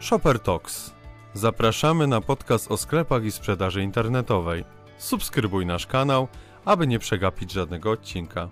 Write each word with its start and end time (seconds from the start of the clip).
Shopper 0.00 0.38
Talks. 0.40 0.94
Zapraszamy 1.34 2.06
na 2.06 2.20
podcast 2.20 2.70
o 2.70 2.76
sklepach 2.76 3.24
i 3.24 3.30
sprzedaży 3.30 3.82
internetowej. 3.82 4.64
Subskrybuj 4.98 5.66
nasz 5.66 5.86
kanał, 5.86 6.28
aby 6.64 6.86
nie 6.86 6.98
przegapić 6.98 7.52
żadnego 7.52 7.90
odcinka. 7.90 8.48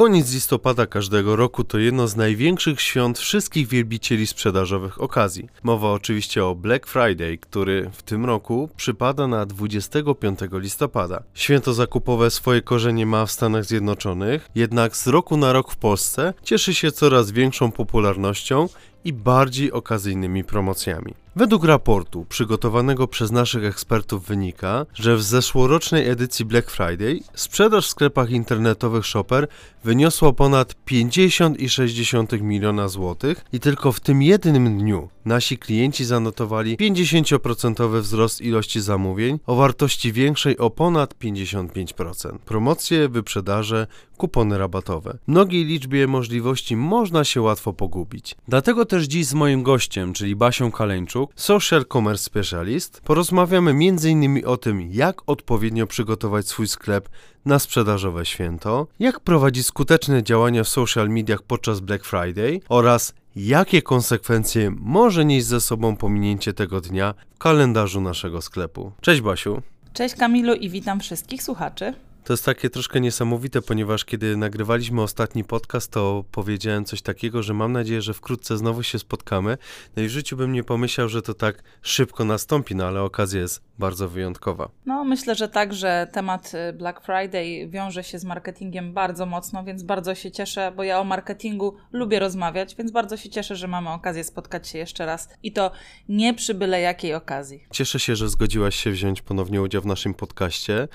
Koniec 0.00 0.32
listopada 0.32 0.86
każdego 0.86 1.36
roku 1.36 1.64
to 1.64 1.78
jedno 1.78 2.08
z 2.08 2.16
największych 2.16 2.80
świąt 2.80 3.18
wszystkich 3.18 3.68
wielbicieli 3.68 4.26
sprzedażowych 4.26 5.00
okazji. 5.00 5.48
Mowa 5.62 5.92
oczywiście 5.92 6.44
o 6.44 6.54
Black 6.54 6.86
Friday, 6.86 7.38
który 7.38 7.90
w 7.92 8.02
tym 8.02 8.24
roku 8.24 8.68
przypada 8.76 9.26
na 9.26 9.46
25 9.46 10.38
listopada. 10.52 11.22
Święto 11.34 11.74
zakupowe 11.74 12.30
swoje 12.30 12.62
korzenie 12.62 13.06
ma 13.06 13.26
w 13.26 13.30
Stanach 13.30 13.64
Zjednoczonych, 13.64 14.48
jednak 14.54 14.96
z 14.96 15.06
roku 15.06 15.36
na 15.36 15.52
rok 15.52 15.72
w 15.72 15.76
Polsce 15.76 16.34
cieszy 16.42 16.74
się 16.74 16.92
coraz 16.92 17.30
większą 17.30 17.72
popularnością 17.72 18.68
i 19.04 19.12
bardziej 19.12 19.72
okazyjnymi 19.72 20.44
promocjami. 20.44 21.14
Według 21.36 21.64
raportu 21.64 22.24
przygotowanego 22.28 23.08
przez 23.08 23.30
naszych 23.30 23.64
ekspertów 23.64 24.26
wynika, 24.26 24.86
że 24.94 25.16
w 25.16 25.22
zeszłorocznej 25.22 26.08
edycji 26.08 26.44
Black 26.44 26.70
Friday 26.70 27.20
sprzedaż 27.34 27.86
w 27.86 27.90
sklepach 27.90 28.30
internetowych 28.30 29.06
Shopper 29.06 29.48
wyniosła 29.84 30.32
ponad 30.32 30.74
50,6 30.86 32.42
miliona 32.42 32.88
złotych 32.88 33.44
i 33.52 33.60
tylko 33.60 33.92
w 33.92 34.00
tym 34.00 34.22
jednym 34.22 34.78
dniu 34.78 35.08
nasi 35.24 35.58
klienci 35.58 36.04
zanotowali 36.04 36.76
50% 36.76 38.00
wzrost 38.00 38.40
ilości 38.40 38.80
zamówień 38.80 39.38
o 39.46 39.54
wartości 39.54 40.12
większej 40.12 40.58
o 40.58 40.70
ponad 40.70 41.14
55%. 41.14 42.38
Promocje, 42.38 43.08
wyprzedaże, 43.08 43.86
kupony 44.16 44.58
rabatowe. 44.58 45.18
Mnogiej 45.26 45.64
liczbie 45.64 46.06
możliwości 46.06 46.76
można 46.76 47.24
się 47.24 47.42
łatwo 47.42 47.72
pogubić. 47.72 48.36
Dlatego 48.48 48.84
też 48.84 49.04
dziś 49.04 49.26
z 49.26 49.34
moim 49.34 49.62
gościem, 49.62 50.12
czyli 50.12 50.36
Basią 50.36 50.70
Kaleńczuk, 50.70 51.19
Social 51.36 51.84
Commerce 51.92 52.24
Specialist, 52.24 53.00
porozmawiamy 53.00 53.70
m.in. 53.70 54.46
o 54.46 54.56
tym, 54.56 54.80
jak 54.90 55.22
odpowiednio 55.26 55.86
przygotować 55.86 56.48
swój 56.48 56.68
sklep 56.68 57.08
na 57.44 57.58
sprzedażowe 57.58 58.26
święto, 58.26 58.86
jak 58.98 59.20
prowadzić 59.20 59.66
skuteczne 59.66 60.22
działania 60.22 60.64
w 60.64 60.68
social 60.68 61.08
mediach 61.08 61.42
podczas 61.42 61.80
Black 61.80 62.04
Friday 62.04 62.60
oraz 62.68 63.14
jakie 63.36 63.82
konsekwencje 63.82 64.70
może 64.76 65.24
nieść 65.24 65.46
ze 65.46 65.60
sobą 65.60 65.96
pominięcie 65.96 66.52
tego 66.52 66.80
dnia 66.80 67.14
w 67.34 67.38
kalendarzu 67.38 68.00
naszego 68.00 68.42
sklepu. 68.42 68.92
Cześć 69.00 69.20
Basiu. 69.20 69.62
Cześć 69.92 70.14
Kamilu 70.14 70.54
i 70.54 70.70
witam 70.70 71.00
wszystkich 71.00 71.42
słuchaczy. 71.42 71.94
To 72.24 72.32
jest 72.32 72.44
takie 72.44 72.70
troszkę 72.70 73.00
niesamowite, 73.00 73.62
ponieważ 73.62 74.04
kiedy 74.04 74.36
nagrywaliśmy 74.36 75.02
ostatni 75.02 75.44
podcast, 75.44 75.90
to 75.90 76.24
powiedziałem 76.32 76.84
coś 76.84 77.02
takiego, 77.02 77.42
że 77.42 77.54
mam 77.54 77.72
nadzieję, 77.72 78.02
że 78.02 78.14
wkrótce 78.14 78.56
znowu 78.56 78.82
się 78.82 78.98
spotkamy. 78.98 79.58
No 79.96 80.02
i 80.02 80.06
w 80.06 80.10
życiu 80.10 80.36
bym 80.36 80.52
nie 80.52 80.64
pomyślał, 80.64 81.08
że 81.08 81.22
to 81.22 81.34
tak 81.34 81.62
szybko 81.82 82.24
nastąpi, 82.24 82.74
no 82.74 82.86
ale 82.86 83.02
okazja 83.02 83.40
jest 83.40 83.62
bardzo 83.78 84.08
wyjątkowa. 84.08 84.68
No, 84.86 85.04
myślę, 85.04 85.34
że 85.34 85.48
tak, 85.48 85.74
że 85.74 86.08
temat 86.12 86.52
y, 86.54 86.72
Black 86.72 87.00
Friday 87.04 87.68
wiąże 87.68 88.04
się 88.04 88.18
z 88.18 88.24
marketingiem 88.24 88.92
bardzo 88.92 89.26
mocno, 89.26 89.64
więc 89.64 89.82
bardzo 89.82 90.14
się 90.14 90.30
cieszę, 90.30 90.72
bo 90.76 90.82
ja 90.82 91.00
o 91.00 91.04
marketingu 91.04 91.76
lubię 91.92 92.18
rozmawiać, 92.18 92.76
więc 92.76 92.90
bardzo 92.90 93.16
się 93.16 93.30
cieszę, 93.30 93.56
że 93.56 93.68
mamy 93.68 93.90
okazję 93.90 94.24
spotkać 94.24 94.68
się 94.68 94.78
jeszcze 94.78 95.06
raz 95.06 95.28
i 95.42 95.52
to 95.52 95.70
nie 96.08 96.34
przy 96.34 96.54
byle 96.54 96.80
jakiej 96.80 97.14
okazji. 97.14 97.64
Cieszę 97.70 98.00
się, 98.00 98.16
że 98.16 98.28
zgodziłaś 98.28 98.76
się 98.76 98.90
wziąć 98.90 99.22
ponownie 99.22 99.62
udział 99.62 99.82
w 99.82 99.86
naszym 99.86 100.14
podcaście. 100.14 100.88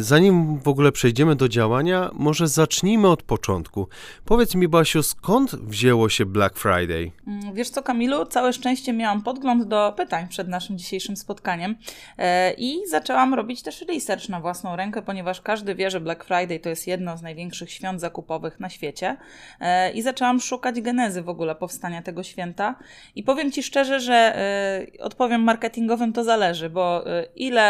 Zanim 0.00 0.43
w 0.44 0.68
ogóle 0.68 0.92
przejdziemy 0.92 1.36
do 1.36 1.48
działania, 1.48 2.10
może 2.12 2.48
zacznijmy 2.48 3.08
od 3.08 3.22
początku. 3.22 3.88
Powiedz 4.24 4.54
mi, 4.54 4.68
Basiu, 4.68 5.02
skąd 5.02 5.54
wzięło 5.54 6.08
się 6.08 6.26
Black 6.26 6.58
Friday? 6.58 7.12
Mm, 7.26 7.54
wiesz 7.54 7.68
co, 7.68 7.82
Kamilu, 7.82 8.26
całe 8.26 8.52
szczęście 8.52 8.92
miałam 8.92 9.22
podgląd 9.22 9.64
do 9.64 9.94
pytań 9.96 10.28
przed 10.28 10.48
naszym 10.48 10.78
dzisiejszym 10.78 11.16
spotkaniem. 11.16 11.76
E, 12.18 12.52
I 12.52 12.86
zaczęłam 12.88 13.34
robić 13.34 13.62
też 13.62 13.84
research 13.88 14.28
na 14.28 14.40
własną 14.40 14.76
rękę, 14.76 15.02
ponieważ 15.02 15.40
każdy 15.40 15.74
wie, 15.74 15.90
że 15.90 16.00
Black 16.00 16.24
Friday 16.24 16.60
to 16.60 16.68
jest 16.68 16.86
jedno 16.86 17.16
z 17.16 17.22
największych 17.22 17.70
świąt 17.70 18.00
zakupowych 18.00 18.60
na 18.60 18.68
świecie. 18.68 19.16
E, 19.60 19.92
I 19.92 20.02
zaczęłam 20.02 20.40
szukać 20.40 20.80
genezy 20.80 21.22
w 21.22 21.28
ogóle 21.28 21.54
powstania 21.54 22.02
tego 22.02 22.22
święta. 22.22 22.74
I 23.14 23.22
powiem 23.22 23.52
Ci 23.52 23.62
szczerze, 23.62 24.00
że 24.00 24.14
e, 24.14 24.86
odpowiem 25.00 25.42
marketingowym 25.42 26.12
to 26.12 26.24
zależy, 26.24 26.70
bo 26.70 27.04
ile 27.36 27.64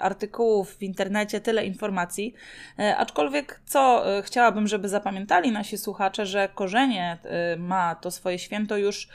artykułów 0.00 0.76
w 0.76 0.82
internecie, 0.82 1.40
tyle 1.40 1.66
informacji. 1.66 1.87
Aczkolwiek 2.96 3.60
co 3.66 4.04
chciałabym, 4.22 4.68
żeby 4.68 4.88
zapamiętali 4.88 5.52
nasi 5.52 5.78
słuchacze, 5.78 6.26
że 6.26 6.48
korzenie 6.54 7.18
ma 7.58 7.94
to 7.94 8.10
swoje 8.10 8.38
święto 8.38 8.76
już 8.76 9.08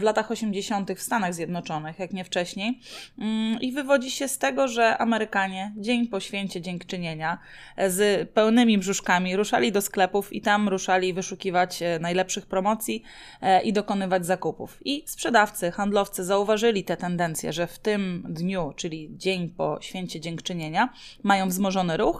w 0.00 0.02
latach 0.02 0.30
80. 0.30 0.92
w 0.92 1.00
Stanach 1.00 1.34
Zjednoczonych, 1.34 1.98
jak 1.98 2.12
nie 2.12 2.24
wcześniej. 2.24 2.80
Mm, 3.18 3.60
I 3.60 3.72
wywodzi 3.72 4.10
się 4.10 4.28
z 4.28 4.38
tego, 4.38 4.68
że 4.68 4.98
Amerykanie 4.98 5.72
dzień 5.76 6.06
po 6.06 6.20
święcie 6.20 6.60
dziękczynienia 6.60 7.38
e, 7.76 7.90
z 7.90 8.30
pełnymi 8.30 8.78
brzuszkami 8.78 9.36
ruszali 9.36 9.72
do 9.72 9.82
sklepów 9.82 10.32
i 10.32 10.40
tam 10.40 10.68
ruszali 10.68 11.14
wyszukiwać 11.14 11.82
e, 11.82 11.98
najlepszych 11.98 12.46
promocji 12.46 13.02
e, 13.40 13.62
i 13.62 13.72
dokonywać 13.72 14.26
zakupów. 14.26 14.78
I 14.84 15.02
sprzedawcy, 15.06 15.70
handlowcy 15.70 16.24
zauważyli 16.24 16.84
te 16.84 16.96
tendencje, 16.96 17.52
że 17.52 17.66
w 17.66 17.78
tym 17.78 18.26
dniu, 18.28 18.72
czyli 18.76 19.10
dzień 19.16 19.48
po 19.48 19.78
święcie 19.80 20.20
dziękczynienia, 20.20 20.88
mają 21.22 21.48
wzmożony 21.48 21.96
ruch 21.96 22.19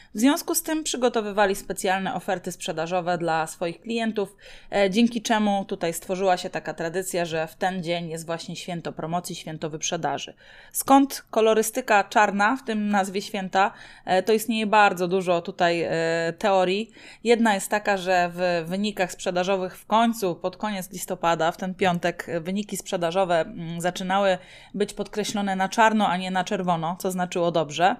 w 0.15 0.19
związku 0.19 0.55
z 0.55 0.63
tym 0.63 0.83
przygotowywali 0.83 1.55
specjalne 1.55 2.13
oferty 2.13 2.51
sprzedażowe 2.51 3.17
dla 3.17 3.47
swoich 3.47 3.81
klientów, 3.81 4.35
e, 4.71 4.89
dzięki 4.89 5.21
czemu 5.21 5.65
tutaj 5.65 5.93
stworzyła 5.93 6.37
się 6.37 6.49
taka 6.49 6.73
tradycja, 6.73 7.25
że 7.25 7.47
w 7.47 7.55
ten 7.55 7.83
dzień 7.83 8.09
jest 8.09 8.25
właśnie 8.25 8.55
święto 8.55 8.91
promocji, 8.93 9.35
święto 9.35 9.69
wyprzedaży. 9.69 10.33
Skąd 10.71 11.23
kolorystyka 11.29 12.03
czarna 12.03 12.55
w 12.55 12.63
tym 12.63 12.89
nazwie 12.89 13.21
święta? 13.21 13.71
E, 14.05 14.23
to 14.23 14.33
istnieje 14.33 14.67
bardzo 14.67 15.07
dużo 15.07 15.41
tutaj 15.41 15.81
e, 15.81 15.91
teorii. 16.37 16.91
Jedna 17.23 17.53
jest 17.53 17.69
taka, 17.69 17.97
że 17.97 18.31
w 18.33 18.69
wynikach 18.69 19.11
sprzedażowych 19.11 19.77
w 19.77 19.85
końcu, 19.85 20.35
pod 20.35 20.57
koniec 20.57 20.91
listopada, 20.91 21.51
w 21.51 21.57
ten 21.57 21.75
piątek, 21.75 22.27
wyniki 22.41 22.77
sprzedażowe 22.77 23.39
mm, 23.39 23.81
zaczynały 23.81 24.37
być 24.73 24.93
podkreślone 24.93 25.55
na 25.55 25.69
czarno, 25.69 26.07
a 26.07 26.17
nie 26.17 26.31
na 26.31 26.43
czerwono, 26.43 26.97
co 26.99 27.11
znaczyło 27.11 27.51
dobrze. 27.51 27.95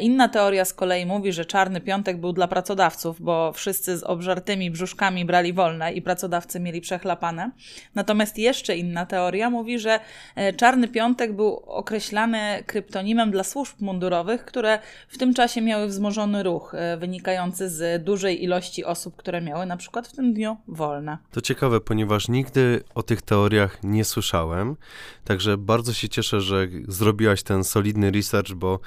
Inna 0.00 0.28
teoria 0.28 0.64
z 0.64 0.74
kolei 0.74 1.06
mówi, 1.06 1.32
że 1.32 1.41
że 1.42 1.46
czarny 1.46 1.80
piątek 1.80 2.20
był 2.20 2.32
dla 2.32 2.48
pracodawców, 2.48 3.20
bo 3.20 3.52
wszyscy 3.52 3.96
z 3.96 4.02
obżartymi 4.02 4.70
brzuszkami 4.70 5.24
brali 5.24 5.52
wolne 5.52 5.92
i 5.92 6.02
pracodawcy 6.02 6.60
mieli 6.60 6.80
przechlapane. 6.80 7.50
Natomiast 7.94 8.38
jeszcze 8.38 8.76
inna 8.76 9.06
teoria 9.06 9.50
mówi, 9.50 9.78
że 9.78 10.00
e, 10.34 10.52
czarny 10.52 10.88
piątek 10.88 11.36
był 11.36 11.56
określany 11.56 12.64
kryptonimem 12.66 13.30
dla 13.30 13.44
służb 13.44 13.80
mundurowych, 13.80 14.44
które 14.44 14.78
w 15.08 15.18
tym 15.18 15.34
czasie 15.34 15.60
miały 15.60 15.86
wzmożony 15.86 16.42
ruch 16.42 16.74
e, 16.74 16.96
wynikający 16.96 17.70
z 17.70 18.04
dużej 18.04 18.44
ilości 18.44 18.84
osób, 18.84 19.16
które 19.16 19.40
miały 19.40 19.66
na 19.66 19.76
przykład 19.76 20.08
w 20.08 20.12
tym 20.12 20.34
dniu 20.34 20.56
wolne. 20.68 21.18
To 21.30 21.40
ciekawe, 21.40 21.80
ponieważ 21.80 22.28
nigdy 22.28 22.80
o 22.94 23.02
tych 23.02 23.22
teoriach 23.22 23.78
nie 23.82 24.04
słyszałem, 24.04 24.76
także 25.24 25.58
bardzo 25.58 25.92
się 25.92 26.08
cieszę, 26.08 26.40
że 26.40 26.68
zrobiłaś 26.88 27.42
ten 27.42 27.64
solidny 27.64 28.10
research, 28.10 28.52
bo 28.54 28.80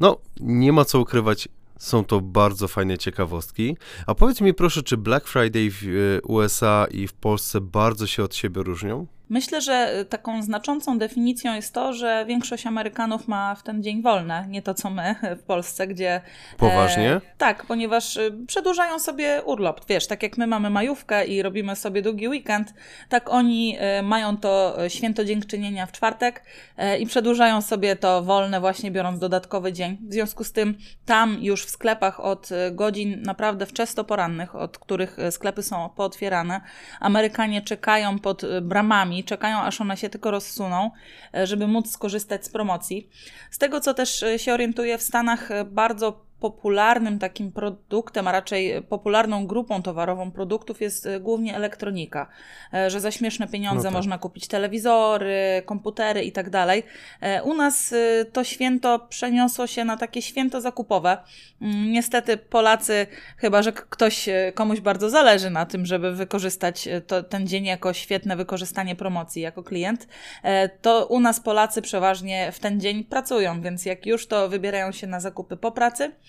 no, 0.00 0.18
nie 0.40 0.72
ma 0.72 0.84
co 0.84 1.00
ukrywać, 1.00 1.48
są 1.80 2.04
to 2.04 2.20
bardzo 2.20 2.68
fajne 2.68 2.98
ciekawostki. 2.98 3.76
A 4.06 4.14
powiedz 4.14 4.40
mi 4.40 4.54
proszę, 4.54 4.82
czy 4.82 4.96
Black 4.96 5.28
Friday 5.28 5.70
w 5.70 5.82
e, 5.82 6.22
USA 6.22 6.86
i 6.90 7.06
w 7.06 7.12
Polsce 7.12 7.60
bardzo 7.60 8.06
się 8.06 8.24
od 8.24 8.34
siebie 8.34 8.62
różnią? 8.62 9.06
Myślę, 9.30 9.60
że 9.60 10.04
taką 10.08 10.42
znaczącą 10.42 10.98
definicją 10.98 11.54
jest 11.54 11.74
to, 11.74 11.92
że 11.92 12.24
większość 12.28 12.66
Amerykanów 12.66 13.28
ma 13.28 13.54
w 13.54 13.62
ten 13.62 13.82
dzień 13.82 14.02
wolne, 14.02 14.44
nie 14.48 14.62
to 14.62 14.74
co 14.74 14.90
my 14.90 15.14
w 15.40 15.42
Polsce, 15.42 15.86
gdzie. 15.86 16.20
Poważnie? 16.56 17.12
E, 17.12 17.20
tak, 17.38 17.66
ponieważ 17.66 18.16
e, 18.16 18.30
przedłużają 18.46 18.98
sobie 18.98 19.42
urlop. 19.44 19.80
Wiesz, 19.88 20.06
tak 20.06 20.22
jak 20.22 20.38
my 20.38 20.46
mamy 20.46 20.70
majówkę 20.70 21.26
i 21.26 21.42
robimy 21.42 21.76
sobie 21.76 22.02
długi 22.02 22.28
weekend, 22.28 22.74
tak 23.08 23.30
oni 23.30 23.76
e, 23.78 24.02
mają 24.02 24.36
to 24.36 24.76
święto 24.88 25.24
dziękczynienia 25.24 25.86
w 25.86 25.92
czwartek 25.92 26.44
e, 26.76 26.98
i 26.98 27.06
przedłużają 27.06 27.60
sobie 27.60 27.96
to 27.96 28.22
wolne, 28.22 28.60
właśnie 28.60 28.90
biorąc 28.90 29.18
dodatkowy 29.18 29.72
dzień. 29.72 29.98
W 30.08 30.12
związku 30.12 30.44
z 30.44 30.52
tym 30.52 30.78
tam 31.06 31.38
już 31.40 31.64
w 31.64 31.70
sklepach 31.70 32.20
od 32.20 32.52
e, 32.52 32.70
godzin 32.70 33.22
naprawdę 33.22 33.66
wczesno 33.66 34.04
porannych, 34.04 34.56
od 34.56 34.78
których 34.78 35.18
e, 35.18 35.32
sklepy 35.32 35.62
są 35.62 35.88
pootwierane, 35.96 36.60
Amerykanie 37.00 37.62
czekają 37.62 38.18
pod 38.18 38.42
bramami 38.62 39.19
czekają 39.24 39.58
aż 39.58 39.80
one 39.80 39.96
się 39.96 40.08
tylko 40.08 40.30
rozsuną, 40.30 40.90
e, 41.34 41.46
żeby 41.46 41.66
móc 41.66 41.90
skorzystać 41.90 42.44
z 42.44 42.48
promocji. 42.48 43.08
Z 43.50 43.58
tego 43.58 43.80
co 43.80 43.94
też 43.94 44.22
e, 44.22 44.38
się 44.38 44.54
orientuję, 44.54 44.98
w 44.98 45.02
Stanach 45.02 45.50
e, 45.50 45.64
bardzo 45.64 46.29
popularnym 46.40 47.18
takim 47.18 47.52
produktem, 47.52 48.28
a 48.28 48.32
raczej 48.32 48.82
popularną 48.82 49.46
grupą 49.46 49.82
towarową 49.82 50.30
produktów 50.30 50.80
jest 50.80 51.06
e, 51.06 51.20
głównie 51.20 51.56
elektronika. 51.56 52.26
E, 52.74 52.90
że 52.90 53.00
za 53.00 53.10
śmieszne 53.10 53.48
pieniądze 53.48 53.88
no 53.88 53.90
tak. 53.90 53.92
można 53.92 54.18
kupić 54.18 54.48
telewizory, 54.48 55.62
komputery 55.66 56.22
i 56.22 56.32
tak 56.32 56.50
dalej. 56.50 56.82
E, 57.20 57.42
u 57.42 57.54
nas 57.54 57.94
to 58.32 58.44
święto 58.44 58.98
przeniosło 58.98 59.66
się 59.66 59.84
na 59.84 59.96
takie 59.96 60.22
święto 60.22 60.60
zakupowe. 60.60 61.18
Mm, 61.62 61.92
niestety 61.92 62.36
Polacy, 62.36 63.06
chyba 63.36 63.62
że 63.62 63.72
ktoś, 63.72 64.28
komuś 64.54 64.80
bardzo 64.80 65.10
zależy 65.10 65.50
na 65.50 65.66
tym, 65.66 65.86
żeby 65.86 66.12
wykorzystać 66.12 66.88
to, 67.06 67.22
ten 67.22 67.46
dzień 67.46 67.64
jako 67.64 67.92
świetne 67.92 68.36
wykorzystanie 68.36 68.96
promocji 68.96 69.42
jako 69.42 69.62
klient, 69.62 70.08
to 70.82 71.06
u 71.06 71.20
nas 71.20 71.40
Polacy 71.40 71.82
przeważnie 71.82 72.52
w 72.52 72.58
ten 72.58 72.80
dzień 72.80 73.04
pracują, 73.04 73.62
więc 73.62 73.86
jak 73.86 74.06
już 74.06 74.26
to 74.26 74.48
wybierają 74.48 74.92
się 74.92 75.06
na 75.06 75.20
zakupy 75.20 75.56
po 75.56 75.72
pracy. 75.72 76.12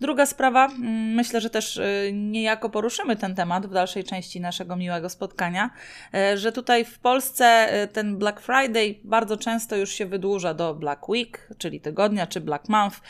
Druga 0.00 0.26
sprawa, 0.26 0.66
mm, 0.66 1.14
myślę, 1.14 1.40
że 1.40 1.50
też 1.50 1.76
y, 1.76 2.10
niejako 2.12 2.70
poruszymy 2.70 3.16
ten 3.16 3.34
temat 3.34 3.66
w 3.66 3.72
dalszej 3.72 4.04
części 4.04 4.40
naszego 4.40 4.76
miłego 4.76 5.08
spotkania, 5.08 5.70
y, 6.14 6.38
że 6.38 6.52
tutaj 6.52 6.84
w 6.84 6.98
Polsce 6.98 7.68
y, 7.84 7.88
ten 7.88 8.18
Black 8.18 8.40
Friday 8.40 8.94
bardzo 9.04 9.36
często 9.36 9.76
już 9.76 9.90
się 9.90 10.06
wydłuża 10.06 10.54
do 10.54 10.74
Black 10.74 11.08
Week, 11.08 11.48
czyli 11.58 11.80
tygodnia, 11.80 12.26
czy 12.26 12.40
Black 12.40 12.68
Month 12.68 13.00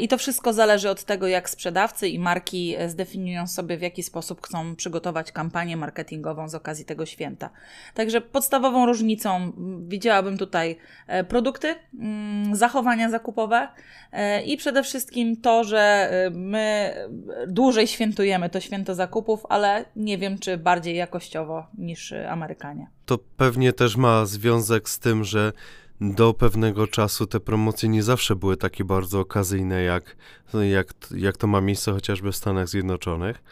i 0.00 0.08
to 0.08 0.18
wszystko 0.18 0.52
zależy 0.52 0.90
od 0.90 1.04
tego, 1.04 1.26
jak 1.26 1.50
sprzedawcy 1.50 2.08
i 2.08 2.18
marki 2.18 2.76
zdefiniują 2.86 3.46
sobie, 3.46 3.76
w 3.76 3.82
jaki 3.82 4.02
sposób 4.02 4.46
chcą 4.46 4.76
przygotować 4.76 5.32
kampanię 5.32 5.76
marketingową 5.76 6.48
z 6.48 6.54
okazji 6.54 6.84
tego 6.84 7.06
święta. 7.06 7.50
Także 7.94 8.20
podstawową 8.20 8.86
różnicą 8.86 9.52
widziałabym 9.88 10.38
tutaj 10.38 10.76
e, 11.06 11.24
produkty, 11.24 11.74
mm, 12.00 12.56
zachowania 12.56 13.10
zakupowe 13.10 13.68
e, 14.12 14.42
i 14.42 14.56
przede 14.56 14.82
wszystkim 14.82 15.36
to, 15.36 15.64
że 15.64 16.10
my 16.30 16.94
dłużej 17.48 17.86
świętujemy 17.86 18.50
to 18.50 18.60
święto 18.60 18.94
zakupów, 18.94 19.46
ale 19.48 19.84
nie 19.96 20.18
wiem, 20.18 20.38
czy 20.38 20.56
bardziej 20.56 20.96
jakościowo 20.96 21.66
niż 21.78 22.12
Amerykanie. 22.12 22.86
To 23.06 23.18
pewnie 23.36 23.72
też 23.72 23.96
ma 23.96 24.26
związek 24.26 24.88
z 24.88 24.98
tym, 24.98 25.24
że 25.24 25.52
do 26.00 26.34
pewnego 26.34 26.86
czasu 26.86 27.26
te 27.26 27.40
promocje 27.40 27.88
nie 27.88 28.02
zawsze 28.02 28.36
były 28.36 28.56
takie 28.56 28.84
bardzo 28.84 29.20
okazyjne, 29.20 29.82
jak, 29.82 30.16
jak, 30.70 30.86
jak 31.16 31.36
to 31.36 31.46
ma 31.46 31.60
miejsce 31.60 31.92
chociażby 31.92 32.32
w 32.32 32.36
Stanach 32.36 32.68
Zjednoczonych. 32.68 33.42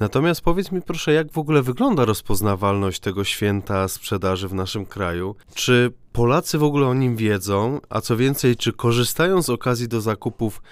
Natomiast 0.00 0.40
powiedz 0.40 0.72
mi 0.72 0.82
proszę, 0.82 1.12
jak 1.12 1.32
w 1.32 1.38
ogóle 1.38 1.62
wygląda 1.62 2.04
rozpoznawalność 2.04 3.00
tego 3.00 3.24
święta 3.24 3.88
sprzedaży 3.88 4.48
w 4.48 4.54
naszym 4.54 4.86
kraju? 4.86 5.34
Czy 5.54 5.92
Polacy 6.12 6.58
w 6.58 6.62
ogóle 6.62 6.86
o 6.86 6.94
nim 6.94 7.16
wiedzą, 7.16 7.80
a 7.88 8.00
co 8.00 8.16
więcej, 8.16 8.56
czy 8.56 8.72
korzystają 8.72 9.42
z 9.42 9.50
okazji 9.50 9.88
do 9.88 10.00
zakupów 10.00 10.62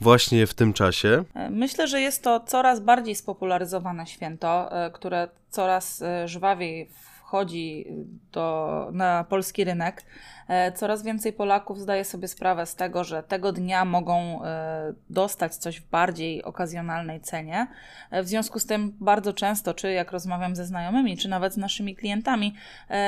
właśnie 0.00 0.46
w 0.46 0.54
tym 0.54 0.72
czasie? 0.72 1.24
Myślę, 1.50 1.88
że 1.88 2.00
jest 2.00 2.22
to 2.22 2.40
coraz 2.40 2.80
bardziej 2.80 3.14
spopularyzowane 3.14 4.06
święto, 4.06 4.84
e, 4.86 4.90
które 4.90 5.28
coraz 5.50 6.02
e, 6.02 6.28
żwawiej 6.28 6.90
wchodzi 7.32 7.86
do, 8.32 8.88
na 8.92 9.24
polski 9.24 9.64
rynek. 9.64 10.02
E, 10.48 10.72
coraz 10.72 11.02
więcej 11.02 11.32
Polaków 11.32 11.80
zdaje 11.80 12.04
sobie 12.04 12.28
sprawę 12.28 12.66
z 12.66 12.74
tego, 12.74 13.04
że 13.04 13.22
tego 13.22 13.52
dnia 13.52 13.84
mogą 13.84 14.44
e, 14.44 14.92
dostać 15.10 15.56
coś 15.56 15.80
w 15.80 15.90
bardziej 15.90 16.44
okazjonalnej 16.44 17.20
cenie. 17.20 17.66
E, 18.10 18.22
w 18.22 18.28
związku 18.28 18.58
z 18.58 18.66
tym 18.66 18.96
bardzo 19.00 19.32
często, 19.32 19.74
czy 19.74 19.92
jak 19.92 20.12
rozmawiam 20.12 20.56
ze 20.56 20.66
znajomymi, 20.66 21.16
czy 21.16 21.28
nawet 21.28 21.54
z 21.54 21.56
naszymi 21.56 21.96
klientami, 21.96 22.54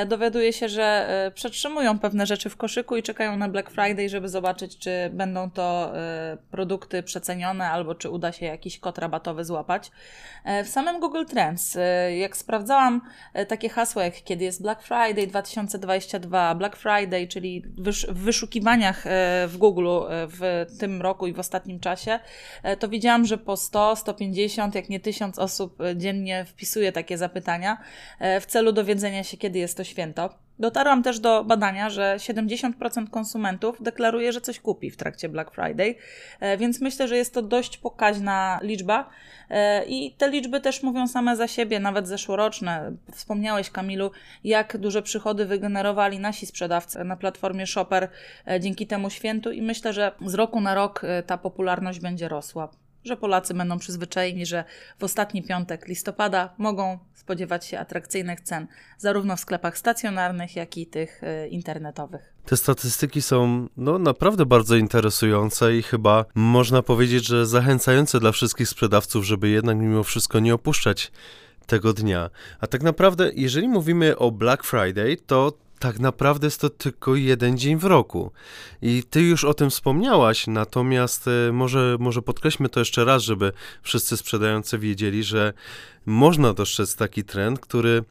dowiaduję 0.07 0.53
się, 0.53 0.69
że 0.69 1.09
przetrzymują 1.35 1.99
pewne 1.99 2.27
rzeczy 2.27 2.51
w 2.51 2.57
koszyku 2.57 2.97
i 2.97 3.03
czekają 3.03 3.37
na 3.37 3.49
Black 3.49 3.71
Friday, 3.71 4.09
żeby 4.09 4.29
zobaczyć, 4.29 4.79
czy 4.79 5.11
będą 5.13 5.51
to 5.51 5.93
produkty 6.51 7.03
przecenione 7.03 7.71
albo 7.71 7.95
czy 7.95 8.11
uda 8.11 8.33
się 8.33 8.47
jakiś 8.47 8.79
kod 8.79 8.99
rabatowy 8.99 9.45
złapać. 9.45 9.91
W 10.65 10.69
samym 10.69 11.01
Google 11.01 11.25
Trends, 11.25 11.79
jak 12.19 12.37
sprawdzałam 12.37 13.01
takie 13.49 13.69
hasła, 13.69 14.05
jak 14.05 14.14
kiedy 14.23 14.45
jest 14.45 14.63
Black 14.63 14.83
Friday 14.83 15.27
2022, 15.27 16.55
Black 16.55 16.77
Friday 16.77 17.29
czyli 17.29 17.63
w 18.09 18.25
wyszukiwaniach 18.25 19.07
e, 19.07 19.11
w 19.49 19.57
Google 19.57 19.89
e, 19.89 20.27
w 20.27 20.67
tym 20.79 21.03
roku 21.03 21.27
i 21.27 21.33
w 21.33 21.39
ostatnim 21.39 21.81
czasie, 21.81 22.21
e, 22.63 22.77
to 22.77 22.89
widziałam, 22.89 23.25
że 23.27 23.39
po 23.39 23.57
100, 23.57 23.97
150, 23.97 24.75
jak 24.75 24.89
nie 24.89 25.01
1000 25.01 25.39
osób 25.39 25.79
dziennie 25.97 26.45
wpisuje 26.45 26.93
takie 26.93 27.19
zapytania 27.19 27.79
w 28.41 28.47
celu 28.47 28.73
dowiedzenia 28.73 29.25
się, 29.25 29.37
kiedy 29.37 29.59
jest 29.59 29.77
to 29.77 29.85
święto. 29.85 30.44
Dotarłam 30.59 31.03
też 31.03 31.21
do 31.21 31.45
badania, 31.45 31.91
że 31.91 32.17
70% 32.19 33.11
konsumentów 33.11 33.83
deklaruje, 33.83 34.33
że 34.33 34.41
coś 34.41 34.61
kupi 34.61 34.91
w 34.91 34.97
trakcie 34.97 35.29
Black 35.29 35.55
Friday, 35.55 35.95
e, 36.41 36.57
więc 36.57 36.81
myślę, 36.81 37.09
że 37.09 37.17
jest 37.17 37.35
to 37.35 37.43
dość 37.43 37.79
pokaźna 37.79 38.59
liczba 38.63 39.11
e, 39.51 39.85
i 39.85 40.13
te 40.13 40.31
liczby 40.31 40.61
też 40.61 40.83
mówią 40.83 41.09
same 41.09 41.37
za 41.37 41.49
siebie, 41.49 41.81
nawet 41.81 42.09
zeszłoroczne. 42.09 42.93
Wspomniałeś, 43.13 43.71
Kamilu, 43.71 44.11
jak 44.45 44.77
duże 44.79 45.03
przychody 45.03 45.47
wygenerowali 45.47 46.19
nasi 46.19 46.47
sprzedawcy 46.47 47.05
na 47.05 47.17
platformie 47.17 47.67
Shopper 47.67 48.09
e, 48.49 48.61
dzięki 48.61 48.87
temu 48.87 49.11
świętu 49.11 49.51
i 49.51 49.63
myślę, 49.63 49.93
że 49.93 50.13
z 50.27 50.35
roku 50.35 50.61
na 50.61 50.75
rok 50.75 51.03
ta 51.27 51.39
popularność 51.39 52.01
będzie 52.01 52.29
rosła 52.29 52.69
że 53.05 53.17
Polacy 53.17 53.55
będą 53.55 53.79
przyzwyczajeni, 53.79 54.47
że 54.47 54.65
w 54.99 55.05
ostatni 55.05 55.43
piątek 55.43 55.89
listopada 55.89 56.55
mogą 56.59 56.99
spodziewać 57.15 57.67
się 57.67 57.79
atrakcyjnych 57.79 58.41
cen, 58.41 58.67
zarówno 58.99 59.37
w 59.37 59.41
sklepach 59.41 59.79
stacjonarnych, 59.79 60.57
jak 60.57 60.77
i 60.77 60.87
tych 60.87 61.23
y, 61.23 61.49
internetowych. 61.49 62.35
Te 62.47 62.57
statystyki 62.57 63.23
są 63.23 63.69
no, 63.77 63.99
naprawdę 63.99 64.47
bardzo 64.47 64.77
interesujące 64.77 65.77
i 65.77 65.83
chyba 65.83 66.25
można 66.35 66.83
powiedzieć, 66.83 67.27
że 67.27 67.47
zachęcające 67.47 68.21
dla 68.21 68.33
wszystkich 68.33 68.69
sprzedawców, 68.69 69.25
żeby 69.25 69.49
jednak 69.49 69.77
mimo 69.77 70.03
wszystko 70.03 70.39
nie 70.39 70.55
opuszczać 70.55 71.13
tego 71.67 71.93
dnia. 71.93 72.31
A 72.61 72.67
tak 72.67 72.83
naprawdę, 72.83 73.31
jeżeli 73.35 73.69
mówimy 73.69 74.19
o 74.19 74.31
Black 74.31 74.65
Friday, 74.65 75.17
to 75.27 75.53
tak 75.85 75.99
naprawdę 76.01 76.47
jest 76.47 76.61
to 76.61 76.71
tylko 76.71 77.15
jeden 77.15 77.59
dzień 77.59 77.77
w 77.77 77.85
roku. 77.85 78.33
I 78.83 79.03
ty 79.11 79.23
już 79.23 79.45
o 79.45 79.55
tym 79.55 79.71
wspomniałaś, 79.71 80.47
natomiast 80.47 81.29
e, 81.29 81.53
może, 81.53 81.97
może 82.01 82.23
podkreślmy 82.23 82.69
to 82.69 82.81
jeszcze 82.81 83.05
raz, 83.05 83.23
żeby 83.23 83.53
wszyscy 83.83 84.17
sprzedający 84.17 84.79
wiedzieli, 84.79 85.25
że 85.25 85.53
można 86.07 86.53
dostrzec 86.53 86.97
taki 86.97 87.25
trend, 87.25 87.61
który 87.61 88.03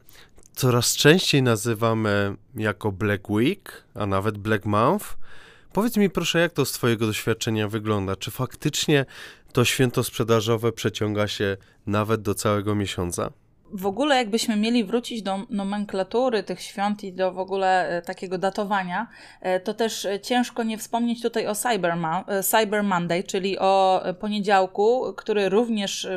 coraz 0.52 0.96
częściej 0.96 1.42
nazywamy 1.42 2.36
jako 2.54 2.92
Black 2.92 3.30
Week, 3.30 3.84
a 3.94 4.06
nawet 4.06 4.38
Black 4.38 4.64
Month. 4.64 5.16
Powiedz 5.72 5.96
mi 5.96 6.10
proszę, 6.10 6.38
jak 6.38 6.52
to 6.52 6.64
z 6.64 6.72
Twojego 6.72 7.06
doświadczenia 7.06 7.68
wygląda? 7.68 8.16
Czy 8.16 8.30
faktycznie 8.30 9.06
to 9.52 9.64
święto 9.64 10.04
sprzedażowe 10.04 10.72
przeciąga 10.72 11.28
się 11.28 11.56
nawet 11.86 12.22
do 12.22 12.34
całego 12.34 12.74
miesiąca? 12.74 13.30
W 13.74 13.86
ogóle 13.86 14.16
jakbyśmy 14.16 14.56
mieli 14.56 14.84
wrócić 14.84 15.22
do 15.22 15.38
nomenklatury 15.50 16.42
tych 16.42 16.60
świąt 16.60 17.04
i 17.04 17.12
do 17.12 17.32
w 17.32 17.38
ogóle 17.38 17.88
e, 17.88 18.02
takiego 18.02 18.38
datowania, 18.38 19.08
e, 19.40 19.60
to 19.60 19.74
też 19.74 20.04
e, 20.04 20.20
ciężko 20.20 20.62
nie 20.62 20.78
wspomnieć 20.78 21.22
tutaj 21.22 21.46
o 21.46 21.54
Cyber, 21.54 21.94
Cyber 22.42 22.82
Monday, 22.82 23.22
czyli 23.22 23.58
o 23.58 24.02
poniedziałku, 24.20 25.14
który 25.16 25.48
również 25.48 26.08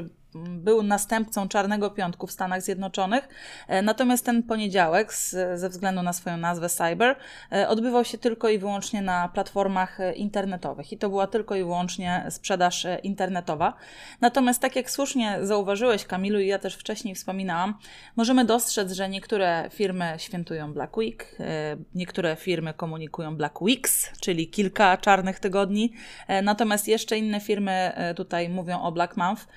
był 0.46 0.84
następcą 0.84 1.48
Czarnego 1.48 1.90
Piątku 1.90 2.28
w 2.28 2.32
Stanach 2.32 2.62
Zjednoczonych. 2.62 3.30
E, 3.68 3.82
natomiast 3.82 4.26
ten 4.26 4.44
poniedziałek, 4.44 5.14
ze 5.56 5.70
względu 5.70 6.04
na 6.04 6.14
swoją 6.14 6.38
nazwę 6.38 6.70
Cyber, 6.70 7.16
e, 7.52 7.70
odbywał 7.70 8.06
się 8.06 8.18
tylko 8.18 8.50
i 8.50 8.58
wyłącznie 8.58 9.02
na 9.02 9.28
platformach 9.28 10.00
e, 10.00 10.14
internetowych 10.14 10.92
i 10.92 10.98
to 10.98 11.10
była 11.10 11.28
tylko 11.28 11.56
i 11.56 11.64
wyłącznie 11.64 12.26
sprzedaż 12.30 12.88
internetowa. 13.04 13.74
Natomiast, 14.22 14.62
tak 14.62 14.76
jak 14.76 14.92
słusznie 14.92 15.38
zauważyłeś, 15.42 16.06
Kamilu, 16.06 16.40
i 16.40 16.48
ja 16.48 16.60
też 16.60 16.76
wcześniej 16.76 17.16
wspominałam, 17.16 17.74
możemy 18.16 18.46
dostrzec, 18.46 18.92
że 18.92 19.10
niektóre 19.10 19.70
firmy 19.74 20.14
świętują 20.18 20.74
Black 20.74 20.98
Week, 20.98 21.38
niektóre 21.96 22.36
firmy 22.36 22.74
komunikują 22.74 23.36
Black 23.36 23.62
Weeks, 23.62 24.12
czyli 24.22 24.48
kilka 24.48 24.98
czarnych 24.98 25.40
tygodni, 25.40 25.94
natomiast 26.44 26.88
jeszcze 26.88 27.18
inne 27.18 27.40
firmy 27.40 27.92
tutaj 28.16 28.50
mówią 28.50 28.82
o 28.82 28.92
Black 28.92 29.18
Month. 29.18 29.48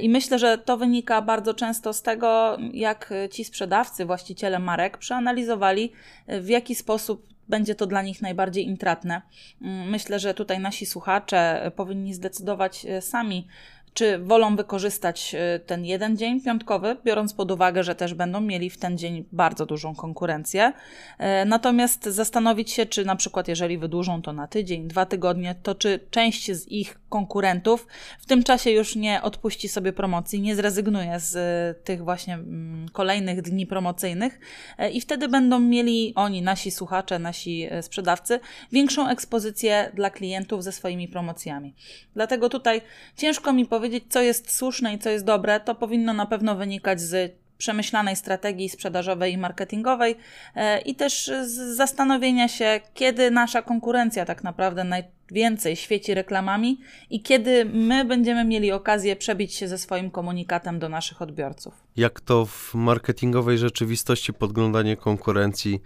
I 0.00 0.08
myślę, 0.18 0.38
że 0.38 0.58
to 0.58 0.76
wynika 0.76 1.22
bardzo 1.22 1.54
często 1.54 1.92
z 1.92 2.02
tego, 2.02 2.58
jak 2.72 3.14
ci 3.30 3.44
sprzedawcy, 3.44 4.04
właściciele 4.04 4.58
marek 4.58 4.98
przeanalizowali, 4.98 5.92
w 6.28 6.48
jaki 6.48 6.74
sposób 6.74 7.26
będzie 7.48 7.74
to 7.74 7.86
dla 7.86 8.02
nich 8.02 8.22
najbardziej 8.22 8.66
intratne. 8.66 9.22
Mm, 9.62 9.90
myślę, 9.90 10.18
że 10.18 10.34
tutaj 10.34 10.60
nasi 10.60 10.86
słuchacze 10.86 11.70
powinni 11.76 12.14
zdecydować 12.14 12.86
e, 12.86 13.02
sami, 13.02 13.46
czy 13.94 14.18
wolą 14.18 14.56
wykorzystać 14.56 15.34
e, 15.34 15.58
ten 15.58 15.84
jeden 15.84 16.16
dzień 16.16 16.40
piątkowy, 16.40 16.96
biorąc 17.04 17.34
pod 17.34 17.50
uwagę, 17.50 17.84
że 17.84 17.94
też 17.94 18.14
będą 18.14 18.40
mieli 18.40 18.70
w 18.70 18.78
ten 18.78 18.98
dzień 18.98 19.24
bardzo 19.32 19.66
dużą 19.66 19.94
konkurencję. 19.94 20.72
E, 21.18 21.44
natomiast 21.44 22.04
zastanowić 22.04 22.70
się, 22.70 22.86
czy 22.86 23.04
na 23.04 23.16
przykład 23.16 23.48
jeżeli 23.48 23.78
wydłużą 23.78 24.22
to 24.22 24.32
na 24.32 24.46
tydzień, 24.46 24.88
dwa 24.88 25.06
tygodnie, 25.06 25.54
to 25.62 25.74
czy 25.74 26.00
część 26.10 26.52
z 26.52 26.68
ich 26.68 26.98
konkurentów. 27.08 27.86
W 28.18 28.26
tym 28.26 28.42
czasie 28.42 28.70
już 28.70 28.96
nie 28.96 29.22
odpuści 29.22 29.68
sobie 29.68 29.92
promocji, 29.92 30.40
nie 30.40 30.56
zrezygnuje 30.56 31.20
z 31.20 31.36
y, 31.36 31.84
tych 31.84 32.04
właśnie 32.04 32.34
mm, 32.34 32.88
kolejnych 32.88 33.42
dni 33.42 33.66
promocyjnych 33.66 34.40
e, 34.78 34.90
i 34.90 35.00
wtedy 35.00 35.28
będą 35.28 35.58
mieli 35.58 36.12
oni, 36.16 36.42
nasi 36.42 36.70
słuchacze, 36.70 37.18
nasi 37.18 37.68
e, 37.70 37.82
sprzedawcy, 37.82 38.40
większą 38.72 39.08
ekspozycję 39.08 39.90
dla 39.94 40.10
klientów 40.10 40.64
ze 40.64 40.72
swoimi 40.72 41.08
promocjami. 41.08 41.74
Dlatego 42.14 42.48
tutaj 42.48 42.80
ciężko 43.16 43.52
mi 43.52 43.66
powiedzieć, 43.66 44.04
co 44.08 44.22
jest 44.22 44.56
słuszne 44.56 44.94
i 44.94 44.98
co 44.98 45.10
jest 45.10 45.24
dobre. 45.24 45.60
To 45.60 45.74
powinno 45.74 46.12
na 46.12 46.26
pewno 46.26 46.56
wynikać 46.56 47.00
z 47.00 47.47
przemyślanej 47.58 48.16
strategii 48.16 48.68
sprzedażowej 48.68 49.32
i 49.32 49.38
marketingowej 49.38 50.16
e, 50.54 50.80
i 50.80 50.94
też 50.94 51.30
z 51.42 51.76
zastanowienia 51.76 52.48
się, 52.48 52.80
kiedy 52.94 53.30
nasza 53.30 53.62
konkurencja 53.62 54.24
tak 54.24 54.44
naprawdę 54.44 54.84
najwięcej 54.84 55.76
świeci 55.76 56.14
reklamami 56.14 56.80
i 57.10 57.22
kiedy 57.22 57.64
my 57.64 58.04
będziemy 58.04 58.44
mieli 58.44 58.72
okazję 58.72 59.16
przebić 59.16 59.54
się 59.54 59.68
ze 59.68 59.78
swoim 59.78 60.10
komunikatem 60.10 60.78
do 60.78 60.88
naszych 60.88 61.22
odbiorców. 61.22 61.74
Jak 61.96 62.20
to 62.20 62.46
w 62.46 62.74
marketingowej 62.74 63.58
rzeczywistości 63.58 64.32
podglądanie 64.32 64.96
konkurencji 64.96 65.80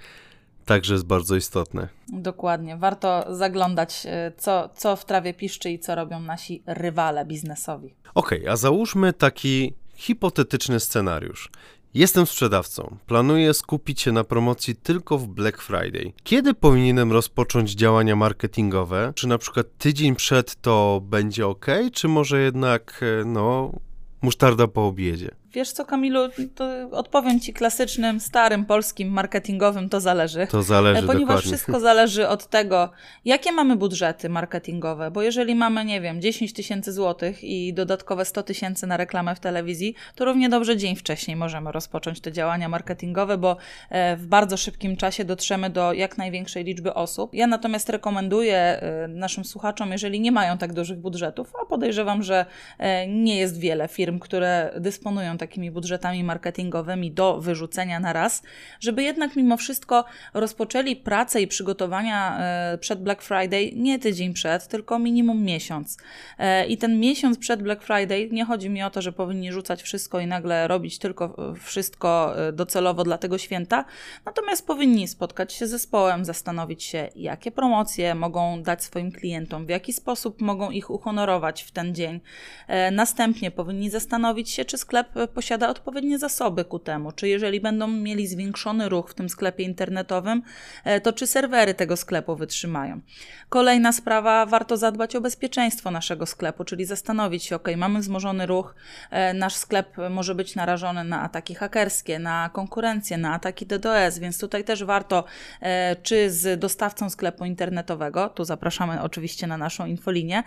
także 0.64 0.94
jest 0.94 1.06
bardzo 1.06 1.36
istotne. 1.36 1.88
Dokładnie. 2.08 2.76
Warto 2.76 3.24
zaglądać, 3.36 4.02
e, 4.06 4.32
co, 4.36 4.68
co 4.68 4.96
w 4.96 5.04
trawie 5.04 5.34
piszczy 5.34 5.70
i 5.70 5.78
co 5.78 5.94
robią 5.94 6.20
nasi 6.20 6.62
rywale 6.66 7.24
biznesowi. 7.24 7.94
Okej, 8.14 8.40
okay, 8.40 8.52
a 8.52 8.56
załóżmy 8.56 9.12
taki 9.12 9.74
hipotetyczny 10.02 10.80
scenariusz. 10.80 11.50
Jestem 11.94 12.26
sprzedawcą. 12.26 12.96
Planuję 13.06 13.54
skupić 13.54 14.00
się 14.00 14.12
na 14.12 14.24
promocji 14.24 14.76
tylko 14.76 15.18
w 15.18 15.28
Black 15.28 15.62
Friday. 15.62 16.12
Kiedy 16.22 16.54
powinienem 16.54 17.12
rozpocząć 17.12 17.70
działania 17.70 18.16
marketingowe? 18.16 19.12
Czy 19.14 19.28
na 19.28 19.38
przykład 19.38 19.66
tydzień 19.78 20.16
przed 20.16 20.60
to 20.60 21.02
będzie 21.04 21.46
ok, 21.46 21.66
czy 21.92 22.08
może 22.08 22.40
jednak, 22.40 23.00
e, 23.20 23.24
no, 23.24 23.72
musztarda 24.22 24.68
po 24.68 24.86
obiedzie? 24.86 25.30
Wiesz 25.54 25.72
co, 25.72 25.84
Kamilu, 25.84 26.20
to 26.54 26.64
odpowiem 26.90 27.40
ci 27.40 27.52
klasycznym, 27.52 28.20
starym 28.20 28.64
polskim 28.64 29.08
marketingowym, 29.08 29.88
to 29.88 30.00
zależy. 30.00 30.46
To 30.50 30.62
zależy, 30.62 31.06
Ponieważ 31.06 31.20
dokładnie. 31.20 31.42
wszystko 31.42 31.80
zależy 31.80 32.28
od 32.28 32.46
tego, 32.46 32.90
jakie 33.24 33.52
mamy 33.52 33.76
budżety 33.76 34.28
marketingowe, 34.28 35.10
bo 35.10 35.22
jeżeli 35.22 35.54
mamy, 35.54 35.84
nie 35.84 36.00
wiem, 36.00 36.20
10 36.20 36.52
tysięcy 36.52 36.92
złotych 36.92 37.44
i 37.44 37.74
dodatkowe 37.74 38.24
100 38.24 38.42
tysięcy 38.42 38.86
na 38.86 38.96
reklamę 38.96 39.34
w 39.34 39.40
telewizji, 39.40 39.94
to 40.14 40.24
równie 40.24 40.48
dobrze 40.48 40.76
dzień 40.76 40.96
wcześniej 40.96 41.36
możemy 41.36 41.72
rozpocząć 41.72 42.20
te 42.20 42.32
działania 42.32 42.68
marketingowe, 42.68 43.38
bo 43.38 43.56
e, 43.90 44.16
w 44.16 44.26
bardzo 44.26 44.56
szybkim 44.56 44.96
czasie 44.96 45.24
dotrzemy 45.24 45.70
do 45.70 45.92
jak 45.92 46.18
największej 46.18 46.64
liczby 46.64 46.94
osób. 46.94 47.34
Ja 47.34 47.46
natomiast 47.46 47.88
rekomenduję 47.88 48.56
e, 48.56 49.08
naszym 49.08 49.44
słuchaczom, 49.44 49.92
jeżeli 49.92 50.20
nie 50.20 50.32
mają 50.32 50.58
tak 50.58 50.72
dużych 50.72 50.98
budżetów, 50.98 51.52
a 51.62 51.66
podejrzewam, 51.66 52.22
że 52.22 52.46
e, 52.78 53.06
nie 53.06 53.36
jest 53.36 53.58
wiele 53.58 53.88
firm, 53.88 54.18
które 54.18 54.72
dysponują 54.80 55.38
takimi 55.42 55.70
budżetami 55.70 56.24
marketingowymi 56.24 57.12
do 57.12 57.40
wyrzucenia 57.40 58.00
na 58.00 58.12
raz, 58.12 58.42
żeby 58.80 59.02
jednak 59.02 59.36
mimo 59.36 59.56
wszystko 59.56 60.04
rozpoczęli 60.34 60.96
pracę 60.96 61.42
i 61.42 61.46
przygotowania 61.46 62.38
e, 62.38 62.78
przed 62.78 63.02
Black 63.02 63.22
Friday 63.22 63.72
nie 63.74 63.98
tydzień 63.98 64.32
przed, 64.32 64.68
tylko 64.68 64.98
minimum 64.98 65.44
miesiąc. 65.44 65.96
E, 66.38 66.66
I 66.66 66.78
ten 66.78 67.00
miesiąc 67.00 67.38
przed 67.38 67.62
Black 67.62 67.82
Friday 67.82 68.28
nie 68.32 68.44
chodzi 68.44 68.70
mi 68.70 68.82
o 68.82 68.90
to, 68.90 69.02
że 69.02 69.12
powinni 69.12 69.52
rzucać 69.52 69.82
wszystko 69.82 70.20
i 70.20 70.26
nagle 70.26 70.68
robić 70.68 70.98
tylko 70.98 71.54
wszystko 71.60 72.34
e, 72.48 72.52
docelowo 72.52 73.04
dla 73.04 73.18
tego 73.18 73.38
święta, 73.38 73.84
natomiast 74.26 74.66
powinni 74.66 75.08
spotkać 75.08 75.52
się 75.52 75.66
z 75.66 75.70
zespołem, 75.70 76.24
zastanowić 76.24 76.84
się, 76.84 77.08
jakie 77.16 77.50
promocje 77.50 78.14
mogą 78.14 78.62
dać 78.62 78.84
swoim 78.84 79.12
klientom, 79.12 79.66
w 79.66 79.68
jaki 79.68 79.92
sposób 79.92 80.40
mogą 80.40 80.70
ich 80.70 80.90
uhonorować 80.90 81.62
w 81.62 81.70
ten 81.70 81.94
dzień. 81.94 82.20
Następnie 82.92 83.50
powinni 83.50 83.90
zastanowić 83.90 84.50
się, 84.50 84.64
czy 84.64 84.78
sklep 84.78 85.08
posiada 85.32 85.68
odpowiednie 85.68 86.18
zasoby 86.18 86.64
ku 86.64 86.78
temu, 86.78 87.12
czy 87.12 87.28
jeżeli 87.28 87.60
będą 87.60 87.88
mieli 87.88 88.26
zwiększony 88.26 88.88
ruch 88.88 89.10
w 89.10 89.14
tym 89.14 89.28
sklepie 89.28 89.64
internetowym, 89.64 90.42
e, 90.84 91.00
to 91.00 91.12
czy 91.12 91.26
serwery 91.26 91.74
tego 91.74 91.96
sklepu 91.96 92.36
wytrzymają. 92.36 93.00
Kolejna 93.48 93.92
sprawa, 93.92 94.46
warto 94.46 94.76
zadbać 94.76 95.16
o 95.16 95.20
bezpieczeństwo 95.20 95.90
naszego 95.90 96.26
sklepu, 96.26 96.64
czyli 96.64 96.84
zastanowić 96.84 97.44
się, 97.44 97.56
ok, 97.56 97.68
mamy 97.76 97.98
wzmożony 97.98 98.46
ruch, 98.46 98.74
e, 99.10 99.34
nasz 99.34 99.54
sklep 99.54 99.96
może 100.10 100.34
być 100.34 100.54
narażony 100.56 101.04
na 101.04 101.22
ataki 101.22 101.54
hakerskie, 101.54 102.18
na 102.18 102.50
konkurencję, 102.52 103.18
na 103.18 103.34
ataki 103.34 103.66
DDoS, 103.66 104.18
więc 104.18 104.38
tutaj 104.38 104.64
też 104.64 104.84
warto, 104.84 105.24
e, 105.60 105.96
czy 105.96 106.30
z 106.30 106.60
dostawcą 106.60 107.10
sklepu 107.10 107.44
internetowego, 107.44 108.28
tu 108.28 108.44
zapraszamy 108.44 109.02
oczywiście 109.02 109.46
na 109.46 109.56
naszą 109.56 109.86
infolinię, 109.86 110.42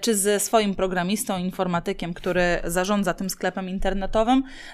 czy 0.00 0.14
ze 0.14 0.40
swoim 0.40 0.74
programistą, 0.74 1.38
informatykiem, 1.38 2.14
który 2.14 2.60
zarządza 2.64 3.14
tym 3.14 3.30
sklepem 3.30 3.68
internetowym, 3.68 4.19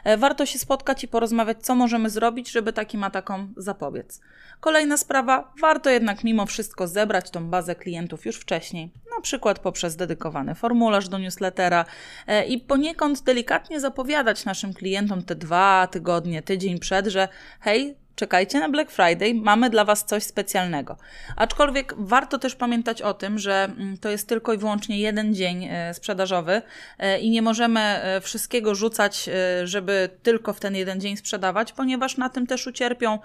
E, 0.04 0.16
warto 0.16 0.46
się 0.46 0.58
spotkać 0.58 1.04
i 1.04 1.08
porozmawiać, 1.08 1.58
co 1.60 1.74
możemy 1.74 2.10
zrobić, 2.10 2.50
żeby 2.50 2.72
takim 2.72 3.04
atakom 3.04 3.54
zapobiec. 3.56 4.20
Kolejna 4.60 4.96
sprawa, 4.96 5.52
warto 5.60 5.90
jednak 5.90 6.24
mimo 6.24 6.46
wszystko 6.46 6.88
zebrać 6.88 7.30
tą 7.30 7.50
bazę 7.50 7.74
klientów 7.74 8.26
już 8.26 8.36
wcześniej, 8.36 8.90
na 9.16 9.22
przykład 9.22 9.58
poprzez 9.58 9.96
dedykowany 9.96 10.54
formularz 10.54 11.08
do 11.08 11.18
newslettera 11.18 11.84
e, 12.26 12.44
i 12.44 12.60
poniekąd 12.60 13.22
delikatnie 13.22 13.80
zapowiadać 13.80 14.44
naszym 14.44 14.74
klientom 14.74 15.22
te 15.22 15.34
dwa 15.34 15.88
tygodnie, 15.90 16.42
tydzień 16.42 16.78
przed, 16.78 17.06
że 17.06 17.28
hej, 17.60 17.96
czekajcie 18.16 18.60
na 18.60 18.68
Black 18.68 18.90
Friday, 18.90 19.34
mamy 19.34 19.70
dla 19.70 19.84
Was 19.84 20.04
coś 20.04 20.22
specjalnego. 20.22 20.96
Aczkolwiek 21.36 21.94
warto 21.98 22.38
też 22.38 22.56
pamiętać 22.56 23.02
o 23.02 23.14
tym, 23.14 23.38
że 23.38 23.64
mm, 23.64 23.98
to 23.98 24.08
jest 24.08 24.28
tylko 24.28 24.52
i 24.52 24.58
wyłącznie 24.58 25.00
jeden 25.00 25.34
dzień 25.34 25.64
e, 25.64 25.94
sprzedażowy 25.94 26.62
e, 26.98 27.20
i 27.20 27.30
nie 27.30 27.42
możemy 27.42 27.80
e, 27.80 28.20
wszystkiego 28.20 28.74
rzucać, 28.74 29.30
żeby 29.64 30.08
tylko 30.22 30.52
w 30.52 30.60
ten 30.60 30.76
jeden 30.76 31.00
dzień 31.00 31.16
sprzedawać, 31.16 31.72
ponieważ 31.72 32.16
na 32.16 32.28
tym 32.28 32.46
też 32.46 32.66
ucierpią 32.66 33.18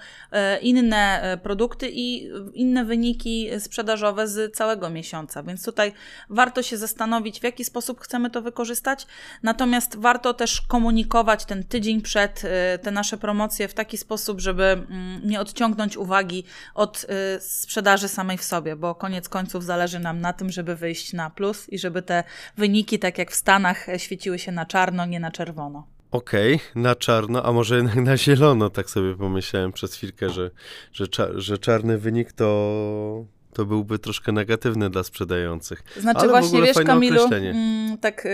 inne 0.62 1.38
produkty 1.43 1.89
i 1.91 2.29
inne 2.53 2.86
wyniki 2.86 3.50
sprzedażowe 3.60 4.27
z 4.27 4.55
całego 4.55 4.89
miesiąca. 4.89 5.43
Więc 5.43 5.65
tutaj 5.65 5.93
warto 6.29 6.63
się 6.63 6.77
zastanowić, 6.77 7.39
w 7.39 7.43
jaki 7.43 7.65
sposób 7.65 8.01
chcemy 8.01 8.29
to 8.29 8.41
wykorzystać. 8.41 9.07
Natomiast 9.43 10.00
warto 10.00 10.33
też 10.33 10.62
komunikować 10.62 11.45
ten 11.45 11.63
tydzień 11.63 12.01
przed 12.01 12.41
te 12.81 12.91
nasze 12.91 13.17
promocje 13.17 13.67
w 13.67 13.74
taki 13.74 13.98
sposób, 13.98 14.39
żeby 14.39 14.80
Mm, 14.89 15.21
nie 15.29 15.39
odciągnąć 15.39 15.97
uwagi 15.97 16.43
od 16.75 17.03
y, 17.03 17.07
sprzedaży 17.41 18.07
samej 18.07 18.38
w 18.38 18.43
sobie, 18.43 18.75
bo 18.75 18.95
koniec 18.95 19.29
końców 19.29 19.63
zależy 19.63 20.00
nam 20.00 20.21
na 20.21 20.33
tym, 20.33 20.51
żeby 20.51 20.75
wyjść 20.75 21.13
na 21.13 21.29
plus 21.29 21.69
i 21.69 21.79
żeby 21.79 22.01
te 22.01 22.23
wyniki, 22.57 23.00
tak 23.00 23.17
jak 23.17 23.31
w 23.31 23.35
Stanach, 23.35 23.88
świeciły 23.97 24.39
się 24.39 24.51
na 24.51 24.65
czarno, 24.65 25.05
nie 25.05 25.19
na 25.19 25.31
czerwono. 25.31 25.88
Okej, 26.11 26.55
okay, 26.55 26.81
na 26.83 26.95
czarno, 26.95 27.45
a 27.45 27.51
może 27.51 27.75
jednak 27.75 27.95
na 27.95 28.17
zielono, 28.17 28.69
tak 28.69 28.89
sobie 28.89 29.15
pomyślałem 29.15 29.71
przez 29.71 29.95
chwilkę, 29.95 30.29
że, 30.29 30.51
że, 30.93 31.05
że 31.35 31.57
czarny 31.57 31.97
wynik 31.97 32.31
to 32.31 33.25
to 33.53 33.65
byłby 33.65 34.00
troszkę 34.00 34.31
negatywny 34.31 34.89
dla 34.89 35.03
sprzedających. 35.03 35.84
Znaczy 35.98 36.20
Ale 36.20 36.29
właśnie, 36.29 36.62
wiesz 36.62 36.77
Kamilu, 36.86 37.27
mm, 37.31 37.98
tak 37.98 38.25
y, 38.25 38.29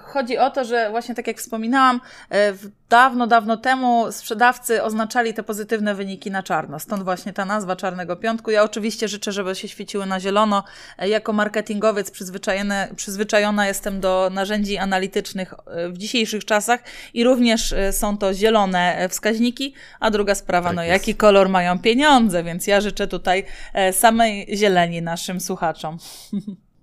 chodzi 0.00 0.38
o 0.38 0.50
to, 0.50 0.64
że 0.64 0.90
właśnie 0.90 1.14
tak 1.14 1.26
jak 1.26 1.38
wspominałam, 1.38 2.00
y, 2.34 2.82
dawno, 2.92 3.26
dawno 3.26 3.56
temu 3.56 4.12
sprzedawcy 4.12 4.82
oznaczali 4.82 5.34
te 5.34 5.42
pozytywne 5.42 5.94
wyniki 5.94 6.30
na 6.30 6.42
czarno. 6.42 6.78
Stąd 6.78 7.02
właśnie 7.02 7.32
ta 7.32 7.44
nazwa 7.44 7.76
Czarnego 7.76 8.16
Piątku. 8.16 8.50
Ja 8.50 8.62
oczywiście 8.62 9.08
życzę, 9.08 9.32
żeby 9.32 9.54
się 9.54 9.68
świeciły 9.68 10.06
na 10.06 10.20
zielono. 10.20 10.64
Y, 11.02 11.08
jako 11.08 11.32
marketingowiec 11.32 12.10
przyzwyczajony, 12.10 12.88
przyzwyczajona 12.96 13.66
jestem 13.66 14.00
do 14.00 14.30
narzędzi 14.32 14.78
analitycznych 14.78 15.52
y, 15.52 15.88
w 15.88 15.98
dzisiejszych 15.98 16.44
czasach 16.44 16.80
i 17.14 17.24
również 17.24 17.72
y, 17.72 17.92
są 17.92 18.18
to 18.18 18.34
zielone 18.34 19.08
wskaźniki. 19.08 19.74
A 20.00 20.10
druga 20.10 20.34
sprawa, 20.34 20.68
tak 20.68 20.76
no 20.76 20.84
jest. 20.84 20.92
jaki 20.92 21.14
kolor 21.14 21.48
mają 21.48 21.78
pieniądze, 21.78 22.44
więc 22.44 22.66
ja 22.66 22.80
życzę 22.80 23.06
tutaj 23.06 23.44
samej 23.92 24.31
zieleni 24.54 25.02
naszym 25.02 25.40
słuchaczom. 25.40 25.98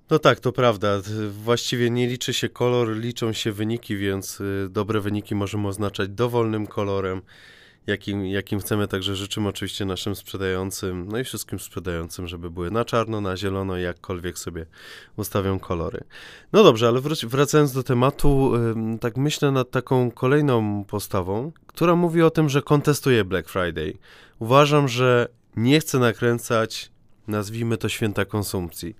No 0.10 0.20
tak, 0.20 0.39
to 0.39 0.51
prawda. 0.51 1.01
Właściwie 1.29 1.89
nie 1.89 2.08
liczy 2.08 2.34
się 2.34 2.50
kolor, 2.50 2.98
liczą 2.98 3.34
się 3.34 3.51
wyniki, 3.51 3.98
więc 3.98 4.41
y, 4.41 4.68
dobre 4.70 5.01
wyniki 5.01 5.36
możemy 5.36 5.68
oznaczać 5.68 6.10
dowolnym 6.10 6.68
kolorem, 6.68 7.22
jakim, 7.88 8.25
jakim 8.25 8.60
chcemy. 8.60 8.88
Także 8.88 9.15
życzymy 9.15 9.50
oczywiście 9.50 9.86
naszym 9.86 10.15
sprzedającym, 10.15 11.08
no 11.12 11.20
i 11.20 11.24
wszystkim 11.24 11.60
sprzedającym, 11.60 12.27
żeby 12.27 12.50
były 12.51 12.72
na 12.72 12.86
czarno, 12.86 13.22
na 13.22 13.38
zielono, 13.38 13.77
jakkolwiek 13.77 14.39
sobie 14.39 14.65
ustawią 15.18 15.60
kolory. 15.60 16.03
No 16.53 16.63
dobrze, 16.63 16.88
ale 16.88 17.01
wracając 17.24 17.74
do 17.74 17.84
tematu, 17.84 18.51
tak 19.01 19.18
myślę 19.18 19.51
nad 19.51 19.72
taką 19.72 20.12
kolejną 20.12 20.84
postawą, 20.84 21.51
która 21.68 21.96
mówi 21.96 22.22
o 22.22 22.29
tym, 22.29 22.50
że 22.50 22.62
kontestuje 22.62 23.25
Black 23.25 23.50
Friday. 23.50 23.98
Uważam, 24.39 24.88
że 24.88 25.27
nie 25.56 25.79
chcę 25.79 26.00
nakręcać 26.00 26.91
nazwijmy 27.29 27.77
to 27.77 27.89
święta 27.89 28.25
konsumpcji. 28.25 28.95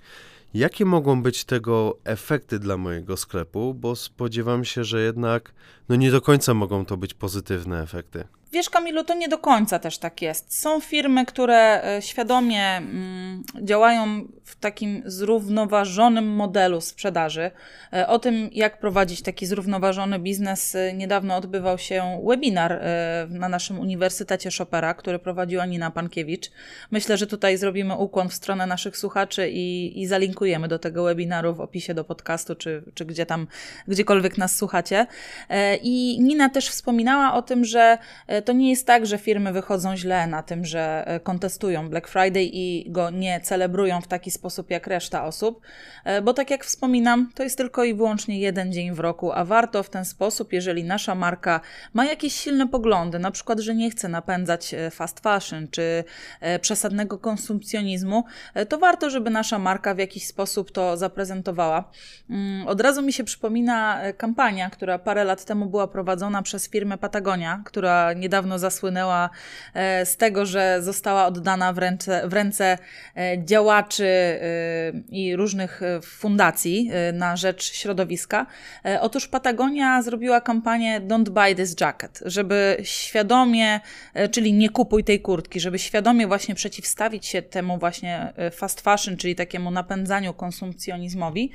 Jakie 0.54 0.86
mogą 0.86 1.24
być 1.24 1.46
tego 1.46 1.98
efekty 2.04 2.60
dla 2.60 2.78
mojego 2.78 3.18
sklepu? 3.18 3.74
Bo 3.74 3.96
spodziewam 3.96 4.66
się, 4.66 4.84
że 4.84 5.02
jednak 5.02 5.54
no 5.90 5.96
nie 5.96 6.12
do 6.12 6.22
końca 6.22 6.54
mogą 6.54 6.86
to 6.86 6.98
być 6.98 7.14
pozytywne 7.14 7.82
efekty. 7.82 8.24
Wiesz, 8.52 8.70
Kamilu, 8.70 9.04
to 9.04 9.14
nie 9.14 9.28
do 9.28 9.38
końca 9.38 9.80
też 9.80 9.98
tak 9.98 10.22
jest. 10.22 10.60
Są 10.60 10.80
firmy, 10.80 11.26
które 11.26 11.84
e, 11.84 12.02
świadomie 12.02 12.66
mm, 12.66 13.44
działają 13.62 14.28
w 14.44 14.56
takim 14.56 15.04
zrównoważonym 15.06 16.28
modelu 16.36 16.82
sprzedaży. 16.82 17.52
E, 17.94 18.08
o 18.08 18.20
tym, 18.20 18.50
jak 18.52 18.80
prowadzić 18.80 19.22
taki 19.22 19.46
zrównoważony 19.46 20.20
biznes, 20.20 20.76
e, 20.76 20.94
niedawno 20.94 21.36
odbywał 21.36 21.78
się 21.78 22.22
webinar 22.28 22.82
na 23.30 23.50
naszym 23.50 23.80
Uniwersytecie 23.80 24.50
Chopera, 24.58 24.94
który 24.94 25.20
prowadziła 25.20 25.66
Nina 25.66 25.92
Pankiewicz. 25.92 26.52
Myślę, 26.92 27.18
że 27.18 27.28
tutaj 27.28 27.58
zrobimy 27.58 27.96
ukłon 27.96 28.30
w 28.30 28.34
stronę 28.34 28.68
naszych 28.68 28.98
słuchaczy 28.98 29.50
i, 29.50 30.02
i 30.02 30.08
zalinkujemy 30.08 30.68
do 30.68 30.80
tego 30.80 31.04
webinaru 31.04 31.54
w 31.54 31.62
opisie 31.62 31.94
do 31.94 32.04
podcastu, 32.04 32.56
czy, 32.56 32.84
czy 32.94 33.06
gdzie 33.06 33.26
tam, 33.26 33.48
gdziekolwiek 33.88 34.38
nas 34.38 34.56
słuchacie. 34.56 35.08
I 35.82 36.18
Nina 36.22 36.50
też 36.50 36.70
wspominała 36.70 37.34
o 37.34 37.42
tym, 37.42 37.66
że 37.66 37.98
to 38.46 38.54
nie 38.54 38.70
jest 38.70 38.88
tak, 38.88 39.06
że 39.06 39.18
firmy 39.18 39.54
wychodzą 39.54 39.96
źle 39.98 40.28
na 40.28 40.44
tym, 40.44 40.66
że 40.66 41.04
e, 41.08 41.20
kontestują 41.20 41.90
Black 41.90 42.08
Friday 42.08 42.44
i 42.44 42.92
go 42.92 43.10
nie 43.10 43.42
celebrują 43.42 44.02
w 44.02 44.08
taki 44.08 44.32
sposób 44.32 44.70
jak 44.70 44.88
reszta 44.88 45.26
osób, 45.26 45.62
e, 46.06 46.22
bo 46.22 46.34
tak 46.34 46.50
jak 46.50 46.66
wspominam, 46.66 47.32
to 47.36 47.44
jest 47.44 47.58
tylko 47.58 47.84
i 47.84 47.94
wyłącznie 47.94 48.40
jeden 48.40 48.74
dzień 48.74 48.92
w 48.92 49.00
roku, 49.00 49.32
a 49.32 49.46
warto 49.46 49.84
w 49.84 49.90
ten 49.90 50.06
sposób, 50.06 50.54
jeżeli 50.54 50.84
nasza 50.84 51.16
marka 51.16 51.62
ma 51.94 52.06
jakieś 52.06 52.34
silne 52.34 52.68
poglądy, 52.68 53.20
na 53.20 53.32
przykład, 53.32 53.60
że 53.60 53.76
nie 53.76 53.92
chce 53.92 54.10
napędzać 54.10 54.74
e, 54.74 54.92
fast 54.92 55.20
fashion 55.20 55.68
czy 55.72 56.04
przesadnego 56.62 57.18
konsumpcjonizmu, 57.18 58.24
to 58.70 58.78
warto, 58.78 59.10
żeby 59.10 59.30
nasza 59.30 59.60
marka 59.60 59.96
w 59.96 59.98
jakiś 59.98 60.28
sposób 60.28 60.72
to 60.72 60.98
zaprezentowała. 60.98 61.92
Mm, 62.30 62.68
od 62.68 62.82
razu 62.82 63.02
mi 63.02 63.14
się 63.14 63.24
przypomina 63.24 64.02
kampania, 64.18 64.70
która 64.70 65.00
parę 65.00 65.24
lat 65.24 65.46
temu 65.46 65.69
była 65.70 65.88
prowadzona 65.88 66.42
przez 66.42 66.70
firmę 66.70 66.98
Patagonia, 66.98 67.62
która 67.66 68.14
nie 68.14 68.30
niedawno 68.30 68.60
zasłynęła 68.60 69.30
e, 69.74 70.06
z 70.06 70.18
tego, 70.18 70.46
że 70.46 70.80
została 70.82 71.26
oddana 71.26 71.74
w 71.74 71.78
ręce, 71.78 72.28
w 72.28 72.34
ręce 72.34 72.78
e, 73.16 73.46
działaczy 73.46 74.06
e, 74.06 74.40
i 75.10 75.36
różnych 75.36 75.82
fundacji 76.02 76.92
na 77.14 77.38
rzecz 77.38 77.74
środowiska. 77.74 78.46
Otóż 79.02 79.28
Patagonia 79.28 80.02
zrobiła 80.02 80.42
kampanię 80.42 81.02
Don't 81.02 81.30
Buy 81.30 81.56
This 81.56 81.76
Jacket, 81.82 82.20
żeby 82.26 82.78
świadomie, 82.84 83.80
czyli 84.32 84.54
nie 84.54 84.70
kupuj 84.70 85.04
tej 85.04 85.22
kurtki, 85.22 85.60
żeby 85.60 85.80
świadomie 85.80 86.28
właśnie 86.28 86.56
przeciwstawić 86.56 87.26
się 87.26 87.42
temu 87.42 87.78
właśnie 87.78 88.34
fast 88.52 88.82
fashion, 88.82 89.18
czyli 89.18 89.36
takiemu 89.36 89.72
napędzaniu 89.72 90.34
konsumpcjonizmowi. 90.34 91.52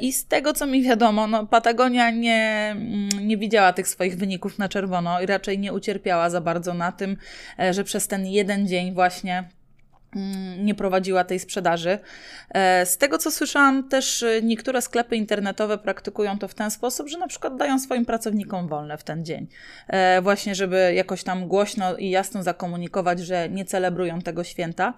I 0.00 0.12
z 0.12 0.26
tego, 0.26 0.52
co 0.52 0.66
mi 0.66 0.82
wiadomo, 0.82 1.26
no, 1.26 1.46
Patagonia 1.46 2.10
nie, 2.10 2.70
mm, 2.76 3.08
nie 3.28 3.36
widziała 3.40 3.72
tych 3.72 3.88
swoich 3.88 4.16
wyników 4.16 4.58
na 4.58 4.68
czerwono 4.68 5.20
i 5.20 5.26
raczej 5.26 5.58
nie 5.58 5.72
ucierpiała 5.72 5.90
cierpiała 5.90 6.30
za 6.30 6.40
bardzo 6.40 6.74
na 6.74 6.92
tym, 6.92 7.16
e, 7.58 7.74
że 7.74 7.84
przez 7.84 8.08
ten 8.08 8.26
jeden 8.26 8.68
dzień 8.68 8.94
właśnie 8.94 9.48
nie 10.58 10.74
prowadziła 10.74 11.24
tej 11.24 11.38
sprzedaży. 11.38 11.98
E, 12.50 12.86
z 12.86 12.98
tego 12.98 13.18
co 13.18 13.30
słyszałam, 13.30 13.88
też 13.88 14.22
e, 14.22 14.42
niektóre 14.42 14.82
sklepy 14.82 15.16
internetowe 15.16 15.78
praktykują 15.78 16.38
to 16.38 16.48
w 16.48 16.54
ten 16.54 16.70
sposób, 16.70 17.08
że 17.08 17.18
na 17.18 17.28
przykład 17.28 17.56
dają 17.56 17.78
swoim 17.78 18.04
pracownikom 18.06 18.68
wolne 18.68 18.98
w 18.98 19.04
ten 19.04 19.24
dzień. 19.24 19.46
Właśnie, 20.22 20.54
żeby 20.54 20.92
jakoś 20.94 21.24
tam 21.24 21.48
głośno 21.48 21.96
i 21.96 22.10
jasno 22.10 22.42
zakomunikować, 22.42 23.20
że 23.20 23.48
nie 23.48 23.64
celebrują 23.64 24.20
tego 24.20 24.44
święta. 24.44 24.94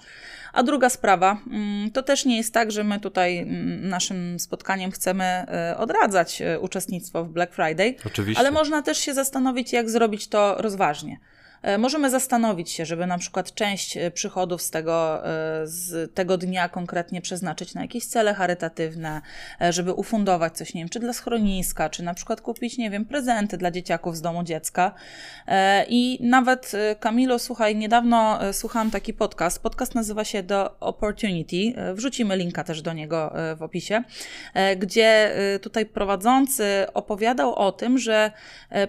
A 0.52 0.62
druga 0.62 0.90
sprawa, 0.90 1.38
mm, 1.50 1.90
to 1.90 2.02
też 2.02 2.25
nie 2.25 2.37
jest 2.37 2.54
tak, 2.54 2.73
że 2.73 2.85
my 2.85 3.00
tutaj 3.00 3.38
mm, 3.38 3.88
naszym 3.88 4.40
spotkaniem 4.40 4.90
chcemy 4.90 5.25
e, 5.25 5.76
odradzać 5.78 6.42
e, 6.42 6.61
uczestnictwo 6.61 7.25
w 7.25 7.28
Black 7.28 7.54
Friday. 7.54 7.95
Oczywiście. 8.07 8.40
Ale 8.40 8.50
można 8.50 8.83
też 8.83 8.99
się 8.99 9.14
zastanowić, 9.14 9.73
jak 9.73 9.90
zrobić 9.90 10.28
to 10.28 10.54
rozważnie. 10.59 11.19
E, 11.62 11.78
możemy 11.78 12.11
zastanowić 12.11 12.71
się, 12.71 12.87
żeby 12.87 13.07
na 13.07 13.19
przykład 13.19 13.54
część 13.54 13.97
e, 13.97 14.11
przychodów 14.11 14.62
z 14.62 14.71
tego, 14.71 15.26
e, 15.26 15.66
z 15.66 16.14
tego 16.14 16.38
dnia 16.38 16.69
konkretnie 16.69 17.21
przeznaczyć 17.21 17.75
na 17.75 17.83
jakieś 17.83 18.07
cele 18.07 18.35
charytatywne, 18.35 19.21
żeby 19.71 19.92
ufundować 19.92 20.57
coś, 20.57 20.75
nie 20.75 20.81
wiem, 20.81 20.88
czy 20.88 21.00
dla 21.00 21.12
schroniska, 21.12 21.90
czy 21.90 22.02
na 22.02 22.14
przykład 22.14 22.40
kupić, 22.40 22.78
nie 22.78 22.90
wiem, 22.90 23.04
prezenty 23.04 23.57
dla 23.57 23.71
dzieciaków 23.71 24.16
z 24.16 24.21
domu 24.21 24.45
dziecka. 24.45 24.95
I 25.88 26.19
nawet 26.21 26.73
Kamilo, 27.00 27.38
słuchaj, 27.38 27.76
niedawno 27.76 28.38
słuchałam 28.52 28.90
taki 28.90 29.14
podcast. 29.14 29.62
Podcast 29.62 29.95
nazywa 29.95 30.25
się 30.25 30.42
The 30.42 30.81
Opportunity. 30.81 31.75
Wrzucimy 31.95 32.37
linka 32.37 32.64
też 32.64 32.83
do 32.83 32.92
niego 32.92 33.33
w 33.57 33.62
opisie, 33.62 34.02
gdzie 34.76 35.35
tutaj 35.62 35.87
prowadzący 35.87 36.87
opowiadał 36.95 37.54
o 37.54 37.73
tym, 37.73 37.99
że 37.99 38.33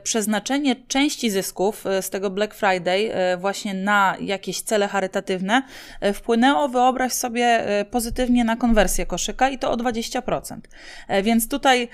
przeznaczenie 0.03 0.75
części 0.87 1.29
zysków 1.29 1.83
z 2.01 2.09
tego 2.09 2.29
Black 2.29 2.53
Friday 2.53 2.62
Friday 2.63 3.13
e, 3.13 3.37
właśnie 3.37 3.73
na 3.73 4.17
jakieś 4.19 4.61
cele 4.61 4.87
charytatywne 4.87 5.63
e, 6.01 6.13
wpłynęło, 6.13 6.69
wyobraź 6.69 7.13
sobie, 7.13 7.45
e, 7.45 7.85
pozytywnie 7.85 8.43
na 8.43 8.55
konwersję 8.55 9.05
koszyka 9.05 9.49
i 9.49 9.59
to 9.59 9.71
o 9.71 9.77
20%. 9.77 10.57
Więc 11.23 11.49
tutaj 11.49 11.89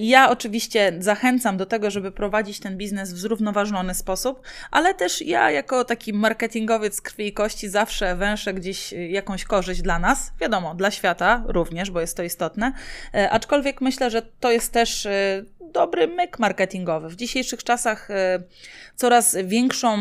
ja 0.00 0.30
oczywiście 0.30 0.92
zachęcam 0.98 1.56
do 1.56 1.66
tego, 1.66 1.90
żeby 1.90 2.12
prowadzić 2.12 2.60
ten 2.60 2.76
biznes 2.76 3.12
w 3.12 3.18
zrównoważony 3.18 3.94
sposób, 3.94 4.42
ale 4.70 4.94
też 4.94 5.22
ja 5.22 5.50
jako 5.50 5.84
taki 5.84 6.12
marketingowiec 6.12 7.00
krwi 7.00 7.26
i 7.26 7.32
kości 7.32 7.68
zawsze 7.68 8.16
węszę 8.16 8.54
gdzieś 8.54 8.92
jakąś 8.92 9.44
korzyść 9.44 9.82
dla 9.82 9.98
nas, 9.98 10.32
wiadomo, 10.40 10.74
dla 10.74 10.90
świata 10.90 11.42
również, 11.46 11.90
bo 11.90 12.00
jest 12.00 12.16
to 12.16 12.22
istotne, 12.22 12.72
aczkolwiek 13.30 13.80
myślę, 13.80 14.10
że 14.10 14.22
to 14.40 14.50
jest 14.50 14.72
też 14.72 15.08
dobry 15.72 16.08
myk 16.08 16.38
marketingowy. 16.38 17.08
W 17.08 17.16
dzisiejszych 17.16 17.64
czasach 17.64 18.08
coraz 18.96 19.36
większą 19.44 19.98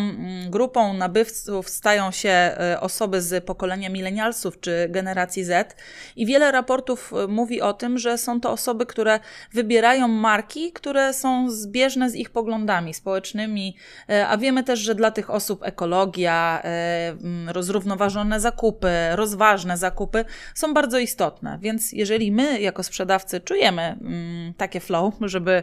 grupą 0.50 0.94
nabywców 0.94 1.70
stają 1.70 2.12
się 2.12 2.30
e, 2.30 2.78
osoby 2.82 3.22
z 3.22 3.46
pokolenia 3.46 3.90
milenialsów 3.90 4.60
czy 4.60 4.88
generacji 4.90 5.44
Z 5.44 5.76
i 6.16 6.26
wiele 6.26 6.52
raportów 6.52 7.14
e, 7.14 7.28
mówi 7.28 7.62
o 7.62 7.74
tym, 7.74 7.98
że 7.98 8.18
są 8.18 8.42
to 8.42 8.52
osoby, 8.52 8.86
które 8.86 9.20
wybierają 9.54 10.08
marki, 10.08 10.72
które 10.72 11.14
są 11.14 11.50
zbieżne 11.52 12.10
z 12.10 12.16
ich 12.16 12.30
poglądami 12.30 12.94
społecznymi, 12.94 13.76
e, 14.10 14.28
a 14.28 14.38
wiemy 14.38 14.64
też, 14.64 14.80
że 14.80 14.96
dla 14.96 15.12
tych 15.12 15.30
osób 15.30 15.64
ekologia, 15.64 16.64
zrównoważone 17.60 18.40
zakupy, 18.40 18.90
rozważne 19.12 19.78
zakupy 19.78 20.26
są 20.56 20.74
bardzo 20.74 21.00
istotne. 21.00 21.60
Więc 21.62 21.92
jeżeli 21.92 22.32
my 22.32 22.62
jako 22.62 22.84
sprzedawcy 22.84 23.40
czujemy 23.40 23.98
takie 24.58 24.80
flow, 24.80 25.14
żeby 25.22 25.55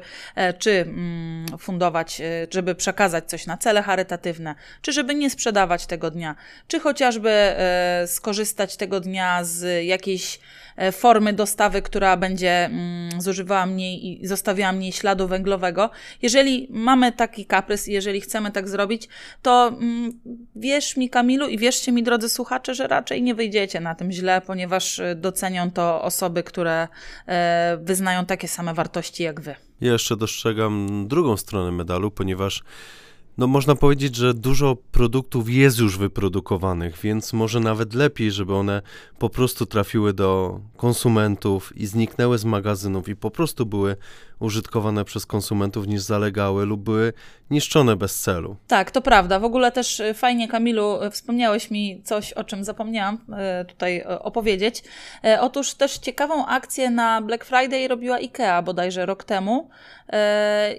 czy 0.58 0.70
mm, 0.70 1.58
fundować, 1.58 2.22
żeby 2.50 2.74
przekazać 2.74 3.30
coś 3.30 3.46
na 3.46 3.56
cele 3.56 3.82
charytatywne, 3.82 4.54
czy 4.82 4.92
żeby 4.92 5.14
nie 5.14 5.30
sprzedawać 5.30 5.86
tego 5.86 6.10
dnia, 6.10 6.36
czy 6.68 6.80
chociażby 6.80 7.30
e, 7.30 8.04
skorzystać 8.06 8.76
tego 8.76 9.00
dnia 9.00 9.44
z 9.44 9.86
jakiejś 9.86 10.40
e, 10.76 10.92
formy 10.92 11.32
dostawy, 11.32 11.82
która 11.82 12.16
będzie 12.16 12.64
mm, 12.64 13.20
zużywała 13.20 13.66
mniej 13.66 14.22
i 14.22 14.26
zostawiała 14.26 14.72
mniej 14.72 14.92
śladu 14.92 15.28
węglowego. 15.28 15.90
Jeżeli 16.22 16.68
mamy 16.70 17.12
taki 17.12 17.46
kaprys 17.46 17.88
i 17.88 17.92
jeżeli 17.92 18.20
chcemy 18.20 18.50
tak 18.50 18.68
zrobić, 18.68 19.08
to 19.42 19.68
mm, 19.68 20.20
wierz 20.56 20.96
mi, 20.96 21.10
Kamilu, 21.10 21.48
i 21.48 21.58
wierzcie 21.58 21.92
mi, 21.92 22.02
drodzy 22.02 22.28
słuchacze, 22.28 22.74
że 22.74 22.86
raczej 22.86 23.22
nie 23.22 23.34
wyjdziecie 23.34 23.80
na 23.80 23.94
tym 23.94 24.12
źle, 24.12 24.40
ponieważ 24.46 24.98
e, 24.98 25.14
docenią 25.14 25.70
to 25.70 26.02
osoby, 26.02 26.42
które 26.42 26.88
wyznają 27.78 28.26
takie 28.26 28.48
same 28.48 28.74
wartości 28.74 29.22
jak 29.22 29.40
wy. 29.40 29.54
Ja 29.82 29.92
jeszcze 29.92 30.16
dostrzegam 30.16 31.06
drugą 31.08 31.36
stronę 31.36 31.72
medalu, 31.72 32.10
ponieważ 32.10 32.62
no 33.38 33.46
można 33.46 33.74
powiedzieć, 33.74 34.16
że 34.16 34.34
dużo 34.34 34.76
produktów 34.92 35.50
jest 35.50 35.78
już 35.78 35.98
wyprodukowanych, 35.98 36.98
więc 37.02 37.32
może 37.32 37.60
nawet 37.60 37.94
lepiej, 37.94 38.30
żeby 38.30 38.54
one 38.54 38.82
po 39.18 39.28
prostu 39.28 39.66
trafiły 39.66 40.12
do 40.12 40.60
konsumentów 40.76 41.76
i 41.76 41.86
zniknęły 41.86 42.38
z 42.38 42.44
magazynów 42.44 43.08
i 43.08 43.16
po 43.16 43.30
prostu 43.30 43.66
były 43.66 43.96
użytkowane 44.42 45.04
przez 45.04 45.26
konsumentów 45.26 45.86
niż 45.86 46.02
zalegały 46.02 46.66
lub 46.66 46.80
były 46.80 47.12
niszczone 47.50 47.96
bez 47.96 48.20
celu. 48.20 48.56
Tak, 48.68 48.90
to 48.90 49.02
prawda. 49.02 49.38
W 49.38 49.44
ogóle 49.44 49.72
też 49.72 50.00
y, 50.00 50.14
fajnie, 50.14 50.48
Kamilu, 50.48 51.02
y, 51.02 51.10
wspomniałeś 51.10 51.70
mi 51.70 52.02
coś, 52.04 52.32
o 52.32 52.44
czym 52.44 52.64
zapomniałam 52.64 53.14
y, 53.14 53.64
tutaj 53.64 54.04
opowiedzieć. 54.04 54.84
Otóż 55.40 55.74
też 55.74 55.98
ciekawą 55.98 56.46
akcję 56.46 56.90
na 56.90 57.22
Black 57.22 57.44
Friday 57.44 57.88
robiła 57.88 58.16
IKEA 58.16 58.62
bodajże 58.64 59.06
rok 59.06 59.24
temu, 59.24 59.70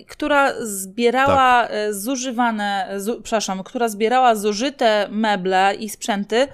która 0.08 0.54
zbierała 0.62 1.67
tak. 1.67 1.93
zużywane, 1.93 2.89
zu, 2.98 3.22
przepraszam, 3.22 3.63
która 3.63 3.88
zbierała 3.88 4.36
zużyte 4.36 5.08
meble 5.12 5.76
i 5.80 5.89
sprzęty 5.89 6.48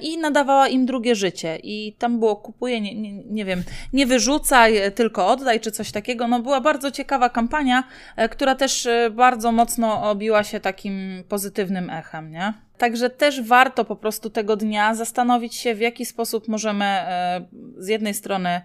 i 0.00 0.18
nadawała 0.18 0.68
im 0.68 0.86
drugie 0.86 1.14
życie. 1.14 1.58
I 1.62 1.96
tam 1.98 2.18
było 2.18 2.36
kupuje, 2.36 2.80
nie, 2.80 2.94
nie, 2.94 3.12
nie 3.12 3.44
wiem, 3.44 3.62
nie 3.92 4.06
wyrzucaj, 4.06 4.92
tylko 4.94 5.28
oddaj, 5.28 5.60
czy 5.60 5.70
coś 5.70 5.92
takiego. 5.92 6.28
No 6.28 6.40
była 6.40 6.60
bardzo 6.60 6.90
ciekawa 6.90 7.28
kampania, 7.28 7.84
e, 8.16 8.28
która 8.28 8.54
też 8.54 8.86
e, 8.86 9.10
bardzo 9.10 9.52
mocno 9.52 10.10
obiła 10.10 10.44
się 10.44 10.60
takim 10.60 11.24
pozytywnym 11.28 11.90
echem, 11.90 12.30
nie? 12.30 12.54
Także 12.78 13.10
też 13.10 13.42
warto 13.42 13.84
po 13.84 13.96
prostu 13.96 14.30
tego 14.30 14.56
dnia 14.56 14.94
zastanowić 14.94 15.54
się, 15.54 15.74
w 15.74 15.80
jaki 15.80 16.06
sposób 16.06 16.48
możemy 16.48 16.84
e, 16.84 17.46
z 17.78 17.88
jednej 17.88 18.14
strony 18.14 18.60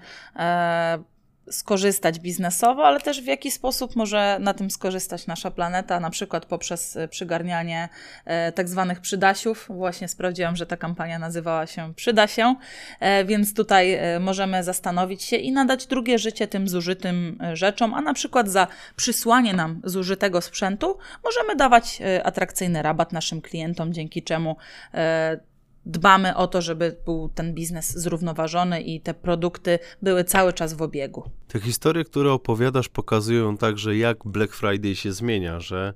skorzystać 1.52 2.20
biznesowo, 2.20 2.88
ale 2.88 3.00
też 3.00 3.22
w 3.22 3.26
jaki 3.26 3.52
sposób 3.52 3.96
może 3.96 4.38
na 4.40 4.54
tym 4.54 4.72
skorzystać 4.72 5.28
nasza 5.28 5.52
planeta, 5.52 6.00
na 6.00 6.10
przykład 6.10 6.46
poprzez 6.46 6.98
e, 6.98 7.08
przygarnianie 7.08 7.90
e, 8.26 8.52
tak 8.52 8.70
zwanych 8.70 9.00
przydasiów. 9.00 9.68
Właśnie 9.70 10.08
sprawdziłam, 10.08 10.56
że 10.56 10.66
ta 10.66 10.78
kampania 10.78 11.20
nazywała 11.20 11.68
się 11.68 11.94
Przyda 11.94 12.28
się, 12.28 12.56
e, 13.00 13.26
więc 13.26 13.54
tutaj 13.54 14.00
możemy 14.20 14.64
zastanowić 14.64 15.24
się 15.24 15.36
i 15.36 15.52
nadać 15.52 15.88
drugie 15.88 16.20
życie 16.20 16.48
tym 16.48 16.68
zużytym 16.68 17.40
rzeczom, 17.54 17.94
a 17.94 18.02
na 18.02 18.14
przykład 18.14 18.50
za 18.50 18.68
przysłanie 18.96 19.54
nam 19.54 19.82
zużytego 19.84 20.42
sprzętu 20.42 20.98
możemy 21.24 21.56
dawać 21.56 22.00
atrakcyjny 22.24 22.82
rabat 22.82 23.14
naszym 23.14 23.42
klientom, 23.42 23.94
dzięki 23.94 24.24
czemu 24.24 24.56
dbamy 25.86 26.36
o 26.36 26.48
to, 26.48 26.62
żeby 26.62 26.96
był 27.06 27.30
ten 27.36 27.54
biznes 27.54 27.98
zrównoważony 27.98 28.82
i 28.82 29.02
te 29.02 29.14
produkty 29.14 29.80
były 30.02 30.24
cały 30.24 30.54
czas 30.54 30.74
w 30.74 30.82
obiegu. 30.82 31.30
Te 31.48 31.60
historie, 31.60 32.04
które 32.04 32.32
opowiadasz, 32.32 32.90
pokazują 32.90 33.58
także, 33.58 33.98
jak 33.98 34.18
Black 34.26 34.54
Friday 34.54 34.96
się 34.96 35.12
zmienia, 35.12 35.60
że 35.60 35.94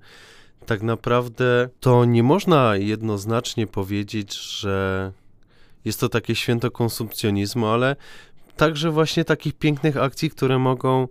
tak 0.66 0.82
naprawdę 0.82 1.70
to 1.80 2.06
nie 2.06 2.24
można 2.24 2.76
jednoznacznie 2.76 3.68
powiedzieć, 3.68 4.38
że 4.38 5.12
jest 5.86 6.00
to 6.00 6.10
takie 6.10 6.36
święto 6.36 6.72
konsumpcjonizmu, 6.72 7.68
ale 7.68 7.96
także 8.56 8.92
właśnie 8.92 9.26
takich 9.26 9.54
pięknych 9.54 9.98
akcji, 9.98 10.30
które 10.30 10.60
mogą 10.60 11.08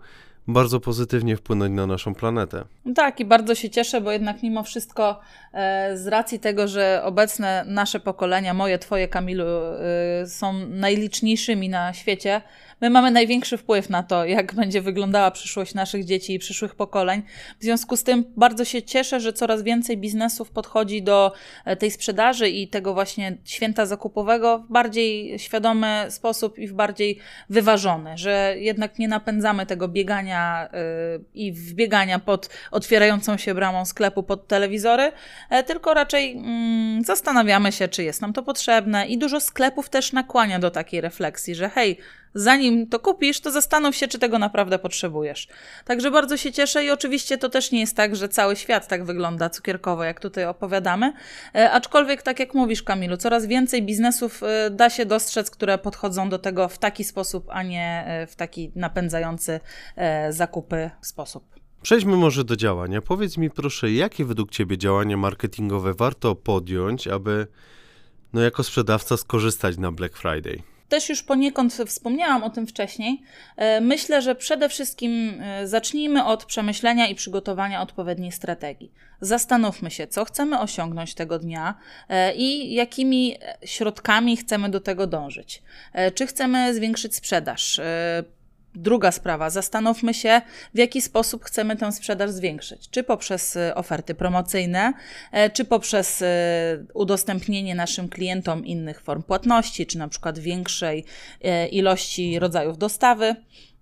bardzo 0.49 0.81
pozytywnie 0.81 1.37
wpłynąć 1.37 1.75
na 1.75 1.87
naszą 1.87 2.15
planetę. 2.15 2.65
Tak, 2.95 3.21
i 3.21 3.25
bardzo 3.25 3.55
się 3.55 3.71
cieszę, 3.71 4.01
bo 4.01 4.13
jednak 4.13 4.43
mimo 4.43 4.63
wszystko 4.63 5.21
e, 5.53 5.97
z 5.97 6.07
racji 6.07 6.41
tego, 6.41 6.69
że 6.69 7.01
obecne 7.05 7.65
nasze 7.67 8.01
pokolenia, 8.01 8.55
moje, 8.55 8.79
twoje, 8.79 9.09
Kamilu, 9.09 9.45
e, 9.47 10.27
są 10.27 10.53
najliczniejszymi 10.69 11.69
na 11.69 11.93
świecie, 11.93 12.43
my 12.81 12.91
mamy 12.91 13.11
największy 13.11 13.57
wpływ 13.57 13.91
na 13.91 14.03
to, 14.03 14.25
jak 14.25 14.55
będzie 14.55 14.81
wyglądała 14.81 15.31
przyszłość 15.31 15.75
naszych 15.75 16.05
dzieci 16.05 16.35
i 16.35 16.39
przyszłych 16.39 16.75
pokoleń. 16.75 17.23
W 17.61 17.63
związku 17.63 17.97
z 17.97 18.03
tym 18.03 18.25
bardzo 18.37 18.65
się 18.65 18.83
cieszę, 18.83 19.21
że 19.21 19.33
coraz 19.33 19.63
więcej 19.63 19.97
biznesów 19.97 20.51
podchodzi 20.51 21.03
do 21.03 21.33
e, 21.65 21.77
tej 21.77 21.91
sprzedaży 21.91 22.49
i 22.49 22.69
tego 22.69 22.95
właśnie 22.95 23.37
święta 23.45 23.87
zakupowego 23.87 24.59
w 24.59 24.73
bardziej 24.73 25.39
świadomy 25.39 26.07
sposób 26.09 26.59
i 26.59 26.69
w 26.69 26.73
bardziej 26.73 27.19
wyważony, 27.51 28.19
że 28.19 28.55
jednak 28.59 28.99
nie 28.99 29.09
napędzamy 29.09 29.67
tego 29.67 29.89
biegania 29.89 30.69
y, 30.69 31.25
i 31.35 31.53
wbiegania 31.53 32.19
pod 32.19 32.49
otwierającą 32.71 33.37
się 33.37 33.55
bramą 33.55 33.85
sklepu 33.85 34.23
pod 34.23 34.49
telewizory, 34.49 35.13
e, 35.51 35.63
tylko 35.63 35.95
raczej 35.95 36.33
mm, 36.33 37.05
zastanawiamy 37.05 37.73
się, 37.73 37.89
czy 37.89 38.03
jest 38.05 38.23
nam 38.23 38.33
to 38.33 38.43
potrzebne 38.43 39.07
i 39.07 39.19
dużo 39.19 39.41
sklepów 39.41 39.89
też 39.89 40.13
nakłania 40.13 40.59
do 40.59 40.71
takiej 40.71 41.01
refleksji, 41.01 41.55
że 41.55 41.69
hej, 41.69 41.99
zanim 42.35 42.87
to 42.87 42.99
kupisz, 42.99 43.41
to 43.41 43.51
zastanów 43.51 43.97
się, 43.97 44.09
czy 44.09 44.19
tego 44.19 44.39
naprawdę 44.39 44.79
potrzebujesz. 44.79 45.49
Także 45.85 46.11
bardzo 46.11 46.37
się 46.37 46.53
cieszę 46.53 46.85
i 46.85 46.91
oczywiście 46.91 47.39
to 47.39 47.49
też 47.49 47.73
nie 47.73 47.81
jest 47.81 47.97
tak, 47.97 48.17
że 48.17 48.29
cały 48.29 48.57
świat 48.57 48.89
tak 48.89 49.05
wygląda 49.05 49.51
cukierkowo, 49.51 50.05
jak 50.05 50.21
tutaj 50.21 50.45
opowiadamy. 50.45 51.13
E, 51.55 51.71
aczkolwiek, 51.71 52.23
tak 52.23 52.41
jak 52.41 52.55
mówisz, 52.55 52.83
Kamilu, 52.83 53.17
coraz 53.17 53.47
więcej 53.47 53.83
biznesów 53.83 54.43
e, 54.43 54.71
da 54.71 54.91
się 54.91 55.07
dostrzec, 55.07 55.51
które 55.51 55.79
podchodzą 55.79 56.29
do 56.29 56.39
tego 56.39 56.69
w 56.69 56.79
taki 56.79 57.05
sposób, 57.05 57.47
a 57.51 57.63
nie 57.63 58.05
e, 58.07 58.27
w 58.27 58.37
taki 58.37 58.73
napędzający 58.75 59.61
zakupy 60.31 60.91
sposób. 61.01 61.45
Przejdźmy 61.83 62.17
może 62.17 62.45
do 62.45 62.57
działania. 62.57 63.03
Powiedz 63.03 63.37
mi 63.37 63.51
proszę, 63.51 63.93
jakie 63.93 64.25
według 64.25 64.51
Ciebie 64.51 64.79
działania 64.79 65.17
marketingowe 65.17 65.95
warto 65.95 66.35
podjąć, 66.35 67.09
aby 67.09 67.47
no, 68.33 68.41
jako 68.41 68.63
sprzedawca 68.63 69.17
skorzystać 69.17 69.79
na 69.79 69.93
Black 69.93 70.17
Friday? 70.17 70.63
Też 70.89 71.09
już 71.09 71.23
poniekąd 71.23 71.75
wspomniałam 71.87 72.45
o 72.45 72.51
tym 72.51 72.67
wcześniej. 72.67 73.23
E, 73.57 73.81
Myślę, 73.81 74.23
że 74.23 74.35
przede 74.35 74.69
wszystkim 74.69 75.41
e, 75.41 75.69
zacznijmy 75.69 76.25
od 76.25 76.45
przemyślenia 76.45 77.07
i 77.07 77.15
przygotowania 77.15 77.83
odpowiedniej 77.83 78.33
strategii. 78.33 78.93
Zastanówmy 79.21 79.91
się, 79.91 80.07
co 80.07 80.25
chcemy 80.25 80.61
osiągnąć 80.61 81.15
tego 81.15 81.39
dnia 81.39 81.75
e, 82.09 82.35
i 82.35 82.75
jakimi 82.75 83.37
środkami 83.65 84.37
chcemy 84.37 84.69
do 84.69 84.81
tego 84.81 85.07
dążyć. 85.07 85.63
Czy 86.15 86.27
chcemy 86.27 86.75
zwiększyć 86.75 87.15
sprzedaż? 87.15 87.81
Druga 88.81 89.13
sprawa, 89.13 89.51
zastanówmy 89.51 90.15
się, 90.15 90.41
w 90.75 90.79
jaki 90.79 91.03
sposób 91.03 91.45
chcemy 91.45 91.77
tę 91.77 91.93
sprzedaż 91.93 92.31
zwiększyć. 92.31 92.91
Czy 92.91 93.03
poprzez 93.03 93.57
e, 93.57 93.75
oferty 93.75 94.15
promocyjne, 94.15 94.93
e, 95.33 95.51
czy 95.51 95.65
poprzez 95.65 96.23
e, 96.23 96.27
udostępnienie 96.95 97.75
naszym 97.75 98.09
klientom 98.09 98.67
innych 98.67 99.01
form 99.01 99.23
płatności, 99.23 99.87
czy 99.87 99.99
na 99.99 100.09
przykład 100.09 100.39
większej 100.39 101.05
e, 101.43 101.69
ilości 101.69 102.39
rodzajów 102.39 102.79
dostawy. 102.79 103.37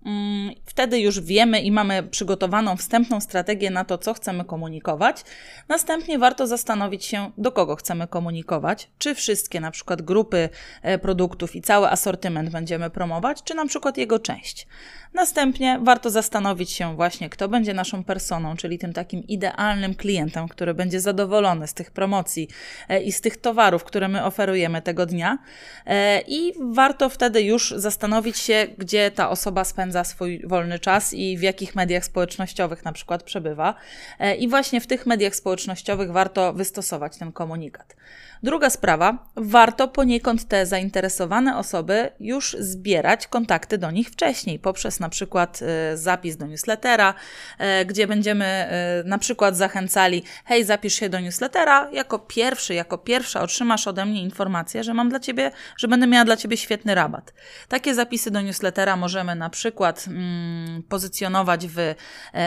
Mm, 0.05 0.57
Wtedy 0.77 0.99
już 0.99 1.19
wiemy 1.19 1.61
i 1.61 1.71
mamy 1.71 2.03
przygotowaną 2.03 2.77
wstępną 2.77 3.21
strategię 3.21 3.69
na 3.69 3.85
to, 3.85 3.97
co 3.97 4.13
chcemy 4.13 4.45
komunikować. 4.45 5.23
Następnie 5.67 6.19
warto 6.19 6.47
zastanowić 6.47 7.05
się, 7.05 7.31
do 7.37 7.51
kogo 7.51 7.75
chcemy 7.75 8.07
komunikować. 8.07 8.89
Czy 8.97 9.15
wszystkie 9.15 9.59
na 9.59 9.71
przykład 9.71 10.01
grupy 10.01 10.49
e, 10.81 10.99
produktów 10.99 11.55
i 11.55 11.61
cały 11.61 11.89
asortyment 11.89 12.49
będziemy 12.49 12.89
promować, 12.89 13.43
czy 13.43 13.53
na 13.55 13.65
przykład 13.65 13.97
jego 13.97 14.19
część. 14.19 14.67
Następnie 15.13 15.79
warto 15.83 16.09
zastanowić 16.09 16.71
się 16.71 16.95
właśnie, 16.95 17.29
kto 17.29 17.49
będzie 17.49 17.73
naszą 17.73 18.03
personą, 18.03 18.57
czyli 18.57 18.79
tym 18.79 18.93
takim 18.93 19.23
idealnym 19.27 19.95
klientem, 19.95 20.47
który 20.47 20.73
będzie 20.73 21.01
zadowolony 21.01 21.67
z 21.67 21.73
tych 21.73 21.91
promocji 21.91 22.47
e, 22.89 23.01
i 23.01 23.11
z 23.11 23.21
tych 23.21 23.37
towarów, 23.37 23.83
które 23.83 24.07
my 24.07 24.25
oferujemy 24.25 24.81
tego 24.81 25.05
dnia. 25.05 25.37
E, 25.85 26.21
I 26.27 26.53
warto 26.73 27.09
wtedy 27.09 27.41
już 27.41 27.73
zastanowić 27.77 28.37
się, 28.37 28.67
gdzie 28.77 29.11
ta 29.11 29.29
osoba 29.29 29.63
spędza 29.63 30.03
swój 30.03 30.41
wolny 30.47 30.79
czas 30.79 31.13
i 31.13 31.37
w 31.37 31.41
jakich 31.41 31.75
mediach 31.75 32.05
społecznościowych 32.05 32.85
na 32.85 32.91
przykład 32.91 33.23
przebywa. 33.23 33.75
E, 34.19 34.35
I 34.35 34.47
właśnie 34.47 34.81
w 34.81 34.87
tych 34.87 35.05
mediach 35.05 35.35
społecznościowych 35.35 36.11
warto 36.11 36.53
wystosować 36.53 37.17
ten 37.17 37.31
komunikat. 37.31 37.95
Druga 38.43 38.69
sprawa, 38.69 39.17
warto 39.35 39.87
poniekąd 39.87 40.47
te 40.47 40.65
zainteresowane 40.65 41.57
osoby 41.57 42.09
już 42.19 42.55
zbierać 42.59 43.27
kontakty 43.27 43.77
do 43.77 43.91
nich 43.91 44.09
wcześniej, 44.09 44.59
poprzez 44.59 44.99
na 44.99 45.09
przykład 45.09 45.59
e, 45.61 45.97
zapis 45.97 46.37
do 46.37 46.47
newslettera, 46.47 47.13
e, 47.57 47.85
gdzie 47.85 48.07
będziemy 48.07 48.45
e, 48.45 49.03
na 49.05 49.17
przykład 49.17 49.57
zachęcali, 49.57 50.23
hej, 50.45 50.63
zapisz 50.63 50.93
się 50.93 51.09
do 51.09 51.19
newslettera, 51.19 51.89
jako 51.91 52.19
pierwszy, 52.19 52.73
jako 52.73 52.97
pierwsza 52.97 53.41
otrzymasz 53.41 53.87
ode 53.87 54.05
mnie 54.05 54.23
informację, 54.23 54.83
że 54.83 54.93
mam 54.93 55.09
dla 55.09 55.19
ciebie, 55.19 55.51
że 55.77 55.87
będę 55.87 56.07
miała 56.07 56.25
dla 56.25 56.37
ciebie 56.37 56.57
świetny 56.57 56.95
rabat. 56.95 57.33
Takie 57.67 57.93
zapisy 57.93 58.31
do 58.31 58.41
newslettera 58.41 58.95
możemy 58.95 59.35
na 59.35 59.49
przykład 59.49 60.05
mm, 60.07 60.83
pozycjonować 60.83 61.67
w 61.67 61.79
e, 61.79 61.95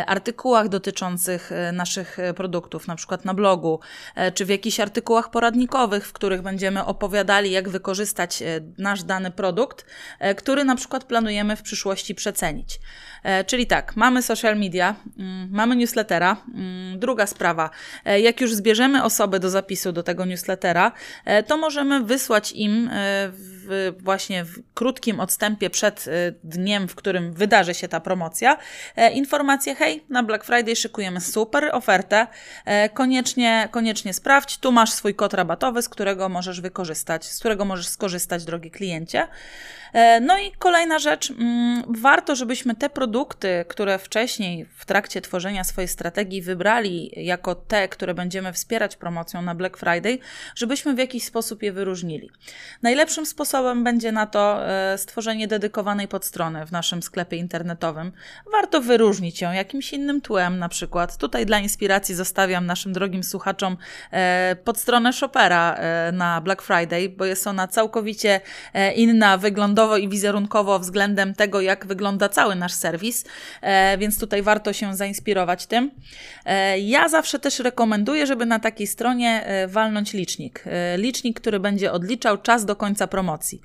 artykułach 0.07 0.69
dotyczących 0.69 1.53
e, 1.53 1.73
naszych 1.73 2.19
e, 2.19 2.35
produktów, 2.35 2.87
na 2.87 2.97
przykład 2.97 3.25
na 3.25 3.35
blogu, 3.35 3.81
czy 4.35 4.45
w 4.45 4.49
jakichś 4.49 4.81
artykułach 4.81 5.31
poradnikowych, 5.31 5.80
w 5.89 6.13
których 6.13 6.43
będziemy 6.43 6.85
opowiadali, 6.85 7.51
jak 7.51 7.69
wykorzystać 7.69 8.43
e, 8.43 8.61
nasz 8.79 9.03
dany 9.03 9.31
produkt, 9.31 9.87
e, 10.19 10.35
który 10.35 10.65
na 10.65 10.77
przykład 10.77 11.05
planujemy 11.05 11.57
w 11.57 11.63
przyszłości 11.63 12.15
przecenić. 12.15 12.81
E, 13.23 13.45
Czyli 13.45 13.67
tak, 13.67 13.97
mamy 13.97 14.23
social 14.23 14.59
media, 14.59 14.97
mm, 15.19 15.49
mamy 15.53 15.77
newslettera. 15.77 16.37
Mm, 16.55 16.99
Druga 16.99 17.27
sprawa, 17.27 17.71
jak 18.23 18.41
już 18.41 18.55
zbierzemy 18.55 19.05
osoby 19.05 19.41
do 19.41 19.51
zapisu 19.51 19.93
do 19.93 20.03
tego 20.03 20.25
newslettera, 20.25 20.93
to 21.47 21.57
możemy 21.57 22.01
wysłać 22.05 22.53
im 22.53 22.91
w, 22.93 23.93
właśnie 23.99 24.45
w 24.45 24.63
krótkim 24.75 25.21
odstępie 25.21 25.71
przed 25.71 26.07
dniem, 26.45 26.89
w 26.89 26.95
którym 26.95 27.33
wydarzy 27.33 27.75
się 27.75 27.89
ta 27.89 28.01
promocja, 28.01 28.57
informację, 29.13 29.75
hej, 29.75 30.05
na 30.09 30.23
Black 30.23 30.45
Friday 30.45 30.77
szykujemy 30.77 31.21
super 31.21 31.71
ofertę, 31.73 32.27
koniecznie, 32.95 33.69
koniecznie 33.71 34.15
sprawdź, 34.15 34.59
tu 34.59 34.73
masz 34.73 34.91
swój 34.91 35.15
kod 35.15 35.35
rabatowy, 35.35 35.70
z 35.79 35.89
którego 35.89 36.29
możesz 36.29 36.61
wykorzystać, 36.61 37.25
z 37.25 37.39
którego 37.39 37.65
możesz 37.65 37.89
skorzystać, 37.89 38.45
drogi 38.45 38.71
kliencie. 38.71 39.29
E, 39.93 40.21
No 40.21 40.39
i 40.39 40.53
kolejna 40.59 40.99
rzecz, 40.99 41.31
mm, 41.31 41.83
warto, 41.89 42.37
żebyśmy 42.37 42.75
te 42.75 42.91
produkty, 42.91 43.65
które 43.69 43.99
wcześniej 43.99 44.67
w 44.77 44.87
trakcie 44.87 45.21
tworzenia 45.21 45.65
swojej 45.65 45.89
strategii 45.89 46.43
wybrali 46.43 47.11
jako 47.17 47.55
te, 47.55 47.89
które 47.89 48.15
będziemy 48.15 48.53
wspierać 48.53 48.97
promocją 48.97 49.43
na 49.43 49.55
Black 49.55 49.77
Friday, 49.77 50.19
żebyśmy 50.55 50.95
w 50.95 50.99
jakiś 50.99 51.25
sposób 51.25 51.63
je 51.63 51.73
wyróżnili. 51.73 52.31
Najlepszym 52.83 53.27
sposobem 53.27 53.85
będzie 53.85 54.13
na 54.13 54.27
to 54.27 54.69
e, 54.69 54.99
stworzenie 54.99 55.49
dedykowanej 55.49 56.09
podstrony 56.09 56.67
w 56.67 56.73
naszym 56.73 57.03
sklepie 57.03 57.37
internetowym. 57.37 58.13
Warto 58.53 58.81
wyróżnić 58.81 59.41
ją 59.41 59.53
jakimś 59.53 59.93
innym 59.93 60.21
tłem, 60.21 60.59
na 60.59 60.69
przykład. 60.69 61.17
Tutaj 61.17 61.47
dla 61.47 61.59
inspiracji 61.59 62.15
zostawiam 62.15 62.67
naszym 62.67 62.93
drogim 62.93 63.25
słuchaczom 63.25 63.77
e, 64.11 64.57
podstronę 64.65 65.13
Shopera 65.13 65.60
e, 65.77 66.13
na 66.13 66.41
Black 66.41 66.63
Friday, 66.63 67.09
bo 67.09 67.25
jest 67.25 67.47
ona 67.47 67.69
całkowicie 67.69 68.41
e, 68.75 68.93
inna 68.93 69.39
wyglądowo 69.39 69.97
i 69.97 70.09
wizerunkowo 70.09 70.79
względem 70.79 71.35
tego, 71.35 71.61
jak 71.61 71.87
wygląda 71.87 72.29
cały 72.29 72.55
nasz 72.55 72.73
serwis, 72.73 73.25
e, 73.61 73.99
więc 73.99 74.19
tutaj 74.19 74.43
warto 74.43 74.73
się 74.73 74.97
zainspirować 74.97 75.67
tym. 75.67 75.91
Ja 76.79 77.09
zawsze 77.09 77.39
też 77.39 77.59
rekomenduję, 77.59 78.27
żeby 78.27 78.47
na 78.47 78.59
takiej 78.59 78.87
stronie 78.87 79.45
walnąć 79.69 80.13
licznik. 80.13 80.65
Licznik, 80.97 81.41
który 81.41 81.61
będzie 81.61 81.93
odliczał 81.93 82.39
czas 82.39 82.65
do 82.65 82.77
końca 82.77 83.07
promocji. 83.07 83.61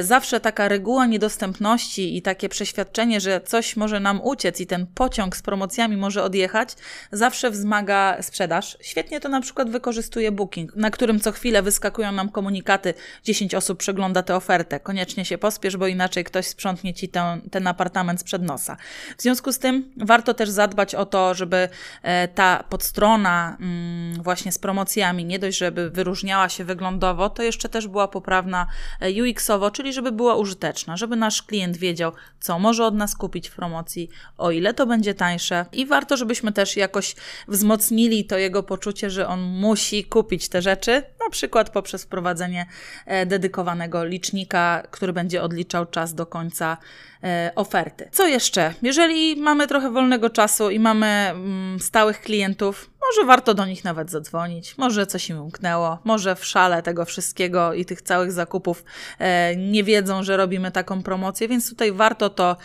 Zawsze 0.00 0.40
taka 0.40 0.68
reguła 0.68 1.06
niedostępności 1.06 2.16
i 2.16 2.22
takie 2.22 2.48
doświadczenie, 2.48 3.20
że 3.20 3.40
coś 3.40 3.76
może 3.76 4.00
nam 4.00 4.20
uciec 4.22 4.60
i 4.60 4.66
ten 4.66 4.86
pociąg 4.86 5.36
z 5.36 5.42
promocjami 5.42 5.96
może 5.96 6.22
odjechać, 6.22 6.76
zawsze 7.12 7.50
wzmaga 7.50 8.22
sprzedaż. 8.22 8.78
Świetnie 8.80 9.20
to 9.20 9.28
na 9.28 9.40
przykład 9.40 9.70
wykorzystuje 9.70 10.32
Booking, 10.32 10.76
na 10.76 10.90
którym 10.90 11.20
co 11.20 11.31
chwilę 11.32 11.62
wyskakują 11.62 12.12
nam 12.12 12.28
komunikaty, 12.28 12.94
10 13.24 13.54
osób 13.54 13.78
przegląda 13.78 14.22
tę 14.22 14.36
ofertę, 14.36 14.80
koniecznie 14.80 15.24
się 15.24 15.38
pospiesz, 15.38 15.76
bo 15.76 15.86
inaczej 15.86 16.24
ktoś 16.24 16.46
sprzątnie 16.46 16.94
ci 16.94 17.08
ten, 17.08 17.40
ten 17.50 17.66
apartament 17.66 18.20
sprzed 18.20 18.42
nosa. 18.42 18.76
W 19.18 19.22
związku 19.22 19.52
z 19.52 19.58
tym 19.58 19.92
warto 19.96 20.34
też 20.34 20.50
zadbać 20.50 20.94
o 20.94 21.06
to, 21.06 21.34
żeby 21.34 21.68
e, 22.02 22.28
ta 22.28 22.64
podstrona 22.68 23.56
mm, 23.60 24.22
właśnie 24.22 24.52
z 24.52 24.58
promocjami, 24.58 25.24
nie 25.24 25.38
dość, 25.38 25.58
żeby 25.58 25.90
wyróżniała 25.90 26.48
się 26.48 26.64
wyglądowo, 26.64 27.30
to 27.30 27.42
jeszcze 27.42 27.68
też 27.68 27.88
była 27.88 28.08
poprawna 28.08 28.66
e, 29.00 29.10
UX-owo, 29.10 29.70
czyli 29.70 29.92
żeby 29.92 30.12
była 30.12 30.34
użyteczna, 30.36 30.96
żeby 30.96 31.16
nasz 31.16 31.42
klient 31.42 31.76
wiedział, 31.76 32.12
co 32.40 32.58
może 32.58 32.86
od 32.86 32.94
nas 32.94 33.16
kupić 33.16 33.48
w 33.48 33.54
promocji, 33.54 34.08
o 34.38 34.50
ile 34.50 34.74
to 34.74 34.86
będzie 34.86 35.14
tańsze. 35.14 35.66
I 35.72 35.86
warto, 35.86 36.16
żebyśmy 36.16 36.52
też 36.52 36.76
jakoś 36.76 37.14
wzmocnili 37.48 38.24
to 38.24 38.38
jego 38.38 38.62
poczucie, 38.62 39.10
że 39.10 39.28
on 39.28 39.40
musi 39.40 40.04
kupić 40.04 40.48
te 40.48 40.62
rzeczy, 40.62 41.02
na 41.24 41.30
przykład 41.30 41.70
poprzez 41.70 42.04
wprowadzenie 42.04 42.66
e, 43.06 43.26
dedykowanego 43.26 44.04
licznika, 44.04 44.82
który 44.90 45.12
będzie 45.12 45.42
odliczał 45.42 45.86
czas 45.86 46.14
do 46.14 46.26
końca 46.26 46.76
e, 47.22 47.52
oferty. 47.54 48.08
Co 48.12 48.26
jeszcze? 48.26 48.74
Jeżeli 48.82 49.36
mamy 49.36 49.66
trochę 49.66 49.90
wolnego 49.90 50.30
czasu 50.30 50.70
i 50.70 50.78
mamy 50.78 51.06
mm, 51.06 51.80
stałych 51.80 52.20
klientów, 52.20 52.90
może 53.10 53.26
warto 53.26 53.54
do 53.54 53.66
nich 53.66 53.84
nawet 53.84 54.10
zadzwonić, 54.10 54.78
może 54.78 55.06
coś 55.06 55.30
im 55.30 55.40
umknęło, 55.40 55.98
może 56.04 56.36
w 56.36 56.44
szale 56.44 56.82
tego 56.82 57.04
wszystkiego 57.04 57.74
i 57.74 57.84
tych 57.84 58.02
całych 58.02 58.32
zakupów 58.32 58.84
e, 59.18 59.56
nie 59.56 59.84
wiedzą, 59.84 60.22
że 60.22 60.36
robimy 60.36 60.70
taką 60.70 61.02
promocję, 61.02 61.48
więc 61.48 61.70
tutaj 61.70 61.92
warto 61.92 62.30
to 62.30 62.56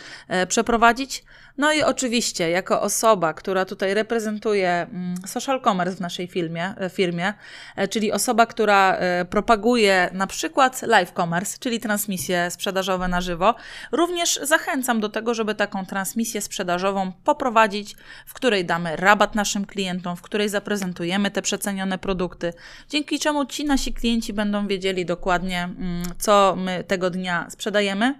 przeprowadzić. 0.48 1.24
No 1.58 1.72
i 1.72 1.82
oczywiście, 1.82 2.50
jako 2.50 2.82
osoba, 2.82 3.34
która 3.34 3.64
tutaj 3.64 3.94
reprezentuje 3.94 4.70
mm, 4.70 5.14
social 5.26 5.60
commerce 5.62 5.96
w 5.96 6.00
naszej 6.00 6.26
filmie, 6.26 6.74
e, 6.76 6.90
firmie, 6.90 7.34
e, 7.76 7.88
czyli 7.88 8.12
osoba, 8.12 8.46
która 8.46 8.94
e, 8.94 9.24
propaguje 9.24 10.10
na 10.12 10.26
przykład 10.26 10.82
live 10.82 11.12
commerce, 11.12 11.58
czyli 11.60 11.80
transmisje 11.80 12.50
sprzedażowe 12.50 13.08
na 13.08 13.20
żywo, 13.20 13.54
również 13.92 14.40
zachęcam 14.42 15.00
do 15.00 15.08
tego, 15.08 15.34
żeby 15.34 15.54
taką 15.54 15.86
transmisję 15.86 16.40
sprzedażową 16.40 17.12
poprowadzić, 17.24 17.96
w 18.26 18.34
której 18.34 18.64
damy 18.64 18.96
rabat 18.96 19.34
naszym 19.34 19.66
klientom, 19.66 20.16
w 20.16 20.22
której 20.22 20.48
zaprezentujemy 20.48 21.30
te 21.30 21.42
przecenione 21.42 21.98
produkty, 21.98 22.52
dzięki 22.88 23.18
czemu 23.18 23.46
ci 23.46 23.64
nasi 23.64 23.92
klienci 23.92 24.32
będą 24.32 24.66
wiedzieli 24.66 25.06
dokładnie, 25.06 25.62
mm, 25.64 26.02
co 26.18 26.56
my 26.56 26.84
tego 26.84 27.10
dnia 27.10 27.46
sprzedajemy. 27.50 28.14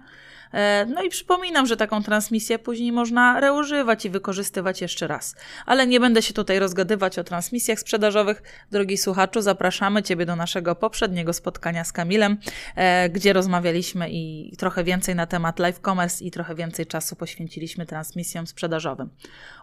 E, 0.53 0.85
no 0.85 1.03
i 1.03 1.09
przypominam, 1.09 1.65
że 1.65 1.77
taką 1.77 2.03
transmisję 2.03 2.59
później 2.59 2.91
można 2.91 3.39
reużywać 3.39 4.05
i 4.05 4.09
wykorzystywać 4.09 4.81
jeszcze 4.81 5.07
raz. 5.07 5.35
Ale 5.65 5.87
nie 5.87 5.99
będę 5.99 6.21
się 6.21 6.33
tutaj 6.33 6.59
rozgadywać 6.59 7.19
o 7.19 7.23
transmisjach 7.23 7.79
sprzedażowych. 7.79 8.43
Drogi 8.71 8.97
słuchaczu, 8.97 9.41
zapraszamy 9.41 10.03
Ciebie 10.03 10.25
do 10.25 10.35
naszego 10.35 10.75
poprzedniego 10.75 11.33
spotkania 11.33 11.83
z 11.83 11.91
Kamilem, 11.91 12.37
e, 12.75 13.09
gdzie 13.09 13.33
rozmawialiśmy 13.33 14.09
i 14.11 14.53
trochę 14.57 14.83
więcej 14.83 15.15
na 15.15 15.25
temat 15.25 15.59
live 15.59 15.79
commerce 15.79 16.23
i 16.23 16.31
trochę 16.31 16.55
więcej 16.55 16.85
czasu 16.85 17.15
poświęciliśmy 17.15 17.85
transmisjom 17.85 18.47
sprzedażowym. 18.47 19.09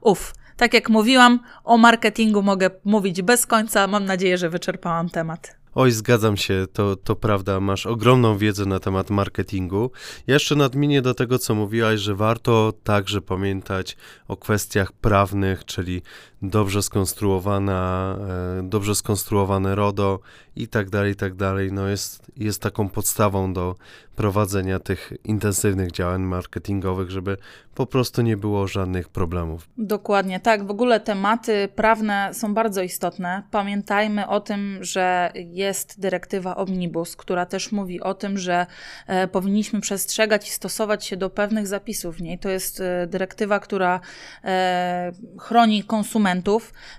Uf, 0.03 0.35
tak 0.57 0.75
jak 0.75 0.89
mówiłam, 0.89 1.41
o 1.65 1.79
marketingu 1.79 2.43
mogę 2.43 2.71
mówić 2.85 3.23
bez 3.23 3.47
końca. 3.47 3.87
Mam 3.87 4.05
nadzieję, 4.05 4.39
że 4.39 4.51
wyczerpałam 4.51 5.09
temat. 5.09 5.66
Oj, 5.79 5.91
zgadzam 5.91 6.37
się, 6.37 6.67
to, 6.73 6.97
to 6.97 7.17
prawda, 7.17 7.61
masz 7.61 7.87
ogromną 7.87 8.39
wiedzę 8.39 8.67
na 8.67 8.81
temat 8.81 9.11
marketingu. 9.11 9.91
Jeszcze 10.27 10.57
nadmienię 10.57 11.03
do 11.03 11.15
tego, 11.15 11.39
co 11.39 11.55
mówiłaś, 11.55 12.01
że 12.01 12.15
warto 12.15 12.73
także 12.85 13.21
pamiętać 13.23 13.97
o 14.29 14.37
kwestiach 14.37 14.93
prawnych, 14.93 15.65
czyli 15.65 16.03
dobrze 16.43 16.83
skonstruowana, 16.83 18.17
e, 18.59 18.63
dobrze 18.63 18.95
skonstruowane 18.95 19.75
RODO 19.75 20.21
i 20.57 20.69
tak 20.69 20.91
dalej, 20.91 21.13
i 21.13 21.17
tak 21.17 21.35
dalej, 21.35 21.73
no 21.73 21.89
jest, 21.89 22.33
jest 22.37 22.63
taką 22.63 22.89
podstawą 22.89 23.53
do 23.53 23.75
prowadzenia 24.17 24.79
tych 24.79 25.13
intensywnych 25.25 25.93
działań 25.93 26.23
marketingowych, 26.23 27.11
żeby 27.11 27.37
po 27.75 27.87
prostu 27.87 28.23
nie 28.23 28.37
było 28.37 28.69
żadnych 28.69 29.09
problemów. 29.09 29.69
Dokładnie, 29.79 30.41
tak. 30.41 30.67
W 30.67 30.71
ogóle 30.71 31.01
tematy 31.01 31.69
prawne 31.75 32.31
są 32.33 32.55
bardzo 32.55 32.83
istotne. 32.83 33.43
Pamiętajmy 33.51 34.29
o 34.29 34.41
tym, 34.41 34.79
że 34.81 35.33
jest 35.35 36.01
dyrektywa 36.01 36.57
Omnibus, 36.57 37.17
która 37.17 37.47
też 37.47 37.73
mówi 37.73 38.01
o 38.01 38.15
tym, 38.15 38.39
że 38.39 38.67
e, 39.07 39.29
powinniśmy 39.29 39.81
przestrzegać 39.81 40.49
i 40.49 40.51
stosować 40.51 41.07
się 41.07 41.17
do 41.17 41.31
pewnych 41.31 41.67
zapisów 41.67 42.17
w 42.17 42.23
niej. 42.23 42.39
To 42.39 42.49
jest 42.49 42.81
e, 42.81 43.07
dyrektywa, 43.07 43.61
która 43.61 44.01
chroni 45.39 45.85
konsumentów 45.85 46.26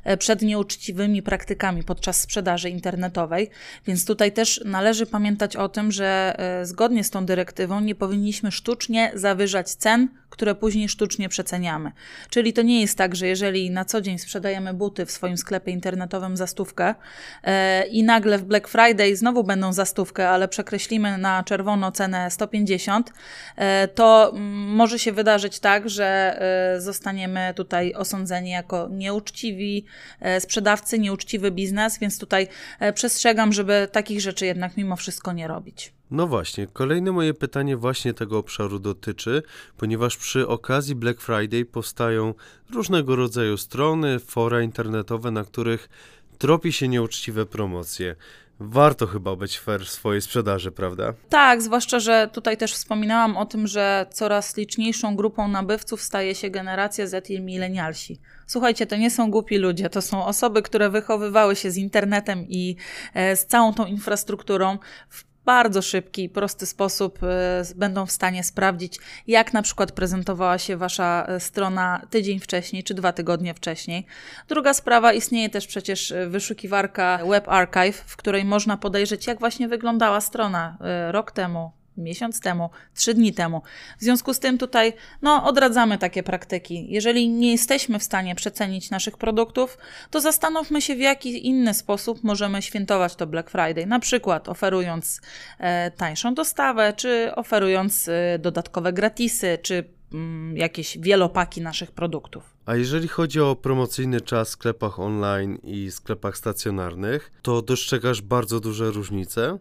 e, 0.03 0.17
przed 0.17 0.41
nieuczciwymi 0.41 1.23
praktykami 1.23 1.83
podczas 1.83 2.21
sprzedaży 2.21 2.69
internetowej, 2.69 3.49
więc 3.87 4.05
tutaj 4.05 4.31
też 4.31 4.61
należy 4.65 5.05
pamiętać 5.05 5.55
o 5.55 5.69
tym, 5.69 5.91
że 5.91 6.35
e, 6.37 6.65
zgodnie 6.65 7.03
z 7.03 7.09
tą 7.09 7.25
dyrektywą 7.25 7.81
nie 7.81 7.95
powinniśmy 7.95 8.51
sztucznie 8.51 9.11
zawyżać 9.13 9.69
cen, 9.69 10.07
które 10.29 10.55
później 10.55 10.89
sztucznie 10.89 11.29
przeceniamy. 11.29 11.91
Czyli 12.29 12.53
to 12.53 12.61
nie 12.61 12.81
jest 12.81 12.97
tak, 12.97 13.15
że 13.15 13.27
jeżeli 13.27 13.71
na 13.71 13.85
co 13.85 14.01
dzień 14.01 14.19
sprzedajemy 14.19 14.73
buty 14.73 15.05
w 15.05 15.11
swoim 15.11 15.37
sklepie 15.37 15.71
internetowym 15.71 16.37
za 16.37 16.47
stówkę 16.47 16.95
e, 17.43 17.87
i 17.87 18.03
nagle 18.03 18.37
w 18.37 18.43
Black 18.43 18.67
Friday 18.67 19.15
znowu 19.15 19.43
będą 19.43 19.73
za 19.73 19.85
stówkę, 19.85 20.29
ale 20.29 20.47
przekreślimy 20.47 21.17
na 21.17 21.43
czerwono 21.43 21.91
cenę 21.91 22.31
150, 22.31 23.13
e, 23.55 23.87
to 23.87 24.31
mm, 24.33 24.75
może 24.75 24.99
się 24.99 25.11
wydarzyć 25.11 25.59
tak, 25.59 25.89
że 25.89 26.37
e, 26.75 26.81
zostaniemy 26.81 27.53
tutaj 27.55 27.93
osądzeni 27.93 28.49
jako 28.49 28.87
nieuczciwi 28.91 29.85
e, 30.19 30.41
sprzedawcy, 30.41 30.99
nieuczciwy 30.99 31.51
biznes, 31.51 31.99
więc 31.99 32.19
tutaj 32.19 32.47
e, 32.79 32.93
przestrzegam, 32.93 33.53
żeby 33.53 33.87
takich 33.91 34.21
rzeczy 34.21 34.45
jednak 34.45 34.77
mimo 34.77 34.95
wszystko 34.95 35.33
nie 35.33 35.47
robić. 35.47 35.96
No 36.11 36.27
właśnie, 36.27 36.67
kolejne 36.67 37.11
moje 37.11 37.33
pytanie 37.33 37.77
właśnie 37.77 38.13
tego 38.13 38.37
obszaru 38.37 38.79
dotyczy, 38.79 39.43
ponieważ 39.77 40.17
przy 40.17 40.47
okazji 40.47 40.95
Black 40.95 41.21
Friday 41.21 41.65
powstają 41.65 42.33
różnego 42.73 43.15
rodzaju 43.15 43.57
strony, 43.57 44.19
fora 44.19 44.61
internetowe, 44.61 45.31
na 45.31 45.43
których 45.43 45.89
tropi 46.37 46.73
się 46.73 46.87
nieuczciwe 46.87 47.45
promocje. 47.45 48.15
Warto 48.59 49.07
chyba 49.07 49.35
być 49.35 49.59
fair 49.59 49.85
w 49.85 49.89
swojej 49.89 50.21
sprzedaży, 50.21 50.71
prawda? 50.71 51.13
Tak, 51.29 51.61
zwłaszcza, 51.61 51.99
że 51.99 52.29
tutaj 52.33 52.57
też 52.57 52.73
wspominałam 52.73 53.37
o 53.37 53.45
tym, 53.45 53.67
że 53.67 54.05
coraz 54.11 54.57
liczniejszą 54.57 55.15
grupą 55.15 55.47
nabywców 55.47 56.01
staje 56.01 56.35
się 56.35 56.49
generacja 56.49 57.07
Z 57.07 57.29
i 57.29 57.41
milenialsi. 57.41 58.19
Słuchajcie, 58.47 58.85
to 58.85 58.95
nie 58.95 59.11
są 59.11 59.31
głupi 59.31 59.57
ludzie, 59.57 59.89
to 59.89 60.01
są 60.01 60.25
osoby, 60.25 60.61
które 60.61 60.89
wychowywały 60.89 61.55
się 61.55 61.71
z 61.71 61.77
internetem 61.77 62.45
i 62.49 62.75
e, 63.13 63.35
z 63.35 63.45
całą 63.45 63.73
tą 63.73 63.85
infrastrukturą 63.85 64.77
w 65.09 65.26
bardzo 65.47 65.81
szybki 65.81 66.29
prosty 66.29 66.65
sposób 66.65 67.23
e, 67.23 67.63
będą 67.75 68.05
w 68.05 68.11
stanie 68.11 68.43
sprawdzić, 68.43 68.99
jak 69.27 69.53
na 69.53 69.61
przykład 69.61 69.91
prezentowała 69.91 70.57
się 70.57 70.77
wasza 70.77 71.25
e, 71.27 71.39
strona 71.39 72.01
tydzień 72.09 72.39
wcześniej 72.39 72.83
czy 72.83 72.93
dwa 72.93 73.13
tygodnie 73.13 73.53
wcześniej. 73.53 74.05
Druga 74.47 74.73
sprawa, 74.73 75.13
istnieje 75.13 75.49
też 75.49 75.67
przecież 75.67 76.11
e, 76.11 76.27
wyszukiwarka 76.27 77.19
Web 77.29 77.49
Archive, 77.49 78.03
w 78.05 78.17
której 78.17 78.45
można 78.45 78.77
podejrzeć, 78.77 79.27
jak 79.27 79.39
właśnie 79.39 79.67
wyglądała 79.67 80.21
strona 80.21 80.77
rok 81.11 81.31
temu, 81.31 81.71
miesiąc 81.97 82.39
temu, 82.39 82.69
trzy 82.95 83.13
dni 83.13 83.33
temu. 83.33 83.61
W 83.99 84.03
związku 84.03 84.33
z 84.33 84.39
tym 84.39 84.57
tutaj 84.57 84.93
no, 85.21 85.43
odradzamy 85.45 85.97
takie 85.97 86.23
praktyki. 86.23 86.87
Jeżeli 86.89 87.29
nie 87.29 87.51
jesteśmy 87.51 87.99
w 87.99 88.03
stanie 88.03 88.35
przecenić 88.35 88.89
naszych 88.89 89.17
produktów, 89.17 89.77
to 90.11 90.21
zastanówmy 90.21 90.81
się, 90.81 90.95
w 90.95 90.99
jaki 90.99 91.47
inny 91.47 91.73
sposób 91.73 92.23
możemy 92.23 92.61
świętować 92.61 93.15
to 93.15 93.27
Black 93.27 93.49
Friday. 93.49 93.85
Na 93.85 93.99
przykład 93.99 94.49
oferując 94.49 95.21
e, 95.59 95.91
tańszą 95.91 96.33
dostawę, 96.33 96.93
czy 96.93 97.31
oferując 97.35 98.07
e, 98.07 98.39
dodatkowe 98.39 98.93
gratisy, 98.93 99.57
czy 99.61 99.83
mm, 100.13 100.57
jakieś 100.57 100.97
wielopaki 100.97 101.61
naszych 101.61 101.91
produktów. 101.91 102.57
A 102.65 102.75
jeżeli 102.75 103.07
chodzi 103.07 103.41
o 103.41 103.55
promocyjny 103.55 104.21
czas 104.21 104.49
w 104.49 104.51
sklepach 104.51 104.99
online 104.99 105.57
i 105.63 105.91
sklepach 105.91 106.37
stacjonarnych, 106.37 107.31
to 107.41 107.61
dostrzegasz 107.61 108.21
bardzo 108.21 108.59
duże 108.59 108.91
różnice. 108.91 109.57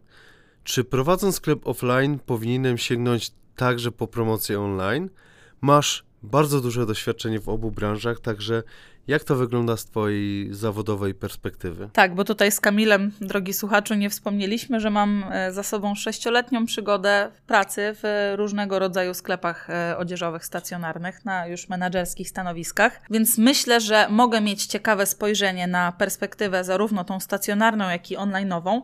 Czy 0.66 0.84
prowadząc 0.84 1.34
sklep 1.34 1.66
offline 1.66 2.18
powinienem 2.18 2.78
sięgnąć 2.78 3.30
także 3.56 3.92
po 3.92 4.06
promocję 4.06 4.60
online? 4.60 5.10
Masz 5.60 6.04
bardzo 6.22 6.60
duże 6.60 6.86
doświadczenie 6.86 7.40
w 7.40 7.48
obu 7.48 7.70
branżach, 7.70 8.20
także 8.20 8.62
Jak 9.08 9.24
to 9.24 9.36
wygląda 9.36 9.76
z 9.76 9.84
Twojej 9.84 10.54
zawodowej 10.54 11.14
perspektywy? 11.14 11.88
Tak, 11.92 12.14
bo 12.14 12.24
tutaj 12.24 12.52
z 12.52 12.60
Kamilem, 12.60 13.12
drogi 13.20 13.52
słuchaczu, 13.52 13.94
nie 13.94 14.10
wspomnieliśmy, 14.10 14.80
że 14.80 14.90
mam 14.90 15.24
e, 15.30 15.52
za 15.52 15.62
sobą 15.62 15.94
sześcioletnią 15.94 16.66
przygodę 16.66 17.30
pracy 17.46 17.94
w 18.02 18.32
różnego 18.36 18.78
rodzaju 18.78 19.14
sklepach 19.14 19.70
e, 19.70 19.98
odzieżowych 19.98 20.44
stacjonarnych 20.44 21.24
na 21.24 21.46
już 21.46 21.68
menedżerskich 21.68 22.28
stanowiskach, 22.28 23.00
więc 23.10 23.38
myślę, 23.38 23.80
że 23.80 24.06
mogę 24.10 24.40
mieć 24.40 24.66
ciekawe 24.66 25.06
spojrzenie 25.06 25.66
na 25.66 25.92
perspektywę 25.92 26.64
zarówno 26.64 27.04
tą 27.04 27.20
stacjonarną, 27.20 27.88
jak 27.88 28.10
i 28.10 28.16
online'ową. 28.16 28.80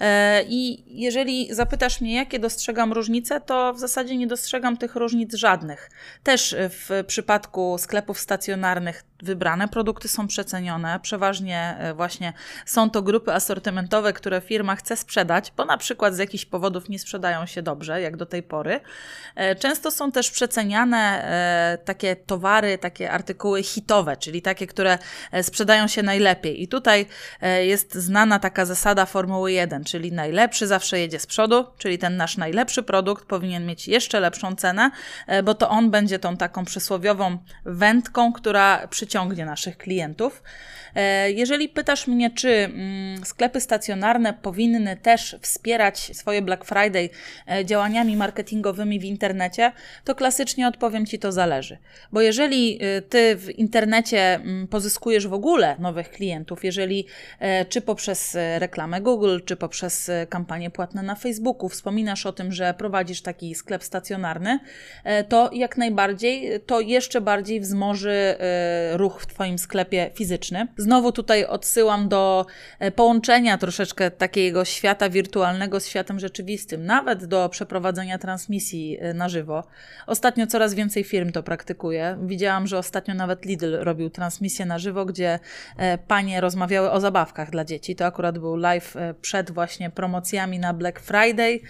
E, 0.00 0.42
I 0.48 0.84
jeżeli 1.02 1.54
zapytasz 1.54 2.00
mnie, 2.00 2.14
jakie 2.14 2.38
dostrzegam 2.38 2.92
różnice, 2.92 3.40
to 3.40 3.72
w 3.72 3.78
zasadzie 3.78 4.16
nie 4.16 4.26
dostrzegam 4.26 4.76
tych 4.76 4.96
różnic 4.96 5.34
żadnych. 5.34 5.90
Też 6.22 6.56
w 6.58 7.04
przypadku 7.06 7.76
sklepów 7.78 8.18
stacjonarnych 8.18 9.04
wybrane 9.22 9.68
produkty 9.68 10.08
są 10.08 10.26
przecenione. 10.26 11.00
Przeważnie 11.02 11.76
e, 11.78 11.94
właśnie 11.94 12.32
są 12.66 12.90
to 12.90 13.02
grupy 13.02 13.32
asortymentowe, 13.32 14.12
które 14.12 14.40
firma 14.40 14.76
chce 14.76 14.96
sprzedać, 14.96 15.52
bo 15.56 15.64
na 15.64 15.76
przykład 15.76 16.14
z 16.14 16.18
jakichś 16.18 16.44
powodów 16.44 16.88
nie 16.88 16.98
sprzedają 16.98 17.46
się 17.46 17.62
dobrze, 17.62 18.00
jak 18.00 18.16
do 18.16 18.26
tej 18.26 18.42
pory. 18.42 18.80
E, 19.34 19.54
często 19.54 19.90
są 19.90 20.12
też 20.12 20.30
przeceniane 20.30 20.96
e, 20.96 21.78
takie 21.84 22.16
towary, 22.16 22.78
takie 22.78 23.10
artykuły 23.10 23.62
hitowe, 23.62 24.16
czyli 24.16 24.42
takie, 24.42 24.66
które 24.66 24.98
sprzedają 25.42 25.88
się 25.88 26.02
najlepiej. 26.02 26.62
I 26.62 26.68
tutaj 26.68 27.06
jest 27.60 27.94
znana 27.94 28.38
taka 28.38 28.64
zasada 28.64 29.06
Formuły 29.06 29.52
1, 29.52 29.84
czyli 29.84 30.12
najlepszy 30.12 30.66
zawsze 30.66 31.00
jedzie 31.00 31.18
z 31.18 31.26
przodu, 31.26 31.66
czyli 31.78 31.98
ten 31.98 32.16
nasz 32.16 32.36
najlepszy 32.36 32.82
produkt 32.82 33.24
powinien 33.24 33.66
mieć 33.66 33.88
jeszcze 33.88 34.20
lepszą 34.20 34.56
cenę, 34.56 34.90
bo 35.44 35.54
to 35.54 35.68
on 35.68 35.90
będzie 35.90 36.18
tą 36.18 36.36
taką 36.36 36.64
przysłowiową 36.64 37.38
wędką, 37.64 38.32
która 38.32 38.88
przy 38.88 39.05
przyciągnie 39.06 39.44
naszych 39.44 39.78
klientów. 39.78 40.42
E, 40.94 41.30
jeżeli 41.30 41.68
pytasz 41.68 42.06
mnie, 42.06 42.30
czy 42.30 42.48
mm, 42.48 43.24
sklepy 43.24 43.60
stacjonarne 43.60 44.34
powinny 44.34 44.96
też 44.96 45.36
wspierać 45.40 45.98
swoje 45.98 46.42
Black 46.42 46.64
Friday 46.64 47.10
e, 47.48 47.64
działaniami 47.64 48.16
marketingowymi 48.16 49.00
w 49.00 49.04
internecie, 49.04 49.72
to 50.04 50.14
klasycznie 50.14 50.68
odpowiem 50.68 51.06
Ci 51.06 51.18
to 51.18 51.32
zależy. 51.32 51.78
Bo 52.12 52.20
jeżeli 52.20 52.78
e, 52.82 53.02
Ty 53.02 53.36
w 53.36 53.50
internecie 53.50 54.34
mm, 54.34 54.68
pozyskujesz 54.68 55.26
w 55.26 55.32
ogóle 55.32 55.76
nowych 55.78 56.10
klientów, 56.10 56.64
jeżeli 56.64 57.06
czy 57.68 57.80
poprzez 57.80 58.36
reklamę 58.58 59.00
Google, 59.00 59.38
czy 59.44 59.56
poprzez 59.56 60.10
kampanie 60.28 60.70
płatne 60.70 61.02
na 61.02 61.14
Facebooku 61.14 61.68
wspominasz 61.68 62.26
o 62.26 62.32
tym, 62.32 62.52
że 62.52 62.74
prowadzisz 62.78 63.22
taki 63.22 63.54
sklep 63.54 63.84
stacjonarny, 63.84 64.58
to 65.28 65.50
jak 65.52 65.76
najbardziej 65.76 66.60
to 66.66 66.80
jeszcze 66.80 67.20
bardziej 67.20 67.60
wzmoży 67.60 68.36
ruch 68.96 69.20
w 69.22 69.26
Twoim 69.26 69.58
sklepie 69.58 70.10
fizyczny. 70.14 70.66
Znowu 70.76 71.12
tutaj 71.12 71.44
odsyłam 71.44 72.08
do 72.08 72.46
e, 72.78 72.90
połączenia 72.90 73.58
troszeczkę 73.58 74.10
takiego 74.10 74.64
świata 74.64 75.08
wirtualnego 75.10 75.80
z 75.80 75.86
światem 75.86 76.20
rzeczywistym, 76.20 76.86
nawet 76.86 77.24
do 77.24 77.48
przeprowadzenia 77.48 78.18
transmisji 78.18 78.98
e, 79.00 79.14
na 79.14 79.28
żywo. 79.28 79.64
Ostatnio 80.06 80.46
coraz 80.46 80.74
więcej 80.74 81.04
firm 81.04 81.32
to 81.32 81.42
praktykuje. 81.42 82.18
Widziałam, 82.22 82.66
że 82.66 82.78
ostatnio 82.78 83.14
nawet 83.14 83.44
Lidl 83.44 83.76
robił 83.80 84.10
transmisję 84.10 84.66
na 84.66 84.78
żywo, 84.78 85.04
gdzie 85.04 85.38
e, 85.76 85.98
panie 85.98 86.40
rozmawiały 86.40 86.90
o 86.90 87.00
zabawkach 87.00 87.50
dla 87.50 87.64
dzieci. 87.64 87.96
To 87.96 88.06
akurat 88.06 88.38
był 88.38 88.56
live 88.56 88.94
przed 89.20 89.50
właśnie 89.50 89.90
promocjami 89.90 90.58
na 90.58 90.74
Black 90.74 91.00
Friday, 91.00 91.60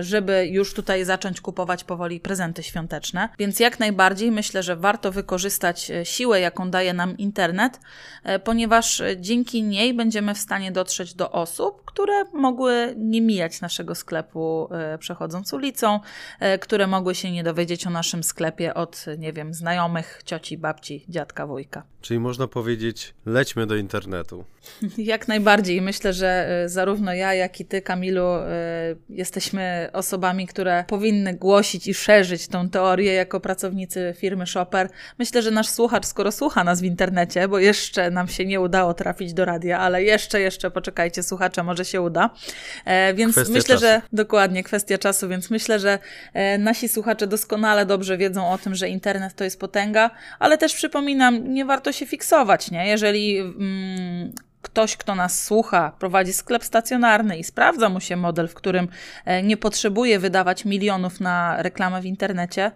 żeby 0.00 0.46
już 0.46 0.74
tutaj 0.74 1.04
zacząć 1.04 1.40
kupować 1.40 1.84
powoli 1.84 2.20
prezenty 2.20 2.62
świąteczne. 2.62 3.28
Więc 3.38 3.60
jak 3.60 3.80
najbardziej 3.80 4.30
myślę, 4.30 4.62
że 4.62 4.76
warto 4.76 5.12
wykorzystać 5.12 5.92
siłę, 6.04 6.39
jaką 6.40 6.70
daje 6.70 6.94
nam 6.94 7.18
internet, 7.18 7.80
e, 8.24 8.38
ponieważ 8.38 9.02
dzięki 9.16 9.62
niej 9.62 9.94
będziemy 9.94 10.34
w 10.34 10.38
stanie 10.38 10.72
dotrzeć 10.72 11.14
do 11.14 11.32
osób, 11.32 11.84
które 11.84 12.24
mogły 12.32 12.94
nie 12.96 13.20
mijać 13.20 13.60
naszego 13.60 13.94
sklepu 13.94 14.68
e, 14.70 14.98
przechodząc 14.98 15.52
ulicą, 15.52 16.00
e, 16.40 16.58
które 16.58 16.86
mogły 16.86 17.14
się 17.14 17.30
nie 17.30 17.44
dowiedzieć 17.44 17.86
o 17.86 17.90
naszym 17.90 18.22
sklepie 18.22 18.74
od, 18.74 19.04
nie 19.18 19.32
wiem, 19.32 19.54
znajomych, 19.54 20.22
cioci, 20.24 20.58
babci, 20.58 21.04
dziadka, 21.08 21.46
wujka. 21.46 21.82
Czyli 22.00 22.20
można 22.20 22.46
powiedzieć, 22.46 23.14
lećmy 23.26 23.66
do 23.66 23.76
internetu. 23.76 24.44
Jak 24.98 25.28
najbardziej. 25.28 25.82
Myślę, 25.82 26.12
że 26.12 26.62
zarówno 26.66 27.14
ja, 27.14 27.34
jak 27.34 27.60
i 27.60 27.64
ty, 27.64 27.82
Kamilu, 27.82 28.26
jesteśmy 29.08 29.90
osobami, 29.92 30.46
które 30.46 30.84
powinny 30.88 31.34
głosić 31.34 31.86
i 31.86 31.94
szerzyć 31.94 32.48
tą 32.48 32.68
teorię 32.68 33.12
jako 33.12 33.40
pracownicy 33.40 34.14
firmy 34.18 34.46
Shopper. 34.46 34.88
Myślę, 35.18 35.42
że 35.42 35.50
nasz 35.50 35.68
słuchacz, 35.68 36.06
skoro 36.06 36.32
słucha 36.32 36.64
nas 36.64 36.80
w 36.80 36.84
internecie, 36.84 37.48
bo 37.48 37.58
jeszcze 37.58 38.10
nam 38.10 38.28
się 38.28 38.44
nie 38.44 38.60
udało 38.60 38.94
trafić 38.94 39.34
do 39.34 39.44
radia, 39.44 39.78
ale 39.78 40.02
jeszcze, 40.02 40.40
jeszcze 40.40 40.70
poczekajcie, 40.70 41.22
słuchacze, 41.22 41.62
może 41.62 41.84
się 41.84 42.00
uda. 42.00 42.30
E, 42.84 43.14
więc 43.14 43.32
kwestia 43.32 43.52
myślę, 43.52 43.74
czasu. 43.74 43.86
że 43.86 44.02
dokładnie 44.12 44.62
kwestia 44.62 44.98
czasu, 44.98 45.28
więc 45.28 45.50
myślę, 45.50 45.78
że 45.78 45.98
e, 46.34 46.58
nasi 46.58 46.88
słuchacze 46.88 47.26
doskonale 47.26 47.86
dobrze 47.86 48.16
wiedzą 48.16 48.50
o 48.50 48.58
tym, 48.58 48.74
że 48.74 48.88
internet 48.88 49.34
to 49.34 49.44
jest 49.44 49.60
potęga, 49.60 50.10
ale 50.38 50.58
też 50.58 50.74
przypominam, 50.74 51.54
nie 51.54 51.64
warto 51.64 51.92
się 51.92 52.06
fiksować, 52.06 52.70
nie? 52.70 52.88
Jeżeli 52.88 53.38
mm, 53.38 54.32
ktoś, 54.62 54.96
kto 54.96 55.14
nas 55.14 55.44
słucha, 55.44 55.92
prowadzi 55.98 56.32
sklep 56.32 56.64
stacjonarny 56.64 57.38
i 57.38 57.44
sprawdza 57.44 57.88
mu 57.88 58.00
się 58.00 58.16
model, 58.16 58.48
w 58.48 58.54
którym 58.54 58.88
e, 59.24 59.42
nie 59.42 59.56
potrzebuje 59.56 60.18
wydawać 60.18 60.64
milionów 60.64 61.20
na 61.20 61.62
reklamę 61.62 62.00
w 62.00 62.06
internecie, 62.06 62.72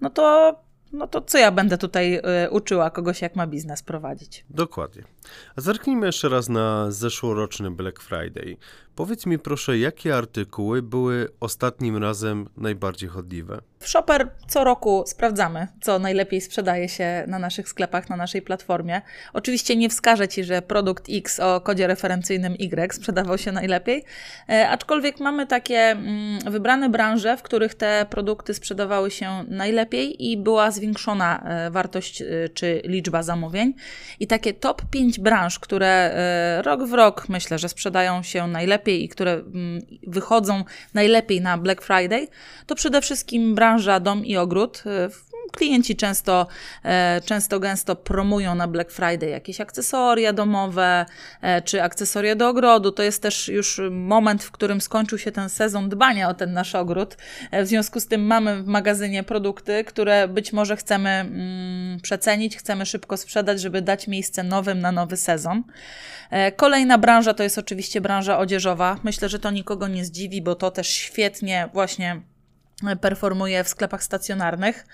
no 0.00 0.10
to 0.10 0.54
no 0.92 1.06
to 1.06 1.20
co 1.20 1.38
ja 1.38 1.50
będę 1.50 1.78
tutaj 1.78 2.20
y, 2.46 2.50
uczyła 2.50 2.90
kogoś, 2.90 3.22
jak 3.22 3.36
ma 3.36 3.46
biznes 3.46 3.82
prowadzić? 3.82 4.44
Dokładnie. 4.50 5.02
A 5.56 5.60
zerknijmy 5.60 6.06
jeszcze 6.06 6.28
raz 6.28 6.48
na 6.48 6.90
zeszłoroczny 6.90 7.70
Black 7.70 8.02
Friday. 8.02 8.56
Powiedz 8.98 9.26
mi 9.26 9.38
proszę, 9.38 9.78
jakie 9.78 10.16
artykuły 10.16 10.82
były 10.82 11.28
ostatnim 11.40 11.96
razem 11.96 12.48
najbardziej 12.56 13.08
chodliwe? 13.08 13.60
W 13.80 13.88
Shopper 13.88 14.30
co 14.48 14.64
roku 14.64 15.04
sprawdzamy, 15.06 15.66
co 15.80 15.98
najlepiej 15.98 16.40
sprzedaje 16.40 16.88
się 16.88 17.24
na 17.28 17.38
naszych 17.38 17.68
sklepach, 17.68 18.10
na 18.10 18.16
naszej 18.16 18.42
platformie. 18.42 19.02
Oczywiście 19.32 19.76
nie 19.76 19.88
wskażę 19.88 20.28
Ci, 20.28 20.44
że 20.44 20.62
produkt 20.62 21.04
X 21.10 21.40
o 21.40 21.60
kodzie 21.60 21.86
referencyjnym 21.86 22.54
Y 22.54 22.94
sprzedawał 22.94 23.38
się 23.38 23.52
najlepiej, 23.52 24.04
e, 24.48 24.68
aczkolwiek 24.68 25.20
mamy 25.20 25.46
takie 25.46 25.78
mm, 25.78 26.52
wybrane 26.52 26.88
branże, 26.88 27.36
w 27.36 27.42
których 27.42 27.74
te 27.74 28.06
produkty 28.10 28.54
sprzedawały 28.54 29.10
się 29.10 29.44
najlepiej 29.48 30.30
i 30.30 30.36
była 30.36 30.70
zwiększona 30.70 31.42
e, 31.44 31.70
wartość 31.70 32.22
e, 32.22 32.26
czy 32.54 32.82
liczba 32.84 33.22
zamówień. 33.22 33.74
I 34.20 34.26
takie 34.26 34.54
top 34.54 34.82
5 34.90 35.17
branż, 35.18 35.58
które 35.58 36.14
rok 36.64 36.84
w 36.84 36.92
rok 36.92 37.28
myślę, 37.28 37.58
że 37.58 37.68
sprzedają 37.68 38.22
się 38.22 38.46
najlepiej 38.46 39.04
i 39.04 39.08
które 39.08 39.32
mm, 39.32 39.80
wychodzą 40.06 40.64
najlepiej 40.94 41.40
na 41.40 41.58
Black 41.58 41.82
Friday, 41.82 42.28
to 42.66 42.74
przede 42.74 43.00
wszystkim 43.00 43.54
branża 43.54 44.00
dom 44.00 44.26
i 44.26 44.36
ogród. 44.36 44.82
Y, 44.86 45.27
klienci 45.52 45.96
często, 45.96 46.46
e, 46.84 47.20
często 47.24 47.60
gęsto 47.60 47.96
promują 47.96 48.54
na 48.54 48.68
Black 48.68 48.90
Friday 48.90 49.30
jakieś 49.30 49.60
akcesoria 49.60 50.32
domowe 50.32 51.06
e, 51.42 51.62
czy 51.62 51.82
akcesoria 51.82 52.34
do 52.34 52.48
ogrodu. 52.48 52.92
To 52.92 53.02
jest 53.02 53.22
też 53.22 53.48
już 53.48 53.80
moment, 53.90 54.44
w 54.44 54.50
którym 54.50 54.80
skończył 54.80 55.18
się 55.18 55.32
ten 55.32 55.48
sezon 55.48 55.88
dbania 55.88 56.28
o 56.28 56.34
ten 56.34 56.52
nasz 56.52 56.74
ogród. 56.74 57.16
E, 57.50 57.62
w 57.62 57.66
związku 57.66 58.00
z 58.00 58.06
tym 58.06 58.26
mamy 58.26 58.62
w 58.62 58.66
magazynie 58.66 59.22
produkty, 59.22 59.84
które 59.84 60.28
być 60.28 60.52
może 60.52 60.76
chcemy 60.76 61.10
mm, 61.10 62.00
przecenić, 62.00 62.56
chcemy 62.56 62.86
szybko 62.86 63.16
sprzedać, 63.16 63.60
żeby 63.60 63.82
dać 63.82 64.08
miejsce 64.08 64.42
nowym 64.42 64.80
na 64.80 64.92
nowy 64.92 65.16
sezon. 65.16 65.62
Kolejna 66.56 66.98
branża 66.98 67.34
to 67.34 67.42
jest 67.42 67.58
oczywiście 67.58 68.00
branża 68.00 68.38
odzieżowa. 68.38 68.96
Myślę, 69.02 69.28
że 69.28 69.38
to 69.38 69.50
nikogo 69.50 69.88
nie 69.88 70.04
zdziwi, 70.04 70.42
bo 70.42 70.54
to 70.54 70.70
też 70.70 70.88
świetnie 70.88 71.68
właśnie 71.72 72.20
performuje 73.00 73.64
w 73.64 73.68
sklepach 73.68 74.02
stacjonarnych. 74.02 74.84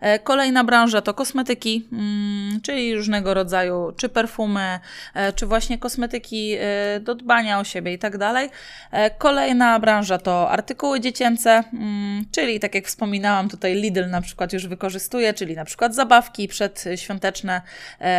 E, 0.00 0.18
kolejna 0.18 0.64
branża 0.64 1.00
to 1.00 1.14
kosmetyki, 1.14 1.88
mm, 1.92 2.60
czyli 2.60 2.94
różnego 2.94 3.34
rodzaju, 3.34 3.92
czy 3.96 4.08
perfumy, 4.08 4.80
e, 5.14 5.32
czy 5.32 5.46
właśnie 5.46 5.78
kosmetyki 5.78 6.56
e, 6.60 7.00
do 7.00 7.14
dbania 7.14 7.58
o 7.58 7.64
siebie 7.64 7.92
i 7.92 7.98
tak 7.98 8.18
dalej. 8.18 8.50
Kolejna 9.18 9.80
branża 9.80 10.18
to 10.18 10.50
artykuły 10.50 11.00
dziecięce, 11.00 11.50
mm, 11.72 12.24
czyli 12.32 12.60
tak 12.60 12.74
jak 12.74 12.86
wspominałam, 12.86 13.48
tutaj 13.48 13.74
Lidl 13.74 14.10
na 14.10 14.20
przykład 14.20 14.52
już 14.52 14.66
wykorzystuje, 14.66 15.34
czyli 15.34 15.54
na 15.54 15.64
przykład 15.64 15.94
zabawki 15.94 16.48
przedświąteczne 16.48 17.62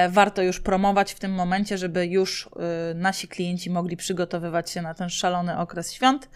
warto 0.10 0.41
już 0.41 0.60
promować 0.60 1.13
w 1.13 1.19
tym 1.19 1.32
momencie, 1.32 1.77
żeby 1.77 2.08
już 2.08 2.49
nasi 2.95 3.27
klienci 3.27 3.69
mogli 3.69 3.97
przygotowywać 3.97 4.69
się 4.71 4.82
na 4.82 4.93
ten 4.93 5.10
szalony 5.10 5.58
okres 5.58 5.93
świąt. 5.93 6.30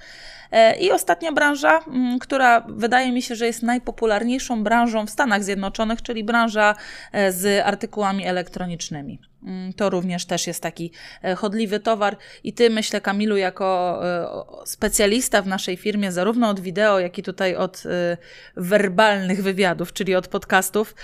I 0.80 0.92
ostatnia 0.92 1.32
branża, 1.32 1.80
mm, 1.88 2.20
która 2.20 2.66
wydaje 2.76 3.12
mi 3.12 3.22
się, 3.22 3.36
że 3.36 3.46
jest 3.46 3.64
najpopularniejszą 3.64 4.64
branżą 4.64 5.06
w 5.06 5.10
Stanach 5.10 5.44
Zjednoczonych, 5.44 6.02
czyli 6.02 6.24
branża 6.24 6.76
e, 7.12 7.32
z 7.32 7.66
artykułami 7.66 8.26
elektronicznymi. 8.26 9.31
Mm, 9.44 9.74
to 9.74 9.90
również 9.90 10.26
też 10.26 10.48
jest 10.48 10.64
taki 10.64 10.92
e, 11.24 11.36
chodliwy 11.36 11.80
towar 11.80 12.18
i 12.44 12.54
ty, 12.54 12.70
myślę, 12.70 13.02
Kamilu, 13.02 13.38
jako 13.38 14.00
e, 14.64 14.66
specjalista 14.66 15.42
w 15.42 15.48
naszej 15.48 15.78
firmie, 15.78 16.12
zarówno 16.12 16.50
od 16.50 16.60
wideo, 16.60 17.00
jak 17.00 17.18
i 17.18 17.24
tutaj 17.24 17.56
od 17.56 17.84
e, 17.86 18.18
werbalnych 18.56 19.44
wywiadów, 19.44 19.94
czyli 19.94 20.16
od 20.16 20.28
podcastów, 20.28 20.96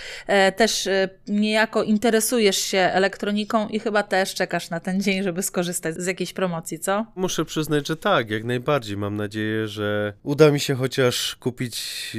też 0.55 0.89
niejako 1.27 1.83
interesujesz 1.83 2.57
się 2.57 2.77
elektroniką 2.77 3.67
i 3.67 3.79
chyba 3.79 4.03
też 4.03 4.33
czekasz 4.33 4.69
na 4.69 4.79
ten 4.79 5.01
dzień, 5.01 5.23
żeby 5.23 5.43
skorzystać 5.43 5.95
z 5.95 6.05
jakiejś 6.05 6.33
promocji, 6.33 6.79
co? 6.79 7.05
Muszę 7.15 7.45
przyznać, 7.45 7.87
że 7.87 7.95
tak, 7.95 8.29
jak 8.29 8.43
najbardziej. 8.43 8.97
Mam 8.97 9.15
nadzieję, 9.15 9.67
że 9.67 10.13
uda 10.23 10.51
mi 10.51 10.59
się 10.59 10.75
chociaż 10.75 11.35
kupić 11.35 12.17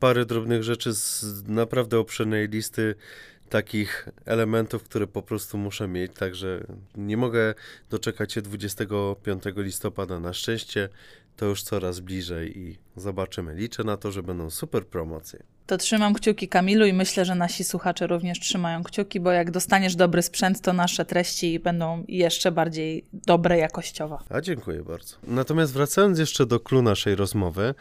parę 0.00 0.26
drobnych 0.26 0.62
rzeczy 0.62 0.92
z 0.92 1.42
naprawdę 1.48 1.98
obszernej 1.98 2.48
listy 2.48 2.94
takich 3.48 4.08
elementów, 4.24 4.82
które 4.82 5.06
po 5.06 5.22
prostu 5.22 5.58
muszę 5.58 5.88
mieć, 5.88 6.12
także 6.12 6.66
nie 6.96 7.16
mogę 7.16 7.54
doczekać 7.90 8.32
się 8.32 8.42
25 8.42 9.42
listopada. 9.56 10.20
Na 10.20 10.32
szczęście 10.32 10.88
to 11.36 11.46
już 11.46 11.62
coraz 11.62 12.00
bliżej 12.00 12.58
i 12.58 12.78
zobaczymy. 12.96 13.54
Liczę 13.54 13.84
na 13.84 13.96
to, 13.96 14.12
że 14.12 14.22
będą 14.22 14.50
super 14.50 14.86
promocje. 14.86 15.42
To 15.66 15.78
trzymam 15.78 16.14
kciuki 16.14 16.48
Kamilu 16.48 16.86
i 16.86 16.92
myślę, 16.92 17.24
że 17.24 17.34
nasi 17.34 17.64
słuchacze 17.64 18.06
również 18.06 18.40
trzymają 18.40 18.82
kciuki, 18.82 19.20
bo 19.20 19.30
jak 19.30 19.50
dostaniesz 19.50 19.96
dobry 19.96 20.22
sprzęt, 20.22 20.60
to 20.60 20.72
nasze 20.72 21.04
treści 21.04 21.58
będą 21.58 22.04
jeszcze 22.08 22.52
bardziej 22.52 23.04
dobre 23.12 23.58
jakościowo. 23.58 24.18
A 24.28 24.40
dziękuję 24.40 24.82
bardzo. 24.82 25.16
Natomiast 25.26 25.72
wracając 25.72 26.18
jeszcze 26.18 26.46
do 26.46 26.60
klu 26.60 26.82
naszej 26.82 27.14
rozmowy, 27.14 27.74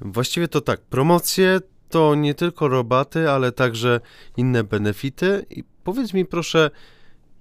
właściwie 0.00 0.48
to 0.48 0.60
tak, 0.60 0.80
promocje 0.80 1.60
to 1.88 2.14
nie 2.14 2.34
tylko 2.34 2.68
robaty, 2.68 3.30
ale 3.30 3.52
także 3.52 4.00
inne 4.36 4.64
benefity. 4.64 5.46
I 5.50 5.64
powiedz 5.84 6.14
mi 6.14 6.24
proszę, 6.24 6.70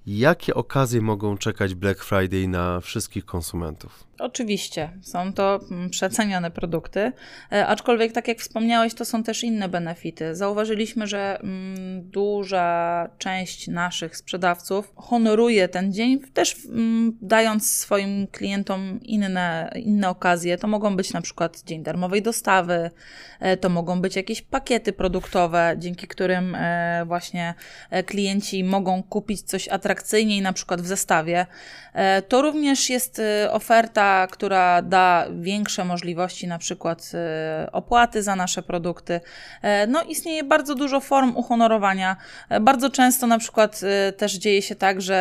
jakie 0.08 0.56
okazje 0.56 1.02
mogą 1.02 1.38
czekać 1.38 1.76
Black 1.76 2.04
Friday 2.04 2.48
na 2.48 2.82
wszystkich 2.82 3.26
konsumentów? 3.26 4.08
Oczywiście, 4.20 4.90
są 5.02 5.34
to 5.34 5.60
mm, 5.72 5.90
przecenione 5.90 6.52
produkty, 6.52 7.12
e, 7.52 7.68
aczkolwiek, 7.68 8.12
tak 8.12 8.28
jak 8.28 8.40
wspomniałeś, 8.40 8.94
to 8.94 9.06
są 9.06 9.24
też 9.24 9.44
inne 9.44 9.70
benefity. 9.70 10.36
Zauważyliśmy, 10.36 11.08
że 11.08 11.40
mm, 11.40 12.10
duża 12.10 13.10
część 13.18 13.68
naszych 13.68 14.18
sprzedawców 14.18 14.94
honoruje 14.96 15.68
ten 15.68 15.94
dzień, 15.94 16.20
też 16.34 16.56
mm, 16.66 17.18
dając 17.22 17.76
swoim 17.76 18.28
klientom 18.28 19.00
inne, 19.04 19.72
inne 19.76 20.10
okazje. 20.10 20.58
To 20.58 20.68
mogą 20.68 20.96
być 20.96 21.14
na 21.14 21.22
przykład 21.22 21.64
dzień 21.64 21.84
darmowej 21.84 22.22
dostawy, 22.22 22.92
e, 23.40 23.58
to 23.58 23.70
mogą 23.70 24.02
być 24.02 24.16
jakieś 24.16 24.42
pakiety 24.42 24.94
produktowe, 24.94 25.76
dzięki 25.78 26.08
którym 26.08 26.56
e, 26.56 27.04
właśnie 27.06 27.54
klienci 28.06 28.64
mogą 28.64 29.04
kupić 29.04 29.42
coś 29.42 29.68
atrakcyjniej, 29.98 30.42
na 30.42 30.54
przykład 30.54 30.82
w 30.82 30.88
zestawie. 30.88 31.46
To 32.28 32.42
również 32.42 32.90
jest 32.90 33.22
oferta 33.52 34.28
która 34.32 34.82
da 34.82 35.26
większe 35.32 35.86
możliwości, 35.86 36.48
na 36.48 36.58
przykład 36.58 37.12
e, 37.14 37.70
opłaty 37.72 38.24
za 38.24 38.36
nasze 38.36 38.62
produkty. 38.62 39.22
E, 39.62 39.88
no, 39.88 40.04
istnieje 40.04 40.44
bardzo 40.44 40.76
dużo 40.76 41.00
form 41.00 41.36
uhonorowania. 41.36 42.16
E, 42.50 42.60
bardzo 42.60 42.90
często 42.90 43.28
na 43.28 43.40
przykład 43.40 43.82
też 44.18 44.34
dzieje 44.34 44.62
się 44.62 44.76
tak, 44.76 45.02
że 45.02 45.18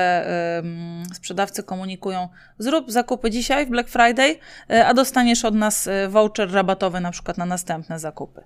sprzedawcy 1.15 1.63
komunikują: 1.63 2.29
zrób 2.59 2.91
zakupy 2.91 3.31
dzisiaj 3.31 3.67
w 3.67 3.71
Black 3.71 3.89
Friday, 3.89 4.39
a 4.87 4.95
dostaniesz 4.95 5.45
od 5.45 5.55
nas 5.55 5.89
voucher 6.09 6.53
rabatowy 6.53 7.01
na 7.01 7.11
przykład 7.11 7.39
na 7.39 7.47
następne 7.47 7.99
zakupy. 7.99 8.43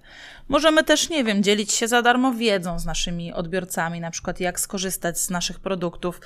Możemy 0.48 0.84
też, 0.84 1.10
nie 1.10 1.24
wiem, 1.24 1.42
dzielić 1.42 1.72
się 1.72 1.88
za 1.88 2.02
darmo 2.02 2.32
wiedzą 2.32 2.78
z 2.78 2.86
naszymi 2.86 3.32
odbiorcami, 3.32 4.00
na 4.00 4.10
przykład 4.10 4.40
jak 4.40 4.60
skorzystać 4.60 5.18
z 5.18 5.30
naszych 5.30 5.60
produktów. 5.60 6.19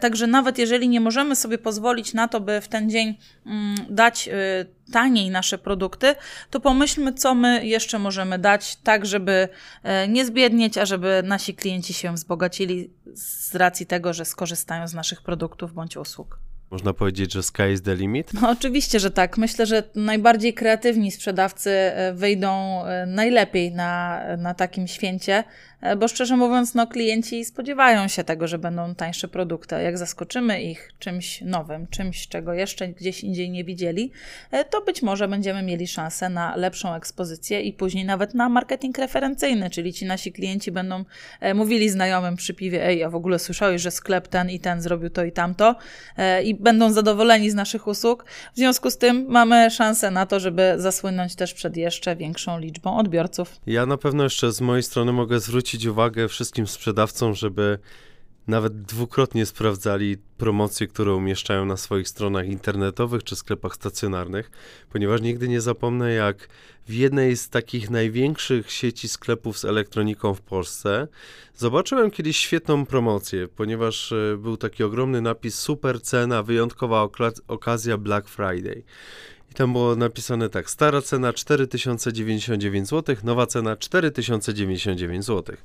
Także 0.00 0.26
nawet 0.26 0.58
jeżeli 0.58 0.88
nie 0.88 1.00
możemy 1.00 1.36
sobie 1.36 1.58
pozwolić 1.58 2.14
na 2.14 2.28
to, 2.28 2.40
by 2.40 2.60
w 2.60 2.68
ten 2.68 2.90
dzień 2.90 3.14
Mm, 3.46 3.74
dać 3.90 4.28
y, 4.28 4.92
taniej 4.92 5.30
nasze 5.30 5.58
produkty, 5.58 6.14
to 6.50 6.60
pomyślmy, 6.60 7.12
co 7.12 7.34
my 7.34 7.66
jeszcze 7.66 7.98
możemy 7.98 8.38
dać, 8.38 8.76
tak 8.76 9.06
żeby 9.06 9.48
e, 9.82 10.08
nie 10.08 10.24
zbiednieć, 10.24 10.78
a 10.78 10.86
żeby 10.86 11.22
nasi 11.24 11.54
klienci 11.54 11.94
się 11.94 12.14
wzbogacili 12.14 12.90
z 13.14 13.54
racji 13.54 13.86
tego, 13.86 14.12
że 14.12 14.24
skorzystają 14.24 14.88
z 14.88 14.94
naszych 14.94 15.22
produktów 15.22 15.74
bądź 15.74 15.96
usług. 15.96 16.38
Można 16.70 16.92
powiedzieć, 16.92 17.32
że 17.32 17.42
sky 17.42 17.72
is 17.72 17.82
the 17.82 17.94
limit? 17.94 18.34
No, 18.34 18.50
oczywiście, 18.50 19.00
że 19.00 19.10
tak. 19.10 19.38
Myślę, 19.38 19.66
że 19.66 19.82
najbardziej 19.94 20.54
kreatywni 20.54 21.10
sprzedawcy 21.10 21.70
e, 21.70 22.14
wyjdą 22.14 22.84
e, 22.84 23.06
najlepiej 23.06 23.72
na, 23.72 24.20
na 24.36 24.54
takim 24.54 24.86
święcie, 24.86 25.44
E, 25.73 25.73
bo 25.96 26.08
szczerze 26.08 26.36
mówiąc, 26.36 26.74
no, 26.74 26.86
klienci 26.86 27.44
spodziewają 27.44 28.08
się 28.08 28.24
tego, 28.24 28.48
że 28.48 28.58
będą 28.58 28.94
tańsze 28.94 29.28
produkty. 29.28 29.74
Jak 29.74 29.98
zaskoczymy 29.98 30.62
ich 30.62 30.92
czymś 30.98 31.40
nowym, 31.40 31.86
czymś, 31.86 32.28
czego 32.28 32.52
jeszcze 32.52 32.88
gdzieś 32.88 33.24
indziej 33.24 33.50
nie 33.50 33.64
widzieli, 33.64 34.10
e, 34.50 34.64
to 34.64 34.80
być 34.80 35.02
może 35.02 35.28
będziemy 35.28 35.62
mieli 35.62 35.86
szansę 35.86 36.28
na 36.28 36.56
lepszą 36.56 36.94
ekspozycję 36.94 37.60
i 37.60 37.72
później 37.72 38.04
nawet 38.04 38.34
na 38.34 38.48
marketing 38.48 38.98
referencyjny, 38.98 39.70
czyli 39.70 39.92
ci 39.92 40.06
nasi 40.06 40.32
klienci 40.32 40.72
będą 40.72 41.04
e, 41.40 41.54
mówili 41.54 41.90
znajomym 41.90 42.36
przy 42.36 42.54
piwie, 42.54 42.86
ej, 42.86 43.04
a 43.04 43.10
w 43.10 43.14
ogóle 43.14 43.38
słyszałeś, 43.38 43.82
że 43.82 43.90
sklep 43.90 44.28
ten 44.28 44.50
i 44.50 44.60
ten 44.60 44.82
zrobił 44.82 45.10
to 45.10 45.24
i 45.24 45.32
tamto 45.32 45.74
i 46.44 46.54
będą 46.54 46.92
zadowoleni 46.92 47.50
z 47.50 47.54
naszych 47.54 47.86
usług. 47.86 48.24
W 48.54 48.56
związku 48.56 48.90
z 48.90 48.98
tym 48.98 49.26
mamy 49.28 49.70
szansę 49.70 50.10
na 50.10 50.26
to, 50.26 50.40
żeby 50.40 50.74
zasłynąć 50.76 51.34
też 51.34 51.54
przed 51.54 51.76
jeszcze 51.76 52.16
większą 52.16 52.58
liczbą 52.58 52.96
odbiorców. 52.96 53.60
Ja 53.66 53.86
na 53.86 53.96
pewno 53.96 54.24
jeszcze 54.24 54.52
z 54.52 54.60
mojej 54.60 54.82
strony 54.82 55.12
mogę 55.12 55.40
zwrócić 55.40 55.73
zwrócić 55.74 55.86
uwagę 55.86 56.28
wszystkim 56.28 56.66
sprzedawcom, 56.66 57.34
żeby 57.34 57.78
nawet 58.46 58.82
dwukrotnie 58.82 59.46
sprawdzali 59.46 60.16
promocje, 60.38 60.86
które 60.86 61.14
umieszczają 61.14 61.64
na 61.64 61.76
swoich 61.76 62.08
stronach 62.08 62.46
internetowych 62.46 63.24
czy 63.24 63.36
sklepach 63.36 63.74
stacjonarnych, 63.74 64.50
ponieważ 64.90 65.20
nigdy 65.20 65.48
nie 65.48 65.60
zapomnę, 65.60 66.12
jak 66.12 66.48
w 66.88 66.92
jednej 66.92 67.36
z 67.36 67.48
takich 67.48 67.90
największych 67.90 68.72
sieci 68.72 69.08
sklepów 69.08 69.58
z 69.58 69.64
elektroniką 69.64 70.34
w 70.34 70.40
Polsce 70.40 71.08
zobaczyłem 71.56 72.10
kiedyś 72.10 72.36
świetną 72.36 72.86
promocję, 72.86 73.48
ponieważ 73.48 74.12
e, 74.12 74.36
był 74.36 74.56
taki 74.56 74.84
ogromny 74.84 75.20
napis 75.20 75.58
super 75.58 76.02
cena, 76.02 76.42
wyjątkowa 76.42 77.08
okazja 77.48 77.98
Black 77.98 78.28
Friday. 78.28 78.82
I 79.54 79.56
tam 79.56 79.72
było 79.72 79.96
napisane 79.96 80.48
tak: 80.48 80.70
stara 80.70 81.02
cena 81.02 81.32
4099 81.32 82.88
zł, 82.88 83.16
nowa 83.24 83.46
cena 83.46 83.76
4099 83.76 85.24
zł. 85.24 85.56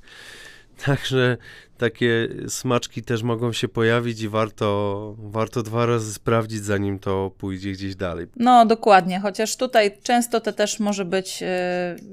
Także 0.85 1.37
takie 1.77 2.27
smaczki 2.47 3.03
też 3.03 3.23
mogą 3.23 3.53
się 3.53 3.67
pojawić 3.67 4.21
i 4.21 4.29
warto, 4.29 5.15
warto 5.17 5.63
dwa 5.63 5.85
razy 5.85 6.13
sprawdzić, 6.13 6.63
zanim 6.63 6.99
to 6.99 7.31
pójdzie 7.37 7.71
gdzieś 7.71 7.95
dalej. 7.95 8.27
No, 8.35 8.65
dokładnie, 8.65 9.19
chociaż 9.19 9.55
tutaj 9.55 9.97
często 10.03 10.41
to 10.41 10.53
też 10.53 10.79
może 10.79 11.05
być 11.05 11.41
yy, 11.41 11.47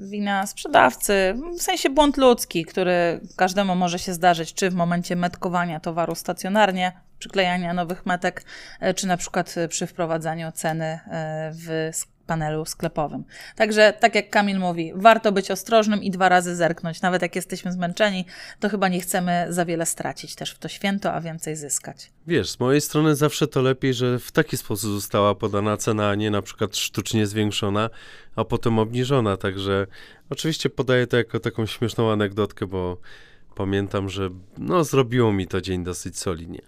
wina 0.09 0.47
sprzedawcy, 0.47 1.35
w 1.59 1.62
sensie 1.62 1.91
błąd 1.91 2.16
ludzki, 2.16 2.64
który 2.64 3.20
każdemu 3.37 3.74
może 3.74 3.99
się 3.99 4.14
zdarzyć, 4.14 4.55
czy 4.55 4.70
w 4.70 4.74
momencie 4.74 5.16
metkowania 5.16 5.81
towaru 5.81 6.14
stacjonarnie, 6.14 6.93
przyklejania 7.19 7.75
nowych 7.75 8.07
metek, 8.07 8.45
e, 8.81 8.95
czy 8.95 9.07
na 9.07 9.17
przykład 9.17 9.55
e, 9.57 9.69
przy 9.69 9.87
wprowadzaniu 9.87 10.53
ceny 10.53 10.85
e, 10.85 11.51
w 11.55 11.93
panelu 12.27 12.64
sklepowym. 12.64 13.25
Także, 13.57 13.93
tak 14.01 14.14
jak 14.14 14.31
Kamil 14.31 14.59
mówi, 14.59 14.93
warto 14.95 15.33
być 15.33 15.51
ostrożnym 15.51 16.03
i 16.03 16.11
dwa 16.11 16.29
razy 16.29 16.57
zerknąć. 16.57 17.03
Nawet 17.03 17.23
jak 17.23 17.37
jesteśmy 17.37 17.73
zmęczeni, 17.73 18.25
to 18.61 18.69
chyba 18.69 18.89
nie 18.89 19.01
chcemy 19.01 19.47
za 19.49 19.64
wiele 19.64 19.87
stracić 19.87 20.35
też 20.35 20.51
w 20.51 20.59
to 20.59 20.69
święto, 20.69 21.12
a 21.12 21.21
więcej 21.21 21.57
zyskać. 21.57 22.11
Wiesz, 22.27 22.51
z 22.51 22.61
mojej 22.61 22.81
strony 22.81 23.17
zawsze 23.17 23.47
to 23.47 23.62
lepiej, 23.62 23.95
że 23.95 24.19
w 24.19 24.33
taki 24.33 24.57
sposób 24.57 24.91
została 24.91 25.35
podana 25.35 25.77
cena, 25.77 26.09
a 26.09 26.14
nie 26.14 26.31
na 26.31 26.43
przykład 26.43 26.77
sztucznie 26.77 27.27
zwiększona, 27.27 27.91
a 28.37 28.45
potem 28.45 28.79
obniżona. 28.79 29.37
Także 29.37 29.87
oczywiście 30.31 30.71
podaję 30.71 31.07
to 31.07 31.17
jako 31.17 31.41
taką 31.41 31.67
śmieszną 31.67 32.12
anegdotkę, 32.12 32.67
bo 32.67 32.99
pamiętam, 33.57 34.09
że 34.09 34.30
no, 34.59 34.84
zrobiło 34.84 35.32
mi 35.32 35.46
to 35.46 35.61
dzień 35.61 35.84
dosyć 35.84 36.18
solidnie. 36.18 36.62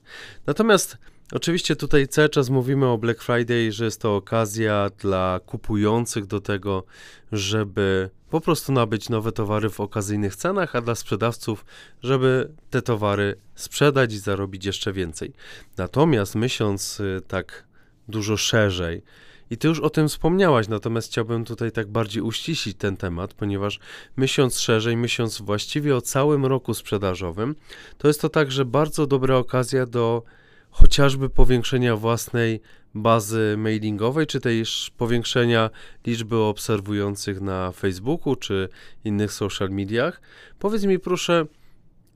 Natomiast 0.46 0.98
oczywiście 1.32 1.76
tutaj 1.76 2.08
cały 2.08 2.28
czas 2.28 2.50
mówimy 2.50 2.86
o 2.86 2.98
Black 2.98 3.22
Friday, 3.22 3.72
że 3.72 3.84
jest 3.84 4.00
to 4.00 4.16
okazja 4.16 4.90
dla 4.98 5.40
kupujących 5.46 6.26
do 6.26 6.40
tego, 6.40 6.84
żeby 7.32 8.10
po 8.30 8.40
prostu 8.40 8.72
nabyć 8.72 9.08
nowe 9.08 9.32
towary 9.32 9.70
w 9.70 9.80
okazyjnych 9.80 10.36
cenach, 10.36 10.76
a 10.76 10.80
dla 10.80 10.94
sprzedawców, 10.94 11.64
żeby 12.02 12.52
te 12.70 12.82
towary 12.82 13.36
sprzedać 13.54 14.12
i 14.12 14.18
zarobić 14.18 14.64
jeszcze 14.64 14.92
więcej. 14.92 15.32
Natomiast 15.76 16.34
myśląc 16.34 17.00
y, 17.00 17.22
tak 17.28 17.64
dużo 18.08 18.36
szerzej, 18.36 19.02
i 19.50 19.56
ty 19.56 19.68
już 19.68 19.80
o 19.80 19.90
tym 19.90 20.08
wspomniałaś, 20.08 20.68
natomiast 20.68 21.08
chciałbym 21.08 21.44
tutaj 21.44 21.72
tak 21.72 21.88
bardziej 21.88 22.22
uściślić 22.22 22.76
ten 22.76 22.96
temat, 22.96 23.34
ponieważ 23.34 23.78
myśląc 24.16 24.58
szerzej, 24.58 24.96
myśląc 24.96 25.40
właściwie 25.40 25.96
o 25.96 26.00
całym 26.00 26.46
roku 26.46 26.74
sprzedażowym, 26.74 27.54
to 27.98 28.08
jest 28.08 28.20
to 28.20 28.28
także 28.28 28.64
bardzo 28.64 29.06
dobra 29.06 29.36
okazja 29.36 29.86
do 29.86 30.22
chociażby 30.70 31.30
powiększenia 31.30 31.96
własnej 31.96 32.60
bazy 32.94 33.54
mailingowej, 33.58 34.26
czy 34.26 34.40
też 34.40 34.90
powiększenia 34.96 35.70
liczby 36.06 36.36
obserwujących 36.36 37.40
na 37.40 37.72
Facebooku 37.72 38.36
czy 38.36 38.68
innych 39.04 39.32
social 39.32 39.70
mediach. 39.70 40.20
Powiedz 40.58 40.84
mi 40.84 40.98
proszę, 40.98 41.46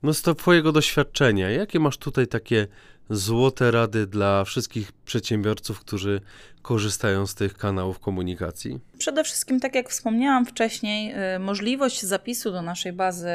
No 0.03 0.13
z 0.13 0.21
twojego 0.21 0.71
doświadczenia, 0.71 1.49
jakie 1.49 1.79
masz 1.79 1.97
tutaj 1.97 2.27
takie 2.27 2.67
złote 3.09 3.71
rady 3.71 4.07
dla 4.07 4.43
wszystkich 4.43 4.91
przedsiębiorców, 4.91 5.79
którzy 5.79 6.21
korzystają 6.61 7.27
z 7.27 7.35
tych 7.35 7.57
kanałów 7.57 7.99
komunikacji? 7.99 8.79
Przede 8.97 9.23
wszystkim, 9.23 9.59
tak 9.59 9.75
jak 9.75 9.89
wspomniałam 9.89 10.45
wcześniej, 10.45 11.13
y, 11.35 11.39
możliwość 11.39 12.01
zapisu 12.01 12.51
do 12.51 12.61
naszej 12.61 12.93
bazy 12.93 13.29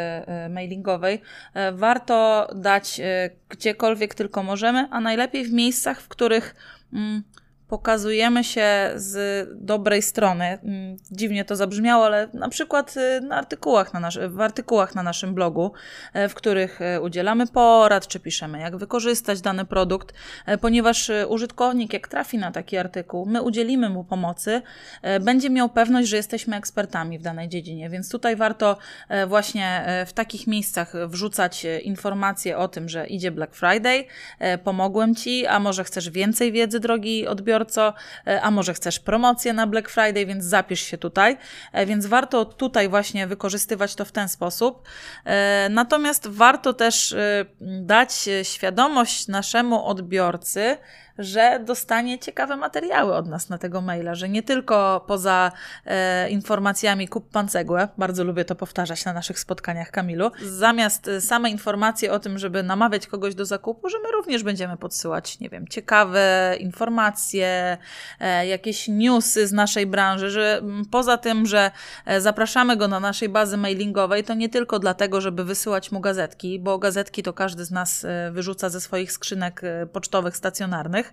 y, 0.46 0.48
mailingowej 0.48 1.14
y, 1.14 1.72
warto 1.72 2.48
dać 2.54 3.00
gdziekolwiek 3.48 4.14
tylko 4.14 4.42
możemy, 4.42 4.88
a 4.90 5.00
najlepiej 5.00 5.44
w 5.44 5.52
miejscach, 5.52 6.00
w 6.00 6.08
których 6.08 6.54
mm, 6.92 7.22
pokazujemy 7.68 8.44
się 8.44 8.90
z 8.94 9.48
dobrej 9.64 10.02
strony. 10.02 10.44
Mm, 10.44 10.96
dziwnie 11.10 11.44
to 11.44 11.56
zabrzmiało, 11.56 12.06
ale 12.06 12.28
na 12.34 12.48
przykład 12.48 12.96
y, 12.96 13.20
na 13.20 13.36
artykułach 13.36 13.94
na 13.94 14.00
nasz, 14.00 14.18
w 14.28 14.40
artykułach 14.40 14.94
na 14.94 15.02
naszym 15.02 15.34
blogu, 15.34 15.72
e, 16.12 16.28
w 16.28 16.34
których 16.34 16.82
e, 16.82 17.00
udzielamy 17.00 17.46
porad, 17.46 18.08
czy 18.08 18.20
piszemy, 18.20 18.60
jak 18.60 18.76
wykorzystać 18.76 19.40
dany 19.40 19.64
produkt, 19.64 20.14
e, 20.46 20.58
ponieważ 20.58 21.10
użytkownik, 21.28 21.92
jak 21.92 22.08
trafi 22.08 22.38
na 22.38 22.52
taki 22.52 22.76
artykuł, 22.76 23.26
my 23.26 23.42
udzielimy 23.42 23.88
mu 23.88 24.04
pomocy, 24.04 24.62
będzie 25.20 25.50
miał 25.50 25.68
pewność, 25.68 26.08
że 26.08 26.16
jesteśmy 26.16 26.56
ekspertami 26.56 27.18
w 27.18 27.22
danej 27.22 27.48
dziedzinie. 27.48 27.90
Więc 27.90 28.10
tutaj 28.10 28.36
warto 28.36 28.76
właśnie 29.26 29.86
w 30.06 30.12
takich 30.12 30.46
miejscach 30.46 30.92
wrzucać 31.06 31.66
informacje 31.82 32.58
o 32.58 32.68
tym, 32.68 32.88
że 32.88 33.06
idzie 33.06 33.30
Black 33.30 33.54
Friday, 33.54 34.04
pomogłem 34.64 35.14
ci, 35.14 35.46
a 35.46 35.60
może 35.60 35.84
chcesz 35.84 36.10
więcej 36.10 36.52
wiedzy, 36.52 36.80
drogi 36.80 37.26
odbiorcy, 37.26 37.57
przedsiębiorco, 37.58 37.94
e, 38.26 38.42
a 38.42 38.50
może 38.50 38.74
chcesz 38.74 39.00
promocję 39.00 39.52
na 39.52 39.66
Black 39.66 39.88
Friday, 39.88 40.26
więc 40.26 40.44
zapisz 40.44 40.80
się 40.80 40.98
tutaj. 40.98 41.36
E, 41.72 41.86
więc 41.86 42.06
warto 42.06 42.44
tutaj 42.44 42.88
właśnie 42.88 43.26
wykorzystywać 43.26 43.94
to 43.94 44.04
w 44.04 44.12
ten 44.12 44.28
sposób. 44.28 44.88
E, 45.24 45.68
natomiast 45.70 46.26
warto 46.28 46.72
też 46.72 47.16
dać 47.60 48.28
świadomość 48.42 49.28
naszemu 49.28 49.86
odbiorcy, 49.86 50.76
że 51.18 51.60
dostanie 51.64 52.18
ciekawe 52.18 52.56
materiały 52.56 53.14
od 53.14 53.26
nas 53.26 53.48
na 53.48 53.58
tego 53.58 53.80
maila, 53.80 54.14
że 54.14 54.28
nie 54.28 54.42
tylko 54.42 55.04
poza 55.06 55.52
e, 55.86 56.30
informacjami 56.30 57.08
kup 57.08 57.30
pan 57.30 57.48
cegłę, 57.48 57.88
bardzo 57.98 58.24
lubię 58.24 58.44
to 58.44 58.54
powtarzać 58.54 59.04
na 59.04 59.12
naszych 59.12 59.38
spotkaniach 59.38 59.90
Kamilu, 59.90 60.30
zamiast 60.42 61.08
e, 61.08 61.20
same 61.20 61.50
informacje 61.50 62.12
o 62.12 62.18
tym, 62.18 62.38
żeby 62.38 62.62
namawiać 62.62 63.06
kogoś 63.06 63.34
do 63.34 63.44
zakupu, 63.44 63.88
że 63.88 63.98
my 63.98 64.12
również 64.12 64.42
będziemy 64.42 64.76
podsyłać, 64.76 65.40
nie 65.40 65.48
wiem, 65.48 65.68
ciekawe 65.68 66.56
informacje, 66.60 67.78
e, 68.20 68.46
jakieś 68.46 68.88
newsy 68.88 69.46
z 69.46 69.52
naszej 69.52 69.86
branży, 69.86 70.30
że 70.30 70.62
poza 70.90 71.16
tym, 71.16 71.46
że 71.46 71.70
e, 72.06 72.20
zapraszamy 72.20 72.76
go 72.76 72.88
na 72.88 73.00
naszej 73.00 73.28
bazy 73.28 73.56
mailingowej, 73.56 74.24
to 74.24 74.34
nie 74.34 74.48
tylko 74.48 74.78
dlatego, 74.78 75.20
żeby 75.20 75.44
wysyłać 75.44 75.92
mu 75.92 76.00
gazetki, 76.00 76.60
bo 76.60 76.78
gazetki 76.78 77.22
to 77.22 77.32
każdy 77.32 77.64
z 77.64 77.70
nas 77.70 78.04
e, 78.04 78.30
wyrzuca 78.32 78.68
ze 78.70 78.80
swoich 78.80 79.12
skrzynek 79.12 79.62
pocztowych 79.92 80.36
stacjonarnych, 80.36 81.07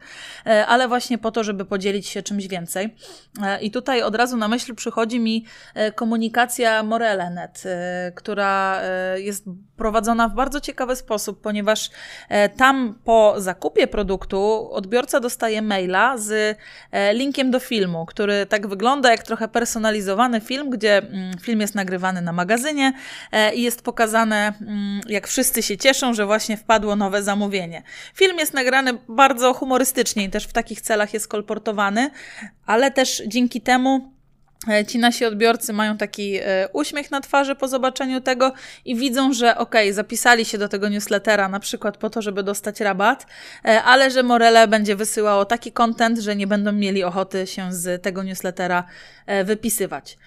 E, 0.46 0.66
ale 0.66 0.88
właśnie 0.88 1.18
po 1.18 1.32
to, 1.32 1.44
żeby 1.44 1.66
podzielić 1.66 2.08
się 2.08 2.24
czymś 2.24 2.48
więcej. 2.48 2.96
E, 3.44 3.62
I 3.62 3.72
tutaj 3.72 4.02
od 4.02 4.16
razu 4.16 4.38
na 4.38 4.48
myśl 4.48 4.76
przychodzi 4.76 5.20
mi 5.20 5.46
e, 5.74 5.92
komunikacja 5.92 6.84
Morele.net, 6.84 7.64
która 8.16 8.82
jest 9.16 9.46
prowadzona 9.78 10.30
w 10.30 10.36
bardzo 10.36 10.62
ciekawy 10.62 10.96
sposób, 10.96 11.42
ponieważ 11.42 11.90
tam 12.58 13.00
po 13.04 13.36
zakupie 13.38 13.88
produktu 13.88 14.70
odbiorca 14.72 15.20
dostaje 15.20 15.62
maila 15.62 16.18
z 16.18 16.58
linkiem 17.14 17.52
do 17.52 17.60
filmu, 17.60 18.06
który 18.06 18.46
tak 18.46 18.68
wygląda 18.68 19.12
jak 19.12 19.24
trochę 19.24 19.48
personalizowany 19.48 20.42
film, 20.42 20.70
gdzie 20.70 20.98
mm, 20.98 21.38
film 21.42 21.62
jest 21.62 21.76
nagrywany 21.76 22.22
na 22.22 22.32
magazynie 22.32 22.94
i 23.54 23.62
jest 23.62 23.82
pokazane, 23.82 24.54
mm, 24.62 25.02
jak 25.08 25.28
wszyscy 25.28 25.64
się 25.64 25.78
cieszą, 25.78 26.14
że 26.14 26.26
właśnie 26.26 26.58
wpadło 26.58 26.96
nowe 26.96 27.24
zamówienie. 27.24 27.84
Film 28.14 28.40
jest 28.40 28.54
nagrany 28.54 28.94
bardzo 29.10 29.54
humorystycznie, 29.54 29.85
humorystycznie 29.86 30.24
i 30.24 30.30
też 30.30 30.48
w 30.48 30.54
takich 30.54 30.82
celach 30.82 31.14
jest 31.14 31.28
kolportowany, 31.28 32.10
ale 32.66 32.92
też 32.92 33.24
dzięki 33.28 33.62
temu 33.62 34.15
ci 34.88 35.00
nasi 35.00 35.26
odbiorcy 35.26 35.74
mają 35.74 35.98
taki 35.98 36.36
e, 36.36 36.70
uśmiech 36.74 37.12
na 37.12 37.22
twarzy 37.22 37.56
po 37.56 37.68
zobaczeniu 37.68 38.22
tego 38.22 38.54
i 38.86 38.96
widzą, 38.96 39.34
że 39.34 39.58
ok, 39.58 39.76
zapisali 39.92 40.46
się 40.46 40.58
do 40.58 40.70
tego 40.70 40.90
newslettera 40.90 41.50
na 41.50 41.60
przykład 41.60 41.98
po 41.98 42.10
to, 42.10 42.22
żeby 42.22 42.44
dostać 42.44 42.80
rabat, 42.80 43.26
e, 43.66 43.84
ale 43.84 44.12
że 44.12 44.24
Morele 44.24 44.68
będzie 44.68 44.96
wysyłało 44.96 45.46
taki 45.46 45.72
content, 45.72 46.20
że 46.20 46.36
nie 46.36 46.48
będą 46.48 46.72
mieli 46.72 47.04
ochoty 47.04 47.48
się 47.48 47.74
z 47.74 48.04
tego 48.04 48.24
newslettera 48.24 48.84
wypisywać. 49.44 50.18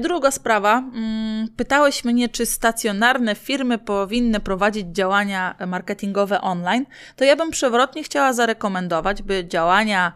Druga 0.00 0.30
sprawa. 0.30 0.78
Mm, 0.78 1.48
pytałeś 1.56 2.04
mnie, 2.04 2.28
czy 2.28 2.46
stacjonarne 2.46 3.34
firmy 3.34 3.78
powinny 3.78 4.40
prowadzić 4.40 4.86
działania 4.86 5.54
marketingowe 5.66 6.40
online. 6.40 6.86
To 7.16 7.24
ja 7.24 7.36
bym 7.36 7.50
przewrotnie 7.50 8.02
chciała 8.02 8.32
zarekomendować, 8.32 9.22
by 9.22 9.44
działania, 9.48 10.12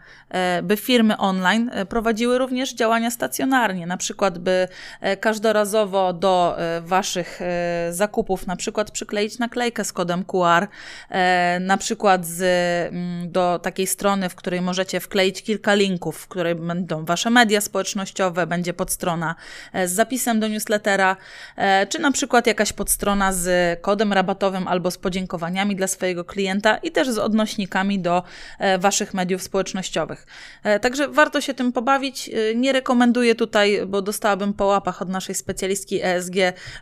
by 0.62 0.76
firmy 0.76 1.16
online 1.16 1.70
prowadziły 1.88 2.38
również 2.38 2.74
działania 2.74 3.10
stacjonarne 3.10 3.55
na 3.86 3.96
przykład 3.96 4.38
by 4.38 4.68
e, 5.00 5.16
każdorazowo 5.16 6.12
do 6.12 6.56
e, 6.58 6.80
Waszych 6.80 7.42
e, 7.42 7.92
zakupów 7.92 8.46
na 8.46 8.56
przykład 8.56 8.90
przykleić 8.90 9.38
naklejkę 9.38 9.84
z 9.84 9.92
kodem 9.92 10.24
QR, 10.24 10.66
na 11.60 11.76
przykład 11.76 12.26
z, 12.26 12.42
mm, 12.92 13.32
do 13.32 13.58
takiej 13.58 13.86
strony, 13.86 14.28
w 14.28 14.34
której 14.34 14.60
możecie 14.60 15.00
wkleić 15.00 15.42
kilka 15.42 15.74
linków, 15.74 16.18
w 16.18 16.28
której 16.28 16.54
będą 16.54 17.04
Wasze 17.04 17.30
media 17.30 17.60
społecznościowe, 17.60 18.46
będzie 18.46 18.74
podstrona 18.74 19.34
z 19.84 19.90
zapisem 19.90 20.40
do 20.40 20.48
newslettera, 20.48 21.16
czy 21.88 21.98
na 21.98 22.12
przykład 22.12 22.46
jakaś 22.46 22.72
podstrona 22.72 23.32
z 23.32 23.80
kodem 23.80 24.12
rabatowym 24.12 24.68
albo 24.68 24.90
z 24.90 24.98
podziękowaniami 24.98 25.76
dla 25.76 25.86
swojego 25.86 26.24
klienta 26.24 26.76
i 26.76 26.90
też 26.90 27.08
z 27.08 27.18
odnośnikami 27.18 27.98
do 27.98 28.22
Waszych 28.78 29.14
mediów 29.14 29.42
społecznościowych. 29.42 30.26
Także 30.80 31.08
warto 31.08 31.40
się 31.40 31.54
tym 31.54 31.72
pobawić. 31.72 32.30
Nie 32.54 32.72
rekomenduję 32.72 33.34
tutaj 33.34 33.45
tutaj, 33.46 33.86
bo 33.86 34.02
dostałabym 34.02 34.54
po 34.54 34.64
łapach 34.64 35.02
od 35.02 35.08
naszej 35.08 35.34
specjalistki 35.34 36.02
ESG 36.02 36.34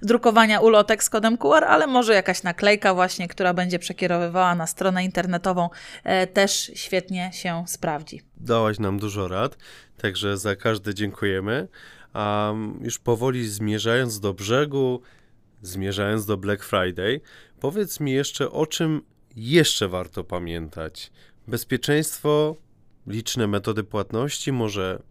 drukowania 0.03 0.61
ulotek 0.61 1.05
z 1.05 1.11
kodem 1.11 1.39
QR, 1.39 1.65
ale 1.65 1.87
może 1.87 2.15
jakaś 2.15 2.43
naklejka 2.43 2.95
właśnie, 2.95 3.29
która 3.29 3.55
będzie 3.55 3.79
przekierowywała 3.79 4.55
na 4.55 4.67
stronę 4.67 5.05
internetową, 5.05 5.71
e, 6.05 6.27
też 6.27 6.73
świetnie 6.75 7.31
się 7.33 7.65
sprawdzi. 7.67 8.23
Dałaś 8.37 8.79
nam 8.79 8.99
dużo 8.99 9.29
rad, 9.29 9.57
także 9.97 10.37
za 10.37 10.57
każde 10.57 10.95
dziękujemy. 10.95 11.69
A 12.13 12.53
już 12.81 12.99
powoli 12.99 13.49
zmierzając 13.49 14.21
do 14.21 14.35
brzegu, 14.35 15.03
zmierzając 15.63 16.27
do 16.27 16.37
Black 16.37 16.65
Friday, 16.65 17.21
powiedz 17.61 18.01
mi 18.01 18.13
jeszcze 18.13 18.51
o 18.51 18.67
czym 18.67 19.03
jeszcze 19.37 19.89
warto 19.89 20.25
pamiętać. 20.25 21.13
Bezpieczeństwo, 21.49 22.57
liczne 23.07 23.47
metody 23.47 23.85
płatności, 23.85 24.53
może 24.53 25.03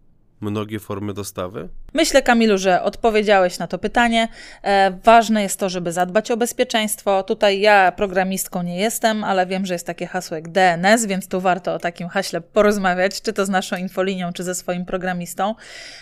mnogie 0.44 0.78
formy 0.78 1.14
dostawy? 1.14 1.68
Myślę, 1.96 2.22
Kamilu, 2.22 2.58
że 2.58 2.82
odpowiedziałeś 2.82 3.58
na 3.58 3.66
to 3.66 3.78
pytanie. 3.78 4.28
E, 4.62 4.90
ważne 5.04 5.42
jest 5.42 5.60
to, 5.60 5.68
żeby 5.68 5.92
zadbać 5.92 6.30
o 6.30 6.36
bezpieczeństwo. 6.36 7.22
Tutaj 7.22 7.60
ja 7.60 7.92
programistką 7.92 8.62
nie 8.62 8.78
jestem, 8.78 9.24
ale 9.24 9.46
wiem, 9.46 9.66
że 9.66 9.74
jest 9.74 9.86
takie 9.86 10.06
hasło 10.06 10.34
jak 10.34 10.48
DNS, 10.48 11.06
więc 11.06 11.28
tu 11.28 11.40
warto 11.40 11.74
o 11.74 11.78
takim 11.78 12.08
haśle 12.08 12.40
porozmawiać, 12.40 13.22
czy 13.22 13.32
to 13.32 13.46
z 13.46 13.48
naszą 13.48 13.76
infolinią, 13.76 14.32
czy 14.32 14.44
ze 14.44 14.54
swoim 14.54 14.84
programistą. 14.84 15.54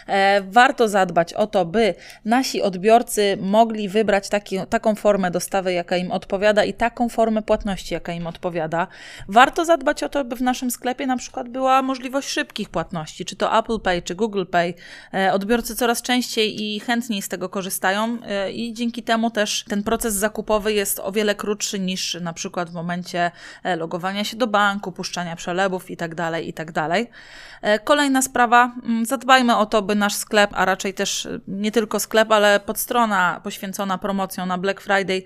E, 0.08 0.40
warto 0.40 0.88
zadbać 0.88 1.34
o 1.34 1.46
to, 1.46 1.64
by 1.64 1.94
nasi 2.24 2.62
odbiorcy 2.62 3.38
mogli 3.40 3.88
wybrać 3.88 4.28
taki, 4.28 4.58
taką 4.70 4.94
formę 4.94 5.30
dostawy, 5.30 5.72
jaka 5.72 5.96
im 5.96 6.12
odpowiada 6.12 6.64
i 6.64 6.74
taką 6.74 7.08
formę 7.08 7.42
płatności, 7.42 7.94
jaka 7.94 8.12
im 8.12 8.26
odpowiada. 8.26 8.86
Warto 9.28 9.64
zadbać 9.64 10.02
o 10.02 10.08
to, 10.08 10.24
by 10.24 10.36
w 10.36 10.42
naszym 10.42 10.70
sklepie 10.70 11.06
na 11.06 11.16
przykład 11.16 11.48
była 11.48 11.82
możliwość 11.82 12.28
szybkich 12.28 12.70
płatności, 12.70 13.24
czy 13.24 13.36
to 13.36 13.58
Apple 13.58 13.80
Pay, 13.80 14.02
czy 14.02 14.14
Google 14.14 14.44
Pay. 14.46 14.74
E, 15.14 15.32
odbiorcy 15.32 15.81
coraz 15.82 16.02
częściej 16.02 16.62
i 16.62 16.80
chętniej 16.80 17.22
z 17.22 17.28
tego 17.28 17.48
korzystają 17.48 18.18
e, 18.22 18.52
i 18.52 18.72
dzięki 18.72 19.02
temu 19.02 19.30
też 19.30 19.64
ten 19.68 19.82
proces 19.82 20.14
zakupowy 20.14 20.72
jest 20.72 21.00
o 21.00 21.12
wiele 21.12 21.34
krótszy 21.34 21.80
niż 21.80 22.16
na 22.20 22.32
przykład 22.32 22.70
w 22.70 22.74
momencie 22.74 23.30
e, 23.62 23.76
logowania 23.76 24.24
się 24.24 24.36
do 24.36 24.46
banku, 24.46 24.92
puszczania 24.92 25.36
przelewów 25.36 25.90
itd. 25.90 26.14
Tak 26.14 26.44
itd. 26.44 26.72
Tak 26.72 27.84
kolejna 27.84 28.22
sprawa, 28.22 28.72
mm, 28.84 29.06
zadbajmy 29.06 29.56
o 29.56 29.66
to, 29.66 29.82
by 29.82 29.94
nasz 29.94 30.14
sklep, 30.14 30.50
a 30.54 30.64
raczej 30.64 30.94
też 30.94 31.28
nie 31.48 31.72
tylko 31.72 32.00
sklep, 32.00 32.32
ale 32.32 32.60
podstrona 32.60 33.40
poświęcona 33.44 33.98
promocją 33.98 34.46
na 34.46 34.58
Black 34.58 34.80
Friday 34.80 35.22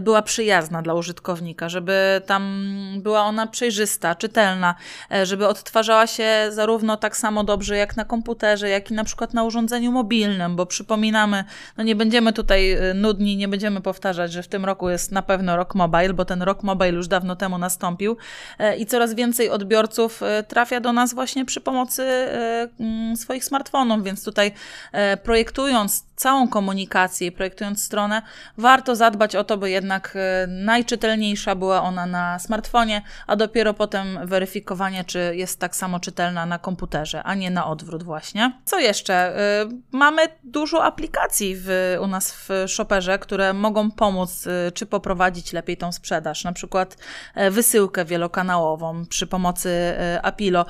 była 0.00 0.22
przyjazna 0.22 0.82
dla 0.82 0.94
użytkownika, 0.94 1.68
żeby 1.68 2.22
tam 2.26 2.72
była 2.98 3.20
ona 3.20 3.46
przejrzysta, 3.46 4.14
czytelna, 4.14 4.74
żeby 5.22 5.48
odtwarzała 5.48 6.06
się 6.06 6.46
zarówno 6.50 6.96
tak 6.96 7.16
samo 7.16 7.44
dobrze 7.44 7.76
jak 7.76 7.96
na 7.96 8.04
komputerze, 8.04 8.68
jak 8.68 8.90
i 8.90 8.94
na 8.94 9.04
przykład 9.04 9.34
na 9.34 9.44
urządzeniu 9.44 9.92
mobilnym, 9.92 9.99
bo 10.56 10.66
przypominamy, 10.66 11.44
no 11.76 11.84
nie 11.84 11.94
będziemy 11.94 12.32
tutaj 12.32 12.72
y, 12.90 12.94
nudni, 12.94 13.36
nie 13.36 13.48
będziemy 13.48 13.80
powtarzać, 13.80 14.32
że 14.32 14.42
w 14.42 14.48
tym 14.48 14.64
roku 14.64 14.90
jest 14.90 15.12
na 15.12 15.22
pewno 15.22 15.56
rok 15.56 15.74
mobile, 15.74 16.14
bo 16.14 16.24
ten 16.24 16.42
rok 16.42 16.62
mobile 16.62 16.92
już 16.92 17.08
dawno 17.08 17.36
temu 17.36 17.58
nastąpił 17.58 18.16
e, 18.58 18.76
i 18.76 18.86
coraz 18.86 19.14
więcej 19.14 19.50
odbiorców 19.50 20.22
e, 20.22 20.42
trafia 20.42 20.80
do 20.80 20.92
nas 20.92 21.14
właśnie 21.14 21.44
przy 21.44 21.60
pomocy 21.60 22.02
e, 22.02 22.68
mm, 22.80 23.16
swoich 23.16 23.44
smartfonów, 23.44 24.04
więc 24.04 24.24
tutaj 24.24 24.52
projektując 25.22 26.09
całą 26.20 26.48
komunikację 26.48 27.26
i 27.26 27.32
projektując 27.32 27.84
stronę, 27.84 28.22
warto 28.58 28.96
zadbać 28.96 29.36
o 29.36 29.44
to, 29.44 29.56
by 29.56 29.70
jednak 29.70 30.16
e, 30.16 30.46
najczytelniejsza 30.46 31.54
była 31.54 31.82
ona 31.82 32.06
na 32.06 32.38
smartfonie, 32.38 33.02
a 33.26 33.36
dopiero 33.36 33.74
potem 33.74 34.18
weryfikowanie, 34.24 35.04
czy 35.04 35.32
jest 35.36 35.60
tak 35.60 35.76
samo 35.76 36.00
czytelna 36.00 36.46
na 36.46 36.58
komputerze, 36.58 37.22
a 37.22 37.34
nie 37.34 37.50
na 37.50 37.66
odwrót 37.66 38.02
właśnie. 38.02 38.52
Co 38.64 38.78
jeszcze? 38.78 39.14
E, 39.14 39.68
mamy 39.92 40.22
dużo 40.44 40.84
aplikacji 40.84 41.56
w, 41.58 41.96
u 42.02 42.06
nas 42.06 42.32
w 42.32 42.48
shopperze, 42.66 43.18
które 43.18 43.52
mogą 43.52 43.90
pomóc, 43.90 44.46
e, 44.46 44.72
czy 44.72 44.86
poprowadzić 44.86 45.52
lepiej 45.52 45.76
tą 45.76 45.92
sprzedaż, 45.92 46.44
na 46.44 46.52
przykład 46.52 46.96
wysyłkę 47.50 48.04
wielokanałową 48.04 49.06
przy 49.06 49.26
pomocy 49.26 49.94
Apilo, 50.22 50.66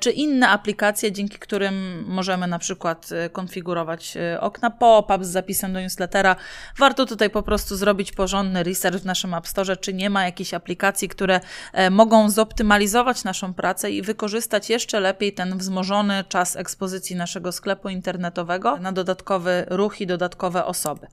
czy 0.00 0.10
inne 0.10 0.48
aplikacje, 0.48 1.12
dzięki 1.12 1.38
którym 1.38 2.04
możemy 2.08 2.46
na 2.46 2.58
przykład 2.58 3.10
konfigurować 3.32 4.18
okna 4.40 4.70
pop-up 4.88 5.24
z 5.24 5.28
zapisem 5.28 5.72
do 5.72 5.80
newslettera. 5.80 6.36
Warto 6.78 7.06
tutaj 7.06 7.30
po 7.30 7.42
prostu 7.42 7.76
zrobić 7.76 8.12
porządny 8.12 8.62
research 8.62 8.98
w 8.98 9.04
naszym 9.04 9.34
App 9.34 9.48
Store, 9.48 9.76
czy 9.76 9.94
nie 9.94 10.10
ma 10.10 10.24
jakichś 10.24 10.54
aplikacji, 10.54 11.08
które 11.08 11.40
e, 11.72 11.90
mogą 11.90 12.30
zoptymalizować 12.30 13.24
naszą 13.24 13.54
pracę 13.54 13.90
i 13.90 14.02
wykorzystać 14.02 14.70
jeszcze 14.70 15.00
lepiej 15.00 15.32
ten 15.32 15.58
wzmożony 15.58 16.24
czas 16.28 16.56
ekspozycji 16.56 17.16
naszego 17.16 17.52
sklepu 17.52 17.88
internetowego 17.88 18.76
na 18.76 18.92
dodatkowy 18.92 19.66
ruch 19.68 20.00
i 20.00 20.06
dodatkowe 20.06 20.64
osoby. 20.64 21.06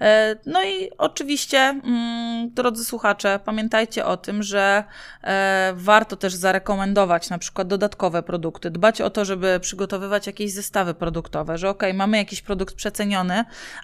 E, 0.00 0.36
no 0.46 0.64
i 0.64 0.90
oczywiście, 0.98 1.58
mm, 1.58 2.50
drodzy 2.54 2.84
słuchacze, 2.84 3.40
pamiętajcie 3.44 4.06
o 4.06 4.16
tym, 4.16 4.42
że 4.42 4.84
e, 5.22 5.72
warto 5.76 6.16
też 6.16 6.34
zarekomendować 6.34 7.30
na 7.30 7.38
przykład 7.38 7.68
dodatkowe 7.68 8.22
produkty, 8.22 8.70
dbać 8.70 9.00
o 9.00 9.10
to, 9.10 9.24
żeby 9.24 9.60
przygotowywać 9.60 10.26
jakieś 10.26 10.52
zestawy 10.52 10.94
produktowe, 10.94 11.58
że 11.58 11.70
ok, 11.70 11.82
mamy 11.94 12.16
jakiś 12.16 12.42
produkt 12.42 12.74
przeceniony, 12.74 13.15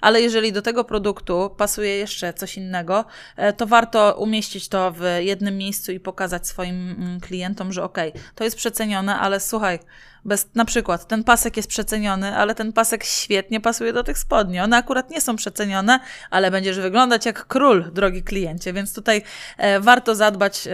ale 0.01 0.21
jeżeli 0.21 0.51
do 0.51 0.61
tego 0.61 0.83
produktu 0.83 1.55
pasuje 1.57 1.97
jeszcze 1.97 2.33
coś 2.33 2.57
innego, 2.57 3.05
e, 3.37 3.53
to 3.53 3.67
warto 3.67 4.15
umieścić 4.17 4.69
to 4.69 4.91
w 4.91 5.03
jednym 5.19 5.57
miejscu 5.57 5.91
i 5.91 5.99
pokazać 5.99 6.47
swoim 6.47 6.95
mm, 6.99 7.19
klientom, 7.19 7.73
że 7.73 7.83
ok, 7.83 7.97
to 8.35 8.43
jest 8.43 8.57
przecenione, 8.57 9.19
ale 9.19 9.39
słuchaj, 9.39 9.79
bez, 10.25 10.49
na 10.55 10.65
przykład 10.65 11.07
ten 11.07 11.23
pasek 11.23 11.57
jest 11.57 11.69
przeceniony, 11.69 12.37
ale 12.37 12.55
ten 12.55 12.73
pasek 12.73 13.03
świetnie 13.03 13.61
pasuje 13.61 13.93
do 13.93 14.03
tych 14.03 14.17
spodni. 14.17 14.59
One 14.59 14.77
akurat 14.77 15.09
nie 15.09 15.21
są 15.21 15.35
przecenione, 15.35 15.99
ale 16.29 16.51
będziesz 16.51 16.79
wyglądać 16.79 17.25
jak 17.25 17.47
król, 17.47 17.91
drogi 17.91 18.23
kliencie, 18.23 18.73
więc 18.73 18.93
tutaj 18.93 19.21
e, 19.57 19.79
warto 19.79 20.15
zadbać 20.15 20.67
e, 20.67 20.69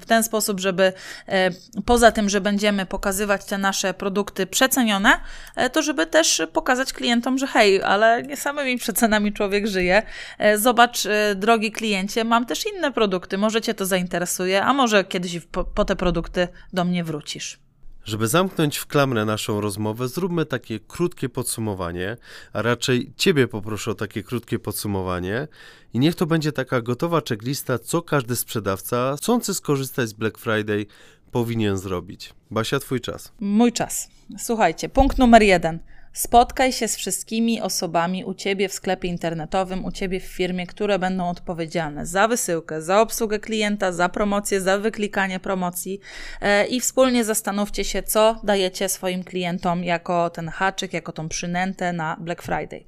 w 0.00 0.06
ten 0.06 0.24
sposób, 0.24 0.60
żeby 0.60 0.92
e, 1.28 1.50
poza 1.86 2.12
tym, 2.12 2.28
że 2.28 2.40
będziemy 2.40 2.86
pokazywać 2.86 3.44
te 3.44 3.58
nasze 3.58 3.94
produkty 3.94 4.46
przecenione, 4.46 5.20
e, 5.56 5.70
to 5.70 5.82
żeby 5.82 6.06
też 6.06 6.42
pokazać 6.52 6.92
klientom, 6.92 7.38
że 7.38 7.46
hej, 7.46 7.82
ale 7.82 8.22
nie 8.22 8.36
samymi 8.36 8.78
przecenami 8.78 9.32
człowiek 9.32 9.66
żyje. 9.66 10.02
E, 10.38 10.58
zobacz, 10.58 11.06
e, 11.06 11.34
drogi 11.34 11.72
kliencie, 11.72 12.24
mam 12.24 12.46
też 12.46 12.64
inne 12.66 12.92
produkty, 12.92 13.38
może 13.38 13.60
Cię 13.60 13.74
to 13.74 13.86
zainteresuje, 13.86 14.64
a 14.64 14.72
może 14.72 15.04
kiedyś 15.04 15.40
po, 15.40 15.64
po 15.64 15.84
te 15.84 15.96
produkty 15.96 16.48
do 16.72 16.84
mnie 16.84 17.04
wrócisz. 17.04 17.67
Żeby 18.08 18.28
zamknąć 18.28 18.76
w 18.76 18.86
klamrę 18.86 19.24
naszą 19.24 19.60
rozmowę, 19.60 20.08
zróbmy 20.08 20.46
takie 20.46 20.80
krótkie 20.80 21.28
podsumowanie, 21.28 22.16
a 22.52 22.62
raczej 22.62 23.12
Ciebie 23.16 23.48
poproszę 23.48 23.90
o 23.90 23.94
takie 23.94 24.22
krótkie 24.22 24.58
podsumowanie 24.58 25.48
i 25.94 25.98
niech 25.98 26.14
to 26.14 26.26
będzie 26.26 26.52
taka 26.52 26.80
gotowa 26.80 27.22
checklista, 27.28 27.78
co 27.78 28.02
każdy 28.02 28.36
sprzedawca 28.36 29.14
chcący 29.18 29.54
skorzystać 29.54 30.08
z 30.08 30.12
Black 30.12 30.38
Friday 30.38 30.86
powinien 31.32 31.78
zrobić. 31.78 32.34
Basia, 32.50 32.80
Twój 32.80 33.00
czas. 33.00 33.32
Mój 33.40 33.72
czas. 33.72 34.08
Słuchajcie, 34.38 34.88
punkt 34.88 35.18
numer 35.18 35.42
jeden– 35.42 35.78
Spotkaj 36.18 36.72
się 36.72 36.88
z 36.88 36.96
wszystkimi 36.96 37.60
osobami 37.60 38.24
u 38.24 38.34
ciebie 38.34 38.68
w 38.68 38.72
sklepie 38.72 39.08
internetowym, 39.08 39.84
u 39.84 39.92
ciebie 39.92 40.20
w 40.20 40.24
firmie, 40.24 40.66
które 40.66 40.98
będą 40.98 41.28
odpowiedzialne 41.28 42.06
za 42.06 42.28
wysyłkę, 42.28 42.82
za 42.82 43.00
obsługę 43.00 43.38
klienta, 43.38 43.92
za 43.92 44.08
promocję, 44.08 44.60
za 44.60 44.78
wyklikanie 44.78 45.40
promocji 45.40 46.00
e, 46.40 46.66
i 46.66 46.80
wspólnie 46.80 47.24
zastanówcie 47.24 47.84
się, 47.84 48.02
co 48.02 48.40
dajecie 48.44 48.88
swoim 48.88 49.24
klientom 49.24 49.84
jako 49.84 50.30
ten 50.30 50.48
haczyk, 50.48 50.92
jako 50.92 51.12
tą 51.12 51.28
przynętę 51.28 51.92
na 51.92 52.16
Black 52.20 52.42
Friday. 52.42 52.84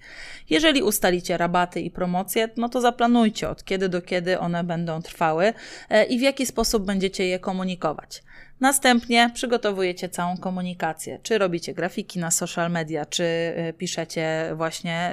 Jeżeli 0.50 0.82
ustalicie 0.82 1.36
rabaty 1.36 1.80
i 1.80 1.90
promocje, 1.90 2.48
no 2.56 2.68
to 2.68 2.80
zaplanujcie 2.80 3.48
od 3.48 3.64
kiedy 3.64 3.88
do 3.88 4.02
kiedy 4.02 4.38
one 4.38 4.64
będą 4.64 5.02
trwały 5.02 5.52
e, 5.88 6.04
i 6.04 6.18
w 6.18 6.22
jaki 6.22 6.46
sposób 6.46 6.84
będziecie 6.84 7.26
je 7.26 7.38
komunikować. 7.38 8.22
Następnie 8.60 9.30
przygotowujecie 9.34 10.08
całą 10.08 10.36
komunikację. 10.36 11.18
Czy 11.22 11.38
robicie 11.38 11.74
grafiki 11.74 12.18
na 12.18 12.30
social 12.30 12.70
media, 12.70 13.06
czy 13.06 13.22
y, 13.22 13.74
piszecie 13.78 14.52
właśnie 14.56 15.12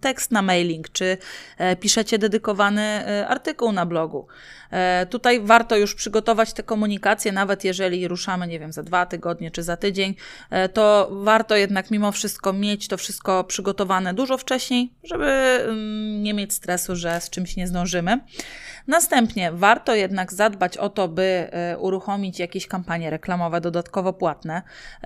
tekst 0.00 0.30
na 0.30 0.42
mailing, 0.42 0.88
czy 0.92 1.16
e, 1.58 1.76
piszecie 1.76 2.18
dedykowany 2.18 3.08
y, 3.22 3.26
artykuł 3.26 3.72
na 3.72 3.86
blogu. 3.86 4.26
E, 4.70 5.06
tutaj 5.06 5.40
warto 5.40 5.76
już 5.76 5.94
przygotować 5.94 6.52
te 6.52 6.62
komunikacje, 6.62 7.32
nawet 7.32 7.64
jeżeli 7.64 8.08
ruszamy, 8.08 8.46
nie 8.46 8.60
wiem, 8.60 8.72
za 8.72 8.82
dwa 8.82 9.06
tygodnie 9.06 9.50
czy 9.50 9.62
za 9.62 9.76
tydzień, 9.76 10.14
e, 10.50 10.68
to 10.68 11.08
warto 11.12 11.56
jednak 11.56 11.90
mimo 11.90 12.12
wszystko 12.12 12.52
mieć 12.52 12.88
to 12.88 12.96
wszystko 12.96 13.44
przygotowane 13.44 14.14
dużo 14.14 14.38
wcześniej, 14.38 14.92
żeby 15.04 15.60
nie 16.22 16.34
mieć 16.34 16.52
stresu, 16.52 16.96
że 16.96 17.20
z 17.20 17.30
czymś 17.30 17.56
nie 17.56 17.66
zdążymy. 17.66 18.20
Następnie 18.86 19.52
warto 19.52 19.94
jednak 19.94 20.32
zadbać 20.32 20.76
o 20.76 20.88
to, 20.88 21.08
by 21.08 21.22
e, 21.22 21.78
uruchomić 21.78 22.38
jakieś 22.38 22.66
kampanie 22.66 23.10
reklamowe 23.10 23.60
dodatkowo 23.60 24.12
płatne, 24.12 24.62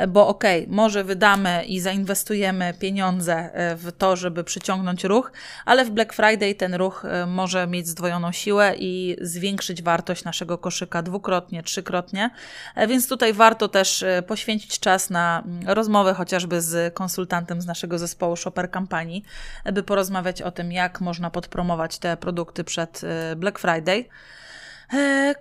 bo 0.09 0.29
ok, 0.29 0.45
może 0.66 1.05
wydamy 1.05 1.64
i 1.64 1.81
zainwestujemy 1.81 2.74
pieniądze 2.79 3.51
w 3.76 3.93
to, 3.99 4.16
żeby 4.16 4.45
przyciągnąć 4.45 5.05
ruch, 5.05 5.33
ale 5.64 5.85
w 5.85 5.91
Black 5.91 6.12
Friday 6.12 6.55
ten 6.55 6.74
ruch 6.74 7.07
może 7.26 7.66
mieć 7.66 7.89
zdwojoną 7.89 8.33
siłę 8.33 8.74
i 8.79 9.16
zwiększyć 9.20 9.83
wartość 9.83 10.24
naszego 10.24 10.59
koszyka 10.59 11.03
dwukrotnie, 11.03 11.62
trzykrotnie, 11.62 12.31
e, 12.74 12.87
więc 12.87 13.09
tutaj 13.09 13.33
warto 13.33 13.68
też 13.68 14.03
e, 14.03 14.22
poświęcić 14.22 14.81
czas 14.81 15.11
na 15.11 15.43
mm, 15.47 15.68
rozmowę 15.68 16.14
chociażby 16.14 16.61
z 16.61 16.95
konsultantem 16.95 17.61
z 17.61 17.66
naszego 17.66 17.99
zespołu 17.99 18.37
Shopper 18.37 18.70
Kampanii, 18.70 19.24
e, 19.64 19.72
by 19.72 19.83
porozmawiać 19.83 20.43
o 20.43 20.51
tym, 20.51 20.72
jak 20.72 21.01
można 21.01 21.31
podpromować 21.31 21.99
te 21.99 22.16
produkty 22.16 22.64
przed 22.64 23.01
Black 23.37 23.59
Friday. 23.59 23.67
Friday. 23.68 24.08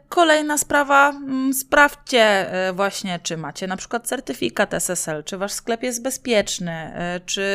Kolejna 0.10 0.58
sprawa, 0.58 1.10
mm, 1.10 1.54
sprawdźcie 1.54 2.52
właśnie, 2.74 3.20
czy 3.24 3.38
macie 3.38 3.68
na 3.68 3.78
przykład 3.78 4.08
certyfikat 4.08 4.74
SSL, 4.74 5.24
czy 5.24 5.38
wasz 5.38 5.54
sklep 5.54 5.84
jest 5.84 6.04
bezpieczny, 6.04 6.91
czy, 7.26 7.48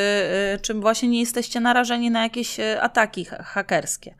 czy 0.62 0.74
właśnie 0.74 1.08
nie 1.08 1.20
jesteście 1.20 1.60
narażeni 1.60 2.10
na 2.10 2.22
jakieś 2.22 2.56
ataki 2.80 3.24
hakerskie. 3.24 4.14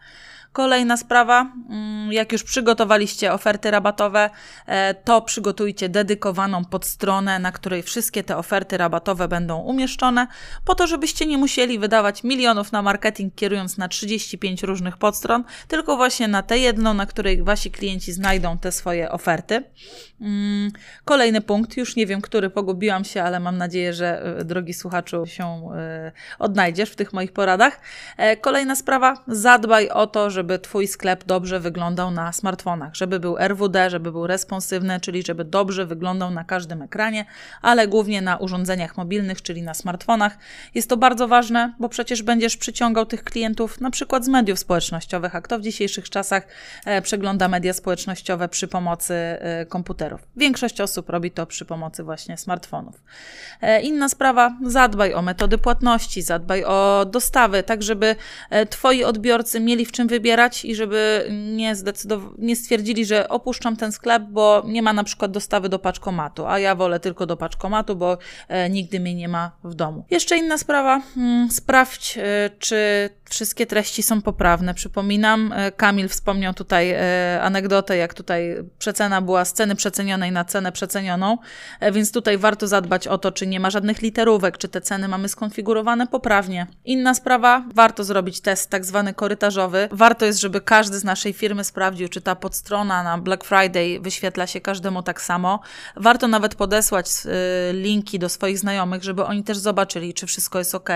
Kolejna 0.53 0.97
sprawa, 0.97 1.53
mm, 1.71 2.13
jak 2.13 2.33
już 2.33 2.43
przygotowaliście 2.43 3.33
oferty 3.33 3.71
rabatowe, 3.71 4.31
e, 4.67 4.95
to 4.95 5.23
przygotujcie 5.23 5.89
dedykowaną 5.89 6.65
podstronę, 6.65 7.39
na 7.39 7.53
której 7.53 7.83
wszystkie 7.83 8.25
te 8.25 8.37
oferty 8.37 8.77
rabatowe 8.77 9.29
będą 9.29 9.59
umieszczone, 9.59 10.27
po 10.65 10.75
to, 10.75 10.87
żebyście 10.87 11.27
nie 11.27 11.39
musieli 11.39 11.79
wydawać 11.79 12.25
milionów 12.25 12.73
na 12.73 12.83
marketing, 12.83 13.35
kierując 13.35 13.79
na 13.79 13.89
35 13.89 14.63
różnych 14.63 14.97
podstron, 14.97 15.45
tylko 15.69 15.97
właśnie 15.97 16.29
na 16.29 16.43
tę 16.43 16.59
jedną, 16.59 16.95
na 16.95 17.07
której 17.07 17.43
wasi 17.63 17.71
klienci 17.71 18.13
znajdą 18.13 18.59
te 18.59 18.73
swoje 18.73 19.11
oferty. 19.11 19.65
Mm, 20.21 20.71
kolejny 21.05 21.41
punkt, 21.41 21.77
już 21.77 21.97
nie 21.97 22.07
wiem, 22.07 22.21
który 22.21 22.51
pogubiłam 22.51 23.05
się, 23.05 23.23
ale 23.23 23.41
mam 23.41 23.59
nadzieję, 23.59 23.93
że 23.93 24.23
e, 24.39 24.45
drogi 24.45 24.75
słuchaczu 24.75 25.27
się 25.27 25.45
e, 25.45 26.13
odnajdziesz 26.39 26.91
w 26.91 26.97
tych 26.97 27.13
moich 27.13 27.33
poradach. 27.33 27.81
Kolejna 28.41 28.77
sprawa, 28.77 29.25
zadbaj 29.29 29.89
o 29.89 30.07
to, 30.07 30.31
żeby 30.31 30.59
Twój 30.59 30.87
sklep 30.87 31.25
dobrze 31.25 31.61
wyglądał 31.61 32.11
na 32.11 32.33
smartfonach, 32.33 32.95
żeby 32.95 33.21
był 33.21 33.39
RWD, 33.39 33.91
żeby 33.91 34.13
był 34.13 34.27
responsywny, 34.27 35.01
czyli 35.01 35.23
żeby 35.23 35.45
dobrze 35.45 35.87
wyglądał 35.87 36.31
na 36.31 36.45
każdym 36.45 36.83
ekranie, 36.83 37.25
ale 37.63 37.89
głównie 37.89 38.23
na 38.23 38.37
urządzeniach 38.37 38.97
mobilnych, 38.97 39.43
czyli 39.43 39.63
na 39.63 39.75
smartfonach. 39.75 40.39
Jest 40.75 40.89
to 40.89 40.97
bardzo 40.97 41.29
ważne, 41.29 41.73
bo 41.79 41.89
przecież 41.89 42.23
będziesz 42.23 42.57
przyciągał 42.57 43.07
tych 43.07 43.25
klientów 43.25 43.81
na 43.81 43.91
przykład 43.91 44.25
z 44.25 44.29
mediów 44.29 44.59
społecznościowych, 44.59 45.37
a 45.37 45.41
kto 45.41 45.59
w 45.59 45.63
dzisiejszych 45.63 46.11
czasach 46.11 46.47
e, 46.85 47.03
przegląda 47.03 47.49
media 47.53 47.73
społecznościowe 47.73 48.49
przy 48.49 48.69
pomocy 48.69 49.15
e, 49.15 49.67
komputerów. 49.67 50.21
Większość 50.37 50.81
osób 50.81 51.11
robi 51.11 51.31
to 51.31 51.47
przy 51.47 51.65
pomocy 51.65 52.05
właśnie 52.05 52.37
smartfonów. 52.37 53.03
E, 53.61 53.81
inna 53.81 54.09
sprawa, 54.09 54.57
zadbaj 54.67 55.15
o 55.15 55.23
metody 55.23 55.59
płatności, 55.59 56.23
zadbaj 56.23 56.65
o 56.65 57.07
dostawy, 57.11 57.63
tak 57.63 57.83
żeby 57.83 58.17
Twoi 58.71 59.05
odbiorcy 59.05 59.61
mieli 59.61 59.87
w 59.87 59.93
czym 59.93 60.09
wybierać 60.09 60.65
i 60.65 60.75
żeby 60.75 61.29
nie, 61.31 61.77
zdecydow- 61.77 62.35
nie 62.39 62.57
stwierdzili, 62.57 63.05
że 63.05 63.29
opuszczam 63.29 63.77
ten 63.77 63.93
sklep, 63.93 64.23
bo 64.23 64.63
nie 64.67 64.83
ma 64.83 64.93
na 64.93 65.05
przykład 65.05 65.31
dostawy 65.31 65.69
do 65.69 65.79
paczkomatu, 65.79 66.47
a 66.47 66.59
ja 66.59 66.75
wolę 66.75 67.01
tylko 67.01 67.27
do 67.27 67.37
paczkomatu, 67.37 67.97
bo 67.97 68.19
e, 68.49 68.71
nigdy 68.71 69.01
mnie 69.01 69.15
nie 69.15 69.29
ma 69.29 69.51
w 69.65 69.75
domu. 69.75 70.05
Jeszcze 70.11 70.37
inna 70.37 70.59
sprawa, 70.59 71.03
hmm, 71.15 71.51
sprawdź, 71.51 72.19
e, 72.19 72.51
czy 72.59 73.11
Wszystkie 73.33 73.67
treści 73.67 74.03
są 74.03 74.23
poprawne. 74.23 74.75
Przypominam, 74.75 75.53
e, 75.53 75.73
Kamil 75.73 76.09
wspomniał 76.09 76.55
tutaj 76.55 76.91
e, 76.91 77.43
anegdotę, 77.43 77.97
jak 77.97 78.15
tutaj 78.15 78.57
przecena 78.79 79.21
była 79.21 79.45
z 79.45 79.53
ceny 79.53 79.77
przecenionej 79.77 80.33
na 80.33 80.45
cenę 80.45 80.73
przecenioną, 80.73 81.39
e, 81.81 81.93
więc 81.93 82.13
tutaj 82.13 82.39
warto 82.39 82.67
zadbać 82.67 83.09
o 83.09 83.19
to, 83.19 83.33
czy 83.33 83.47
nie 83.47 83.61
ma 83.61 83.71
żadnych 83.71 84.03
literówek, 84.03 84.59
czy 84.59 84.69
te 84.69 84.81
ceny 84.81 85.09
mamy 85.09 85.29
skonfigurowane 85.29 86.07
poprawnie. 86.07 86.67
Inna 86.85 87.15
sprawa, 87.15 87.65
warto 87.75 88.05
zrobić 88.05 88.41
test 88.41 88.71
tak 88.71 88.85
zwany 88.85 89.15
korytarzowy. 89.15 89.89
Warto 89.93 90.27
jest, 90.27 90.41
żeby 90.41 90.61
każdy 90.61 90.99
z 90.99 91.05
naszej 91.05 91.33
firmy 91.33 91.65
sprawdził, 91.65 92.09
czy 92.09 92.21
ta 92.21 92.37
podstrona 92.37 93.03
na 93.03 93.19
Black 93.19 93.45
Friday 93.45 94.01
wyświetla 94.01 94.47
się 94.47 94.61
każdemu 94.61 95.03
tak 95.03 95.21
samo. 95.21 95.61
Warto 95.97 96.29
nawet 96.29 96.55
podesłać 96.55 97.07
linki 97.73 98.19
do 98.19 98.29
swoich 98.29 98.59
znajomych, 98.59 99.03
żeby 99.03 99.25
oni 99.25 99.45
też 99.45 99.59
zobaczyli, 99.59 100.15
czy 100.15 100.27
wszystko 100.27 100.59
jest 100.59 100.75
ok. 100.75 100.91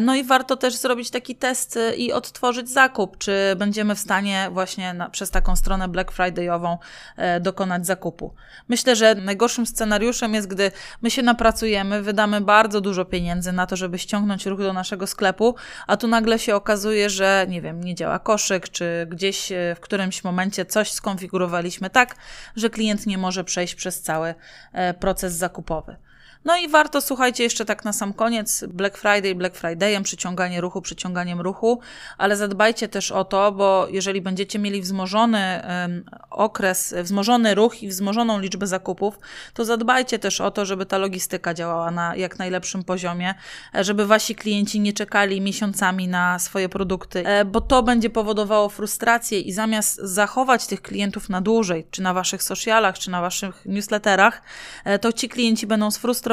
No 0.00 0.14
i 0.14 0.24
warto 0.24 0.56
też 0.56 0.76
zrobić 0.76 1.10
taki 1.10 1.37
test 1.38 1.78
i 1.96 2.12
odtworzyć 2.12 2.70
zakup, 2.70 3.18
czy 3.18 3.32
będziemy 3.56 3.94
w 3.94 3.98
stanie 3.98 4.48
właśnie 4.52 4.94
na, 4.94 5.10
przez 5.10 5.30
taką 5.30 5.56
stronę 5.56 5.88
Black 5.88 6.12
Fridayową 6.12 6.78
e, 7.16 7.40
dokonać 7.40 7.86
zakupu. 7.86 8.34
Myślę, 8.68 8.96
że 8.96 9.14
najgorszym 9.14 9.66
scenariuszem 9.66 10.34
jest, 10.34 10.48
gdy 10.48 10.72
my 11.02 11.10
się 11.10 11.22
napracujemy, 11.22 12.02
wydamy 12.02 12.40
bardzo 12.40 12.80
dużo 12.80 13.04
pieniędzy 13.04 13.52
na 13.52 13.66
to, 13.66 13.76
żeby 13.76 13.98
ściągnąć 13.98 14.46
ruch 14.46 14.58
do 14.58 14.72
naszego 14.72 15.06
sklepu, 15.06 15.54
a 15.86 15.96
tu 15.96 16.08
nagle 16.08 16.38
się 16.38 16.54
okazuje, 16.54 17.10
że 17.10 17.46
nie 17.48 17.62
wiem, 17.62 17.84
nie 17.84 17.94
działa 17.94 18.18
koszyk, 18.18 18.68
czy 18.68 19.06
gdzieś 19.10 19.52
e, 19.52 19.74
w 19.76 19.80
którymś 19.80 20.24
momencie 20.24 20.66
coś 20.66 20.92
skonfigurowaliśmy 20.92 21.90
tak, 21.90 22.16
że 22.56 22.70
klient 22.70 23.06
nie 23.06 23.18
może 23.18 23.44
przejść 23.44 23.74
przez 23.74 24.02
cały 24.02 24.34
e, 24.72 24.94
proces 24.94 25.34
zakupowy. 25.34 25.96
No 26.44 26.56
i 26.56 26.68
warto, 26.68 27.00
słuchajcie, 27.00 27.44
jeszcze 27.44 27.64
tak 27.64 27.84
na 27.84 27.92
sam 27.92 28.12
koniec, 28.12 28.64
Black 28.68 28.98
Friday, 28.98 29.34
Black 29.34 29.56
Fridayem, 29.56 30.02
przyciąganie 30.02 30.60
ruchu, 30.60 30.82
przyciąganiem 30.82 31.40
ruchu, 31.40 31.80
ale 32.18 32.36
zadbajcie 32.36 32.88
też 32.88 33.12
o 33.12 33.24
to, 33.24 33.52
bo 33.52 33.86
jeżeli 33.90 34.20
będziecie 34.20 34.58
mieli 34.58 34.80
wzmożony 34.80 35.62
okres, 36.30 36.94
wzmożony 37.02 37.54
ruch 37.54 37.82
i 37.82 37.88
wzmożoną 37.88 38.40
liczbę 38.40 38.66
zakupów, 38.66 39.18
to 39.54 39.64
zadbajcie 39.64 40.18
też 40.18 40.40
o 40.40 40.50
to, 40.50 40.64
żeby 40.64 40.86
ta 40.86 40.98
logistyka 40.98 41.54
działała 41.54 41.90
na 41.90 42.16
jak 42.16 42.38
najlepszym 42.38 42.84
poziomie, 42.84 43.34
e, 43.74 43.84
żeby 43.84 44.06
wasi 44.06 44.34
klienci 44.34 44.80
nie 44.80 44.92
czekali 44.92 45.40
miesiącami 45.40 46.08
na 46.08 46.38
swoje 46.38 46.68
produkty, 46.68 47.26
e, 47.26 47.44
bo 47.44 47.60
to 47.60 47.82
będzie 47.82 48.10
powodowało 48.10 48.68
frustrację 48.68 49.40
i 49.40 49.52
zamiast 49.52 50.00
zachować 50.02 50.66
tych 50.66 50.82
klientów 50.82 51.28
na 51.28 51.40
dłużej, 51.40 51.86
czy 51.90 52.02
na 52.02 52.14
waszych 52.14 52.42
socialach, 52.42 52.98
czy 52.98 53.10
na 53.10 53.20
waszych 53.20 53.66
newsletterach, 53.66 54.42
e, 54.84 54.98
to 54.98 55.12
ci 55.12 55.28
klienci 55.28 55.66
będą 55.66 55.90
sfrustrowani 55.90 56.27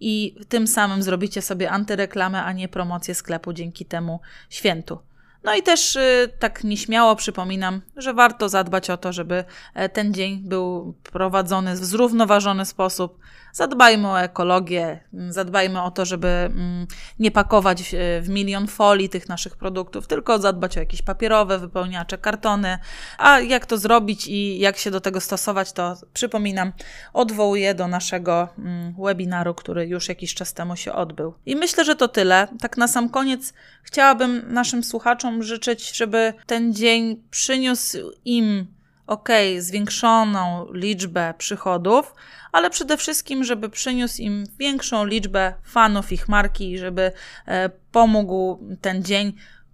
i 0.00 0.34
tym 0.48 0.66
samym 0.66 1.02
zrobicie 1.02 1.42
sobie 1.42 1.70
antyreklamę, 1.70 2.44
a 2.44 2.52
nie 2.52 2.68
promocję 2.68 3.14
sklepu 3.14 3.52
dzięki 3.52 3.84
temu 3.84 4.20
świętu. 4.50 4.98
No 5.44 5.54
i 5.54 5.62
też 5.62 5.96
y, 5.96 6.32
tak 6.38 6.64
nieśmiało 6.64 7.16
przypominam, 7.16 7.82
że 7.96 8.14
warto 8.14 8.48
zadbać 8.48 8.90
o 8.90 8.96
to, 8.96 9.12
żeby 9.12 9.44
e, 9.74 9.88
ten 9.88 10.14
dzień 10.14 10.42
był 10.44 10.94
prowadzony 11.12 11.74
w 11.74 11.84
zrównoważony 11.84 12.64
sposób. 12.64 13.18
Zadbajmy 13.52 14.08
o 14.08 14.20
ekologię, 14.20 15.00
mm, 15.14 15.32
zadbajmy 15.32 15.82
o 15.82 15.90
to, 15.90 16.04
żeby 16.04 16.28
mm, 16.28 16.86
nie 17.18 17.30
pakować 17.30 17.82
w, 17.82 18.20
w 18.22 18.28
milion 18.28 18.66
folii 18.66 19.08
tych 19.08 19.28
naszych 19.28 19.56
produktów, 19.56 20.06
tylko 20.06 20.38
zadbać 20.38 20.76
o 20.76 20.80
jakieś 20.80 21.02
papierowe 21.02 21.58
wypełniacze, 21.58 22.18
kartony. 22.18 22.78
A 23.18 23.40
jak 23.40 23.66
to 23.66 23.78
zrobić 23.78 24.26
i 24.26 24.58
jak 24.58 24.76
się 24.78 24.90
do 24.90 25.00
tego 25.00 25.20
stosować, 25.20 25.72
to 25.72 25.96
przypominam, 26.12 26.72
odwołuję 27.12 27.74
do 27.74 27.88
naszego 27.88 28.48
mm, 28.58 28.94
webinaru, 29.04 29.54
który 29.54 29.86
już 29.86 30.08
jakiś 30.08 30.34
czas 30.34 30.54
temu 30.54 30.76
się 30.76 30.92
odbył. 30.92 31.34
I 31.46 31.56
myślę, 31.56 31.84
że 31.84 31.96
to 31.96 32.08
tyle. 32.08 32.48
Tak 32.60 32.76
na 32.76 32.88
sam 32.88 33.08
koniec 33.08 33.52
chciałabym 33.82 34.52
naszym 34.52 34.84
słuchaczom 34.84 35.42
życzyć, 35.42 35.96
żeby 35.96 36.34
ten 36.46 36.74
dzień 36.74 37.22
przyniósł 37.30 37.98
im 38.24 38.77
ok, 39.08 39.28
zwiększoną 39.58 40.66
liczbę 40.72 41.34
przychodów, 41.38 42.14
ale 42.52 42.70
przede 42.70 42.96
wszystkim, 42.96 43.44
żeby 43.44 43.68
przyniósł 43.68 44.22
im 44.22 44.44
większą 44.58 45.04
liczbę 45.04 45.54
fanów 45.64 46.12
ich 46.12 46.28
marki 46.28 46.72
i 46.72 46.78
żeby 46.78 47.12
e, 47.46 47.70
pomógł 47.92 48.58
ten 48.80 49.02
dzień 49.02 49.32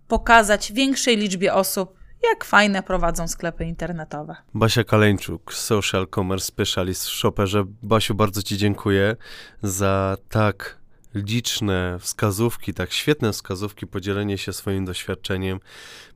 pokazać 0.09 0.73
większej 0.73 1.17
liczbie 1.17 1.55
osób, 1.55 1.95
jak 2.31 2.45
fajne 2.45 2.83
prowadzą 2.83 3.29
sklepy 3.29 3.65
internetowe. 3.65 4.37
Basia 4.55 4.85
Kaleńczuk, 4.85 5.55
Social 5.55 6.07
Commerce 6.15 6.47
Specialist 6.47 7.07
w 7.07 7.11
Shopperze. 7.11 7.65
Basiu, 7.83 8.15
bardzo 8.15 8.43
Ci 8.43 8.57
dziękuję 8.57 9.17
za 9.63 10.17
tak 10.29 10.79
liczne 11.15 11.97
wskazówki, 12.01 12.75
tak 12.75 12.93
świetne 12.93 13.33
wskazówki, 13.33 13.87
podzielenie 13.87 14.39
się 14.39 14.53
swoim 14.53 14.85
doświadczeniem. 14.85 15.61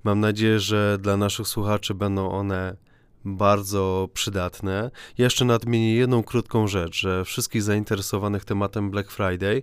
Mam 0.05 0.21
nadzieję, 0.21 0.61
że 0.61 0.99
dla 1.01 1.17
naszych 1.17 1.49
słuchaczy 1.49 1.95
będą 1.95 2.31
one 2.31 2.77
bardzo 3.37 4.09
przydatne. 4.15 4.91
Jeszcze 5.19 5.45
nadmienię 5.45 5.95
jedną 5.95 6.23
krótką 6.23 6.67
rzecz, 6.67 7.01
że 7.01 7.25
wszystkich 7.25 7.63
zainteresowanych 7.63 8.45
tematem 8.45 8.91
Black 8.91 9.11
Friday 9.11 9.63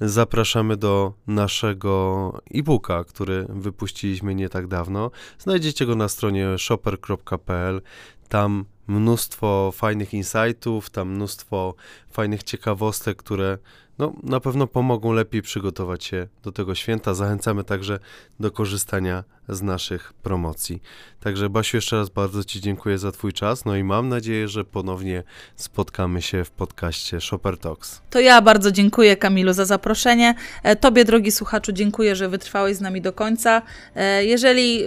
zapraszamy 0.00 0.76
do 0.76 1.12
naszego 1.26 2.32
e-booka, 2.54 3.04
który 3.04 3.46
wypuściliśmy 3.48 4.34
nie 4.34 4.48
tak 4.48 4.66
dawno. 4.66 5.10
Znajdziecie 5.38 5.86
go 5.86 5.96
na 5.96 6.08
stronie 6.08 6.58
shopper.pl. 6.58 7.82
Tam 8.28 8.64
mnóstwo 8.86 9.72
fajnych 9.74 10.14
insightów, 10.14 10.90
tam 10.90 11.08
mnóstwo 11.08 11.74
fajnych 12.10 12.42
ciekawostek, 12.42 13.16
które 13.16 13.58
no, 13.98 14.12
na 14.22 14.40
pewno 14.40 14.66
pomogą 14.66 15.12
lepiej 15.12 15.42
przygotować 15.42 16.04
się 16.04 16.28
do 16.42 16.52
tego 16.52 16.74
święta. 16.74 17.14
Zachęcamy 17.14 17.64
także 17.64 17.98
do 18.40 18.50
korzystania 18.50 19.24
z 19.48 19.62
naszych 19.62 20.12
promocji. 20.12 20.82
Także 21.20 21.50
Basiu, 21.50 21.76
jeszcze 21.76 21.96
raz 21.96 22.08
bardzo 22.08 22.44
Ci 22.44 22.60
dziękuję 22.60 22.98
za 22.98 23.12
Twój 23.12 23.32
czas, 23.32 23.64
no 23.64 23.76
i 23.76 23.84
mam 23.84 24.08
nadzieję, 24.08 24.48
że 24.48 24.64
ponownie 24.64 25.22
spotkamy 25.56 26.22
się 26.22 26.44
w 26.44 26.50
podcaście 26.50 27.20
Shopper 27.20 27.58
Talks. 27.58 28.00
To 28.10 28.20
ja 28.20 28.42
bardzo 28.42 28.72
dziękuję 28.72 29.16
Kamilu 29.16 29.52
za 29.52 29.64
zaproszenie. 29.64 30.34
E, 30.62 30.76
tobie, 30.76 31.04
drogi 31.04 31.32
słuchaczu, 31.32 31.72
dziękuję, 31.72 32.16
że 32.16 32.28
wytrwałeś 32.28 32.76
z 32.76 32.80
nami 32.80 33.00
do 33.00 33.12
końca. 33.12 33.62
E, 33.94 34.24
jeżeli 34.24 34.82
e, 34.82 34.86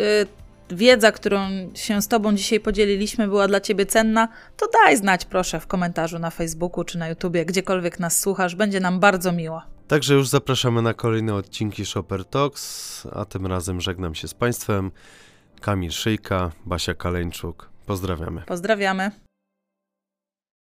wiedza, 0.72 1.11
którą 1.11 1.39
się 1.76 2.01
z 2.01 2.07
Tobą 2.07 2.36
dzisiaj 2.36 2.59
podzieliliśmy, 2.59 3.28
była 3.28 3.47
dla 3.47 3.61
Ciebie 3.61 3.86
cenna, 3.86 4.28
to 4.57 4.67
daj 4.74 4.97
znać 4.97 5.26
proszę 5.26 5.59
w 5.59 5.67
komentarzu 5.67 6.20
na 6.20 6.30
Facebooku 6.30 6.84
czy 6.84 6.97
na 6.97 7.09
YouTubie, 7.09 7.45
gdziekolwiek 7.45 7.99
nas 7.99 8.20
słuchasz, 8.20 8.55
będzie 8.55 8.80
nam 8.80 8.99
bardzo 8.99 9.32
miło. 9.32 9.61
Także 9.88 10.13
już 10.13 10.28
zapraszamy 10.28 10.82
na 10.82 10.93
kolejne 10.93 11.36
odcinki 11.36 11.86
Shopper 11.86 12.26
Talks, 12.26 13.07
a 13.13 13.26
tym 13.26 13.45
razem 13.47 13.82
żegnam 13.82 14.15
się 14.15 14.28
z 14.28 14.34
Państwem. 14.34 14.91
Kamil 15.61 15.91
Szyjka, 15.91 16.51
Basia 16.65 16.93
Kaleńczuk. 16.93 17.70
Pozdrawiamy. 17.86 18.41
Pozdrawiamy. 18.41 19.11